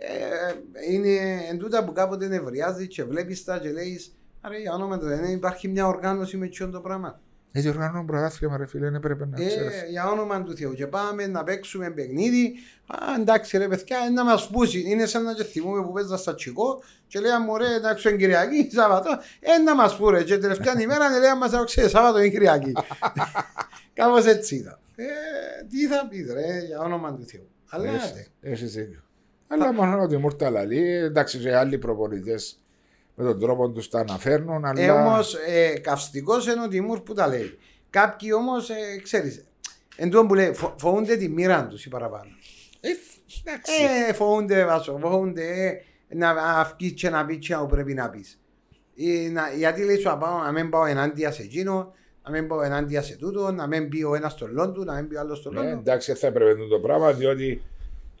[0.00, 1.18] Ε, είναι
[1.50, 5.24] εν τούτα που κάποτε νευριάζει και βλέπεις τα και λέεις Άρα για όνομα του δεν
[5.24, 7.20] υπάρχει μια οργάνωση με τσιόν το πράγμα.
[7.52, 9.82] Έτσι οργανώνουν πρωτάθλημα ρε φίλε, δεν πρέπει να ξέρεις.
[9.82, 10.74] Ε, για όνομα του Θεού.
[10.74, 12.52] Και πάμε να παίξουμε παιχνίδι.
[12.86, 14.82] Α, εντάξει ρε παιδιά, ε, να μας πούσει.
[14.86, 18.10] Είναι σαν να και θυμούμε που παίζα στα τσικό και λέει μου ρε να έξω
[18.10, 19.10] Κυριακή, Σάββατο.
[19.40, 20.22] Ε, να μας πούρε.
[20.22, 22.72] Και τελευταία ημέρα λέει μα έξω Σάββατο ή Κυριακή.
[23.94, 24.78] Κάπως έτσι ήταν.
[24.96, 25.04] Ε,
[25.70, 27.48] τι θα πεις ρε, για όνομα του Θεού.
[27.68, 28.26] Αλλά Έχεις- άντε.
[28.40, 29.02] Έχεις δίκιο.
[29.48, 32.62] Αλλά μόνο ότι μου τα λαλεί, εντάξει και άλλοι προπονητές
[33.14, 34.82] με τον τρόπο τους τα αναφέρνουν, αλλά...
[34.82, 37.58] Ε, όμως, ε, καυστικός είναι ο Τιμούρ που τα λέει.
[37.90, 39.44] Κάποιοι όμως, ε, ξέρεις,
[39.96, 42.30] εν τω που λέει, φο- φοβούνται τη μοίρα τους ή παραπάνω.
[42.80, 42.88] Ε,
[43.44, 43.72] εντάξει.
[44.08, 45.42] Ε, φοβούνται, βάσο, φοβούνται
[46.08, 48.38] ε, να αυκείς και να πεις και να πρέπει να πεις.
[48.96, 51.92] Ε, να, γιατί λέει σου να, πάω, να μην πάω ενάντια σε εκείνο,
[52.24, 55.08] να μην πάω ενάντια σε τούτο, να μην πει ο ένας στον λόντου, να μην
[55.08, 55.78] πει ο άλλος στον Ναι, λόντου.
[55.78, 57.62] εντάξει, θα έπρεπε το πράγμα, διότι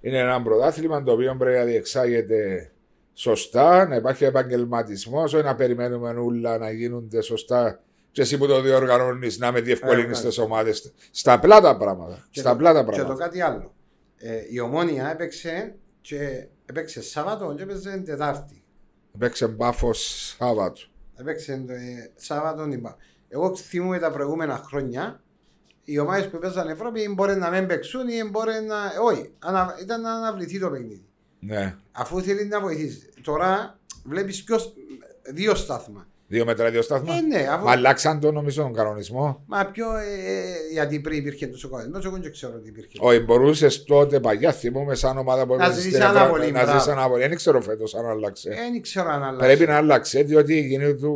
[0.00, 2.70] είναι ένα πρωτάθλημα το οποίο πρέπει να διεξάγεται
[3.14, 7.82] σωστά, να υπάρχει επαγγελματισμός, όχι να περιμένουμε όλα να γίνονται σωστά.
[8.10, 10.92] Και εσύ που το διοργανώνεις να με διευκολύνεις Ε, τι ομάδες.
[11.10, 12.26] Στα απλά τα πράγματα.
[12.30, 13.24] Και Στα το- απλά τα Και το πράγματα.
[13.24, 13.74] κάτι άλλο.
[14.16, 18.62] Ε, η ομόνια έπαιξε και έπαιξε Σάββατο και έπαιζε Τετάρτη.
[19.18, 20.80] Παίξε μπάφος Σάββατο.
[21.16, 22.96] Έπαιξε το ε, Σάββατο είπα.
[23.28, 25.22] Εγώ θυμούμαι τα προηγούμενα χρόνια
[25.92, 28.76] οι ομάδες που παίζαν Ευρώπη μπορεί να μην παίξουν ή μπορεί να.
[28.76, 29.76] ε, Όχι, ανα...
[29.82, 31.04] ήταν να αναβληθεί το παιχνίδι.
[31.40, 31.74] Ναι.
[31.92, 33.08] Αφού θέλει να βοηθήσει.
[33.22, 34.44] Τώρα βλέπεις
[35.32, 36.06] δύο στάθμα.
[36.30, 37.14] Δύο μέτρα, δύο στάθμα.
[37.14, 37.64] Ε, ναι, αφού...
[37.64, 39.42] Μα αλλάξαν το νομίζω τον κανονισμό.
[39.46, 39.96] Μα πιο.
[39.96, 41.98] Ε, γιατί πριν υπήρχε τόσο κόσμο.
[42.04, 42.98] Εγώ δεν ξέρω ότι υπήρχε.
[43.00, 46.62] Όχι, μπορούσες τότε παλιά θυμούμε σαν ομάδα που Να έπαιζες ζήσεις στην ανάπολη, Ευρώπη, να
[46.62, 46.78] μπράβο.
[46.78, 47.26] ζήσει ανάπολη.
[47.26, 48.50] Δεν ξέρω φέτος αν άλλαξε.
[48.50, 49.38] Ε, Δεν ξέρω αν αλλάζει.
[49.46, 51.06] Πρέπει να άλλαξε διότι γίνεται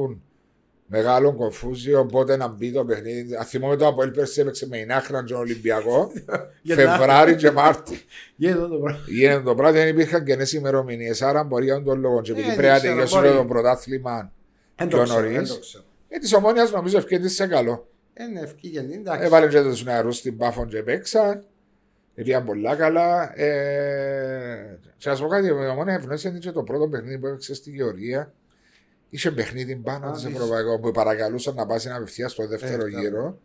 [0.92, 2.00] μεγάλο κομφούζιο.
[2.00, 3.34] Οπότε να μπει το παιχνίδι.
[3.36, 6.10] Αν θυμόμαι το Αποέλ πέρσι έπαιξε με Ινάχραν τον Ολυμπιακό.
[6.62, 6.88] Γενάρη.
[6.88, 8.00] Φεβράρι και Μάρτι.
[8.36, 9.00] Γίνεται το πράγμα.
[9.06, 11.22] Γίνεται το πράγμα, δεν υπήρχαν καινέ ημερομηνίες.
[11.22, 12.20] Άρα μπορεί να τον λόγο.
[12.20, 13.36] Και επειδή Ε, πρέπει να δεν ξέρω, τελειώσει μπορεί.
[13.36, 14.32] το πρωτάθλημα
[14.76, 15.36] Δεν το πιο ξέρω, νωρίς.
[15.36, 15.84] δεν το ξέρω.
[16.08, 17.86] Ε, της ομόνιας νομίζω ευκαιρία σε καλό.
[18.20, 19.24] Είναι ευκήγε, εντάξει.
[19.24, 21.44] Έβαλε και τους νεαρούς στην Πάφον και παίξαν.
[22.14, 23.40] Πήγαν πολλά καλά.
[23.40, 27.54] Ε, και να σου πω κάτι, η ομόνια ευνόησε και το πρώτο παιχνίδι που έπαιξε
[27.54, 28.32] στη Γεωργία.
[29.14, 30.32] Είχε παιχνίδι πάνω Α, της είσαι.
[30.36, 33.38] Ευρωπαϊκό που παρακαλούσαν να πάει απευθεία στο δεύτερο Ε, γύρο.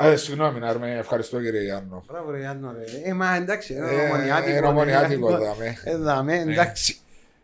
[0.00, 2.04] Ε, συγγνώμη, να είμαι ευχαριστώ κύριε Γιάννο.
[2.08, 2.84] Μπράβο, ρε Γιάννο, ρε.
[3.10, 4.56] Ε, μα εντάξει, είναι Ε, ομονιάτικο.
[4.56, 5.38] Είναι ομονιάτικο, ναι.
[5.44, 5.76] δάμε.
[5.84, 6.96] Ε, δάμε, εντάξει.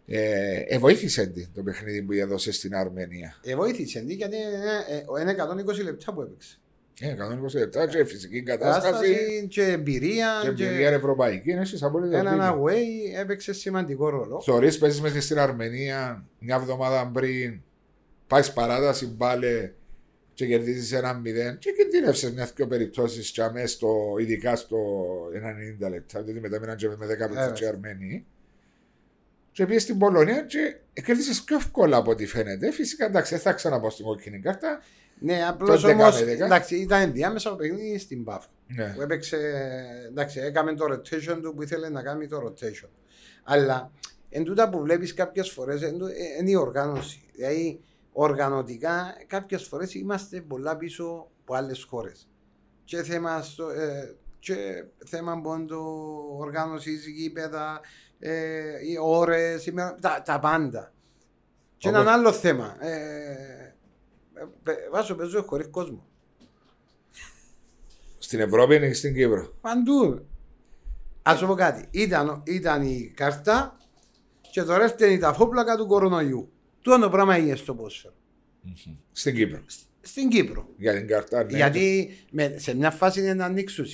[0.07, 3.35] Ε, ε, βοήθησε την το παιχνίδι που έδωσε στην Αρμενία.
[3.45, 6.59] Ε, βοήθησε, τι, γιατί είναι- ε, είναι 120 λεπτά που έπαιξε.
[7.01, 11.51] Ε, 120 λεπτά και φυσική κατάσταση Κατάσταση και εμπειρία και και εμπειρία ευρωπαϊκή.
[11.51, 12.65] Είναι εσείς απόλυτα έναν δίκιο.
[12.65, 14.43] away έπαιξε σημαντικό ρόλο.
[14.45, 17.61] Θεωρείς παίζεις μες τη στην Αρμενία μια εβδομάδα πριν
[18.27, 19.71] πάεις παράταση μπάλε
[20.35, 24.79] και κερδίζεις ένα μηδέν και κινδύνευσες μιας δυο περιπτώσεις και αμέσως στο, ειδικά στο
[25.87, 28.27] 90 λεπτά διότι μετά μείναν και με 10 λεπτά Ε, και οι Αρμένοι
[29.53, 32.73] και πήγες στην Πολωνία και κερδίσεις πιο εύκολα από ό,τι φαίνεται.
[32.73, 34.83] Φυσικά εντάξει, δεν θα ξαναπάω στην κόκκινη κάρτα.
[35.23, 36.15] Ναι, απλώς Τότε όμως.
[36.15, 36.45] κάμε δέκα.
[36.45, 38.45] Εντάξει, ήταν ενδιάμεσα το παιχνίδι στην Πάφ.
[38.67, 38.93] Ναι.
[38.95, 39.37] Που έπαιξε.
[40.09, 42.89] Εντάξει, έκαμε το rotation του που ήθελε να κάνει το rotation.
[43.45, 43.91] Αλλά
[44.29, 45.83] εν τούτα που βλέπεις κάποιες φορές
[46.41, 47.23] είναι η οργάνωση.
[47.35, 47.81] Δηλαδή,
[48.13, 52.29] οργανωτικά κάποιες φορές είμαστε πολλά πίσω από άλλες χώρες.
[52.85, 55.81] Και θέμα, στο, ε, και θέμα πόντο,
[56.39, 57.81] οργάνωση, γήπεδα,
[58.19, 58.61] ε,
[58.91, 60.93] οι ώρες, τα, τα πάντα.
[61.77, 62.77] Και Όπως- ένα άλλο θέμα.
[62.81, 63.72] Ε, ε, παι-
[64.93, 66.07] βάζω παίζω χωρίς κόσμο.
[68.19, 70.27] Στην Ευρώπη είναι και στην Κύπρο; Παντού.
[71.23, 71.89] Α σου πω κάτι.
[71.91, 73.77] Ήταν, ήταν η κάρτα
[74.53, 76.53] και τώρα έφτανε τα φόπλακα του κορονοϊού.
[76.81, 78.15] Του το πράγμα έγινε στο πόσφαιρο.
[79.13, 79.63] Στην Κύπρο.
[80.01, 80.69] Στην Κύπρο.
[80.77, 81.45] Για την κάρτα.
[81.45, 81.57] Ναι.
[81.57, 83.87] Γιατί με, σε μια φάση είναι να ανοίξουν.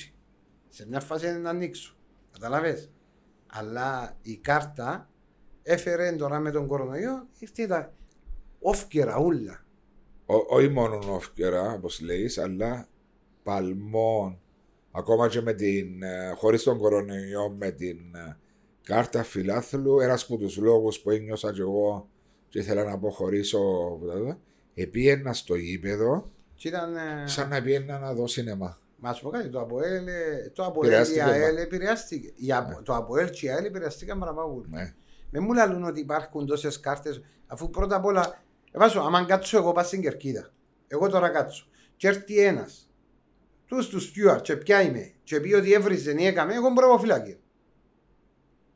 [0.69, 1.95] Σε μια φάση είναι να ανοίξουν.
[2.31, 2.89] Καταλαβες.
[3.47, 5.09] Αλλά η κάρτα
[5.63, 7.93] έφερε τώρα με τον κορονοϊό ήρθε τα
[8.59, 9.65] όφκερα ούλα.
[10.31, 12.87] Ό- όχι μόνο όφκερα, όπως λέει, αλλά
[13.43, 14.39] παλμών.
[14.91, 18.37] Ακόμα και με την, ε, χωρίς τον κορονοϊό, με την ε,
[18.83, 22.09] κάρτα φιλάθλου, ένας από τους λόγους που ένιωσα και εγώ
[22.49, 23.59] και ήθελα να αποχωρήσω,
[24.73, 26.95] επίαινα στο γήπεδο, Και ήταν.
[26.95, 28.77] ε, σαν να πιένα να δω σινεμά.
[29.01, 31.61] Μα σου πω κάτι, το ΑΠΟΕΛ, ε, το ΑΠΟΕΛ, η Επηρεάστηκε, ΑΕΛ μα.
[31.61, 32.31] επηρεάστηκε.
[32.35, 34.63] Η ΑΠΟ- Το ΑΠΟΕΛ και η ΑΕΛ επηρεαστήκαν παραπάνω.
[34.69, 34.93] Ναι.
[35.29, 38.43] Με μου λαλούν ότι υπάρχουν τόσες κάρτες, αφού πρώτα απ' όλα.
[38.71, 40.49] Εβάσω, άμα κάτσω εγώ πάω στην κερκίδα.
[40.87, 41.67] Εγώ τώρα κάτσω.
[41.95, 42.89] Και έρθει ένας.
[43.65, 45.11] Τους τους Στιούαρτ, και ποια είμαι.
[45.23, 47.37] Και πει ότι έβριζε ή έκαμε, εγώ μπορώ να πάω φυλάκιο.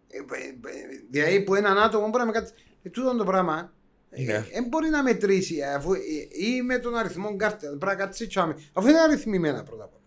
[0.10, 2.54] Ε, ε, ε, Δηλαδή που έναν άτομο μπορεί να με κάτσει.
[2.84, 3.74] Ε, τούτο είναι το πράγμα.
[4.10, 4.46] Ναι.
[4.54, 6.00] Δεν μπορεί να μετρήσει αφού, ε,
[6.32, 7.68] ή με τον αριθμό κάρτα.
[7.68, 8.56] Πρέπει να κάτσει τσάμε.
[8.74, 10.02] Αφού είναι αριθμημένα πρώτα απ' όλα.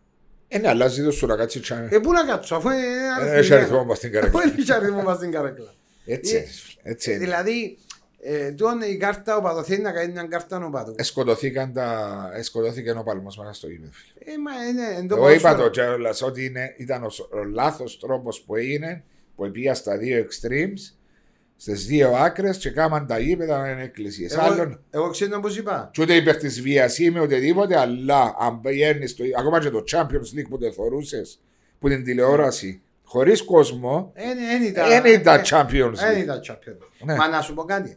[0.49, 1.89] Ε, ναι, αλλάζει το σου να κάτσει τσάμε.
[1.93, 3.39] Ε, πού να κάτσω, αφού είναι Δεν αριθμημένα.
[3.39, 4.55] έχει αριθμό μας στην Αφού καρέκλα.
[4.59, 5.75] έχει αριθμό μας στην καρέκλα.
[6.07, 6.47] Έτσι Ε, είναι,
[6.83, 7.25] έτσι Ε, είναι.
[7.25, 7.79] Δηλαδή,
[8.21, 10.95] ε, τούτο η κάρτα οπαδό θέλει να κάνει μια κάρτα οπαδού.
[10.97, 12.31] Εσκοτωθήκαν τα...
[12.35, 13.91] Εσκοτώθηκε ο παλμός μέσα στο γήπεδο.
[13.93, 14.33] φίλε.
[14.35, 15.71] Ε, μα είναι εν το Εγώ είπα ποδόσφαιρο.
[15.71, 19.05] το κιόλας ότι είναι, ήταν ο, σ- ο λάθος τρόπος που έγινε
[19.37, 20.95] που πήγα στα δύο extremes
[21.57, 24.33] στις δύο άκρες και κάμαν τα γήπεδα να είναι εκκλησίες.
[24.33, 25.91] Εγώ, Άλλον, εγώ ξέρω πώς είπα.
[25.93, 30.39] και ούτε υπέρ της βίας είμαι οτιδήποτε, αλλά αν πηγαίνεις στο, ακόμα και το Champions
[30.39, 31.41] League που το θεωρούσες,
[31.79, 34.89] που την τηλεόραση, χωρίς κόσμο, Δεν ήταν.
[34.89, 36.23] δεν ήταν ε, Champions Δεν League.
[36.23, 37.05] ήταν Champions.
[37.05, 37.15] Ναι.
[37.17, 37.97] Μα να σου πω κάτι.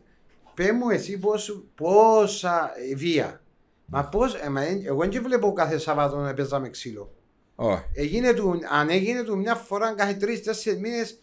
[0.60, 3.42] Πε μου εσύ πώς, πόσα ε, βία.
[3.86, 7.14] Μα πώς, ε, μα, ε, εγώ δεν βλέπω κάθε Σαββάτο να παίζαμε ξύλο.
[7.56, 7.84] Όχι.
[7.94, 11.20] Έγινε του, αν έγινε του μια φορά κάθε τρει-τέσσερι μήνες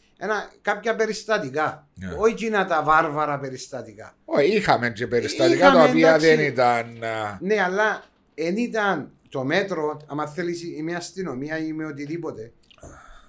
[0.61, 1.89] κάποια περιστατικά.
[1.95, 2.15] Ναι.
[2.19, 4.17] Όχι εκείνα τα βάρβαρα περιστατικά.
[4.25, 6.27] Όχι, είχαμε και περιστατικά Είχαμε, τα οποία εντάξει.
[6.27, 7.05] δεν ήταν...
[7.05, 8.03] α, Ναι, αλλά
[8.35, 12.53] δεν ήταν το μέτρο, άμα θέλεις η μια αστυνομία ή με οτιδήποτε.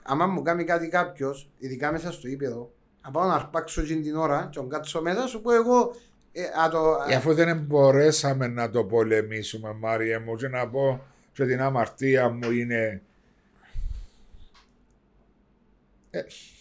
[0.04, 2.72] Άμα μου κάνει κάτι κάποιος, ειδικά μέσα στο ύπεδο,
[3.08, 5.96] να πάω να αρπάξω εκείνη την ώρα και να κάτσω μέσα, σου πω εγώ.
[6.32, 11.02] Ε, α, το, Ε, Αφού δεν μπορέσαμε να το πολεμήσουμε, Μάρια μου, και να πω
[11.34, 13.02] και την αμαρτία μου είναι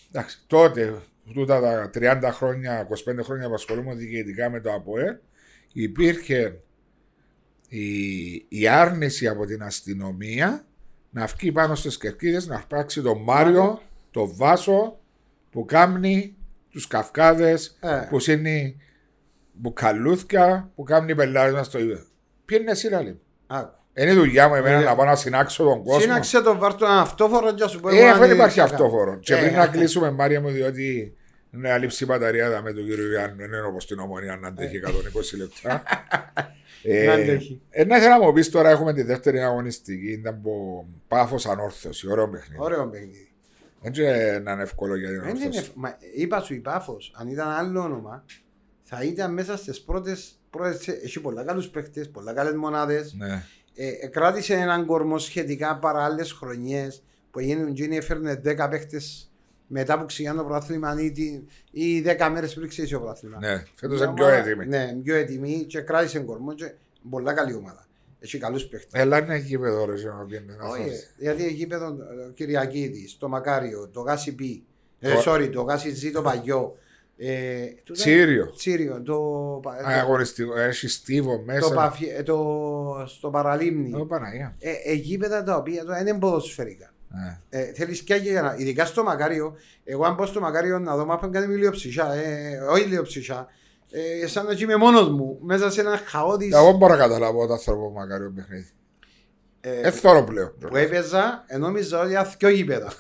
[0.09, 1.03] Εντάξει, τότε,
[1.35, 2.89] τούτα τα 30 χρόνια,
[3.21, 5.21] 25 χρόνια που ασχολούμαι διοικητικά με το ΑΠΟΕ,
[5.73, 6.61] υπήρχε
[7.69, 10.67] η, η άρνηση από την αστυνομία
[11.11, 14.99] να βγει πάνω στις κερκίδες να αρπάξει τον Μάριο, τον Βάσο
[15.51, 16.36] που κάνει
[16.77, 18.07] τους καυκάδες, Ε.
[18.11, 18.75] που είναι
[19.53, 21.99] μπουκαλούθια, που κάνει πελάρε μας στο ίδιο.
[22.45, 23.21] Ποιο είναι εσύ, Λαλή.
[23.47, 23.71] Άκου.
[23.95, 26.01] Είναι η δουλειά μου εμένα Ε, να πάω να συνάξω τον κόσμο.
[26.01, 28.69] Σύναξε το βάρτο ένα αυτόφορο και σου πω Ε, εγώ αφού αν δεν υπάρχει είναι-
[28.71, 29.19] αυτόφορο.
[29.19, 31.17] Και Ε, πριν να κλείσουμε, Μάρια μου, διότι
[31.55, 34.77] είναι αλήψη η μπαταρία με τον κύριο Ιωάννου, δεν είναι όπως την ομονία να αντέχει
[34.77, 35.83] 120 λεπτά.
[37.07, 37.61] Να αντέχει.
[37.71, 40.11] Ε, να ήθελα να μου πεις τώρα, έχουμε τη δεύτερη αγωνιστική.
[40.13, 42.11] Ήταν από πάφο ανόρθωση.
[42.11, 42.63] Ωραίο παιχνίδι.
[42.63, 43.31] Ωραίο παιχνίδι.
[43.87, 44.03] Έτσι
[44.43, 45.59] να είναι εύκολο για την Δεν είναι ανόρθωση.
[45.59, 48.25] ευ- μα, είπα σου η Πάφος, αν ήταν άλλο όνομα,
[48.83, 53.15] θα ήταν μέσα στις πρώτες, πρώτες έχει πολλά καλούς παίχτες, πολλά καλές μονάδες.
[53.19, 53.43] Ναι.
[53.75, 59.31] Ε, κράτησε έναν κορμό σχετικά παρά άλλες χρονιές που έγινε ο Τζίνι έφερνε 10 παίχτες
[59.67, 63.39] μετά που ξεκινάνε το πρωτάθλημα ή, τι- ή 10 μέρες πριν ξεκινήσει το πρωτάθλημα.
[63.41, 63.63] ναι.
[63.75, 64.67] Φέτος Μια είναι πιο ομάδα- έτοιμη.
[64.67, 66.73] Ναι, πιο έτοιμη και κράτησε κορμό και
[67.11, 67.86] πολλά καλή ομάδα.
[68.27, 69.01] Έχει καλούς παίχτες.
[69.01, 71.15] Έλα είναι εκεί παιδό, ρε, να πιένει να Όχι, φας.
[71.19, 71.99] γιατί εκεί πέρα τον
[72.35, 74.65] Κυριακίδη, το Μακάριο, το Γάσι Πι,
[75.01, 76.77] ε, Το- sorry, το Γάσι Ζή, το Παγιό.
[77.19, 78.51] Ε, τούτα- Τσίριο.
[78.57, 79.17] Τσίριο, το,
[79.63, 80.59] πα- το, Αγωνιστικό.
[80.59, 81.75] Έχει στίβο το, μέσα.
[81.75, 84.01] παφι- ε, το, στο παραλίμνη.
[84.01, 84.57] Ω, Παναγία.
[84.59, 86.91] Ε, ε, γήπεδα τα οποία τώρα είναι ποδοσφαιρικά.
[87.09, 87.39] Ναι.
[87.49, 91.05] Ε, θέλεις και για να, ειδικά στο Μακάριο, εγώ αν πω στο Μακάριο να δω
[91.05, 93.47] μάπαν κάνει με λιοψυχιά, ε, όχι λιοψυχιά,
[93.91, 97.53] ε, σαν να είμαι μόνος μου, μέσα σε ένα χαόδης Εγώ μπορώ να καταλάβω το
[97.53, 98.69] άνθρωπο μακάριο παιχνίδι.
[99.61, 100.55] ε, Δεν θέλω πλέον.
[100.69, 102.93] που έπαιζα, ε, νόμιζα ότι ήταν δυο γήπεδα.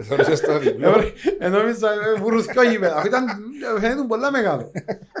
[0.00, 0.94] Θέλεις στο διπλό.
[1.38, 1.78] Ενώ εμείς
[2.18, 2.94] βουρουθκό γήπεδα.
[2.96, 3.24] Αυτό ήταν,
[3.80, 4.70] φαίνεται πολλά μεγάλο.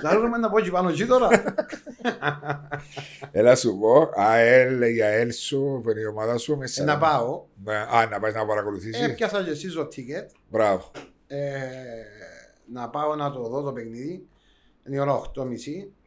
[0.02, 1.28] Λάρουμε να πω και πάνω εκεί τώρα.
[3.32, 6.98] Έλα σου πω, ΑΕΛ, η ΑΕΛ σου, που είναι η ομάδα σου, με Ε, Να
[6.98, 7.44] πάω.
[7.64, 9.02] Ναι, Α, να πάει να παρακολουθήσεις.
[9.04, 10.26] Έπιασα και εσείς το ticket.
[10.48, 10.90] Μπράβο.
[12.68, 14.26] Ε, Να πάω να το δω το παιχνίδι.
[14.86, 15.48] Είναι η ώρα 8.30.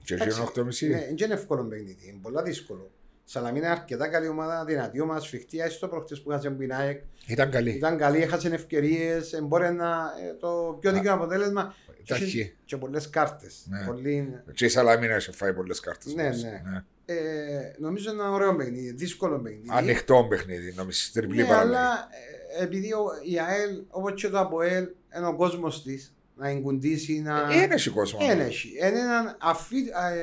[0.04, 0.90] Και εσύ είναι 8.30.
[0.90, 2.08] Ναι, δεν είναι εύκολο παιχνίδι.
[2.10, 2.92] Είναι πολλά δύσκολο.
[3.24, 5.60] Σαλαμίνα είναι αρκετά καλή ομάδα, δυνατή ομάδα, σφιχτή.
[5.60, 7.02] Έστω προχτές που είχασε την ΑΕΚ.
[7.28, 7.70] Ήταν καλή.
[7.72, 9.40] Ήταν καλή, έχασε ευκαιρίες.
[9.44, 11.74] Μπορεί να ε, το πιο δίκαιο αποτέλεσμα.
[12.04, 12.48] Ήταν Και- χ.
[12.66, 13.66] Και πολλές κάρτες.
[13.70, 13.86] Ναι.
[13.86, 16.14] Πολύ, Και η Σαλαμίνα έχει φάει πολλές κάρτες.
[16.14, 16.44] Ναι, όμως.
[16.44, 16.84] ναι.
[17.06, 17.16] ε,
[17.78, 19.68] νομίζω είναι ένα ωραίο παιχνίδι, δύσκολο παιχνίδι.
[19.72, 21.76] Ανοιχτό παιχνίδι, νομίζω, τριπλή Ναι, παραλογή.
[21.76, 22.08] αλλά
[22.60, 27.20] ε, επειδή ο, η ΑΕΛ, όπως και το ΑΠΟΕΛ, είναι ο κόσμος της να εγκουντήσει,
[27.22, 27.48] να.
[27.52, 28.20] Ε, Είναι έχει κόσμο.
[28.28, 28.70] Δεν έχει.
[28.78, 30.20] Είναι ένα αφή, ε,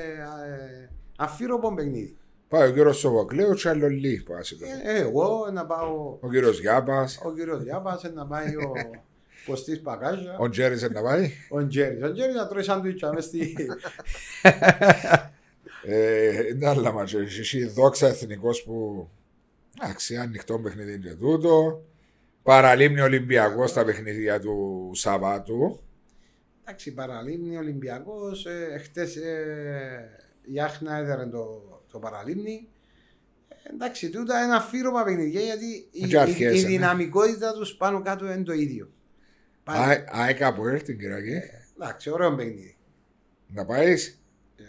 [0.83, 2.17] ε, αφύροπο παιχνίδι.
[2.49, 4.23] Πάει ο κύριος Σοβοκλέου και άλλο Λί.
[4.31, 6.19] πάει σε το- Ε, εγώ να πάω.
[6.21, 8.73] Ο κύριος Γιάπας, Ο κύριος Διάπα να πάει ο
[9.47, 10.37] ποστή Παγκάζα.
[10.39, 11.31] ο Τζέρις να πάει.
[11.49, 12.03] Ο Τζέρι.
[12.03, 13.57] Ο Τζέρι να τρώει σάντουιτσα μες στη.
[15.87, 17.21] Ε, Είναι άλλα μάτια.
[17.21, 19.09] Εσύ δόξα εθνικός που...
[19.83, 21.83] Εντάξει, ανοιχτό παιχνίδι είναι και τούτο.
[22.43, 25.81] Παραλίμνη Ολυμπιακός στα παιχνίδια του Σαββάτου.
[26.65, 28.47] Εντάξει, παραλίμνη Ολυμπιακός.
[28.47, 32.69] Ε, Χτε ε, η Άχνα έδερε το, το παραλίμνη.
[33.49, 36.69] Ε, εντάξει, τούτα είναι αφήρωμα παιχνίδια γιατί η, Και αρχές, η, η ναι.
[36.69, 38.91] δυναμικότητα τους πάνω κάτω είναι το ίδιο.
[39.65, 41.41] Πάλι, ΑΕΚ από έρθει την Κυριακή.
[41.77, 42.77] εντάξει, ωραίο παιχνίδι.
[43.47, 44.23] Να πάεις;
[44.57, 44.63] Ε,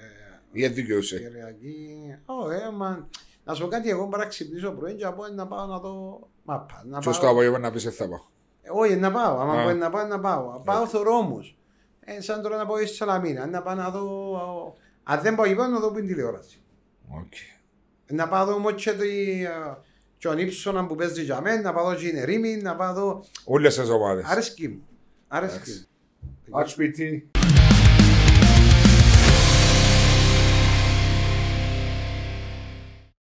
[0.52, 1.18] ή δικαιούσε.
[1.18, 1.88] Κυριακή.
[2.26, 3.08] Ω, ε, μα,
[3.44, 5.80] να σου πω κάτι, εγώ μπορώ να ξυπνήσω πρωί και να πω να πάω να
[5.80, 6.84] δω μάπα.
[6.86, 8.26] Να Και στο πάω- απόγευμα να πεις δεν θα πάω.
[8.62, 9.40] Ε, Όχι, να πάω.
[9.40, 9.64] Άμα Α.
[9.64, 10.62] μπορεί να πάω, να πάω.
[10.66, 11.58] Πάω θωρώ όμως.
[12.06, 13.46] Ε, σαν τώρα να πάω στη Σαλαμίνα.
[13.48, 14.76] Να πάω να δω...
[15.04, 16.62] Αν δεν πάω εκεί πάνω, να δω που είναι τηλεόραση.
[17.10, 17.34] Οκ.
[18.08, 19.04] Να πάω δω όμως και το-
[20.18, 22.94] και τον Ύψωνα που παίζει για μένα, να πάω δω και την Ερήμη, να πάω
[22.94, 23.24] δω...
[23.46, 24.26] Όλες τις ομάδες.
[24.28, 24.88] Αρέσκει μου.
[25.28, 25.86] Αρέσκει
[26.48, 26.60] μου.
[26.66, 27.24] HPT.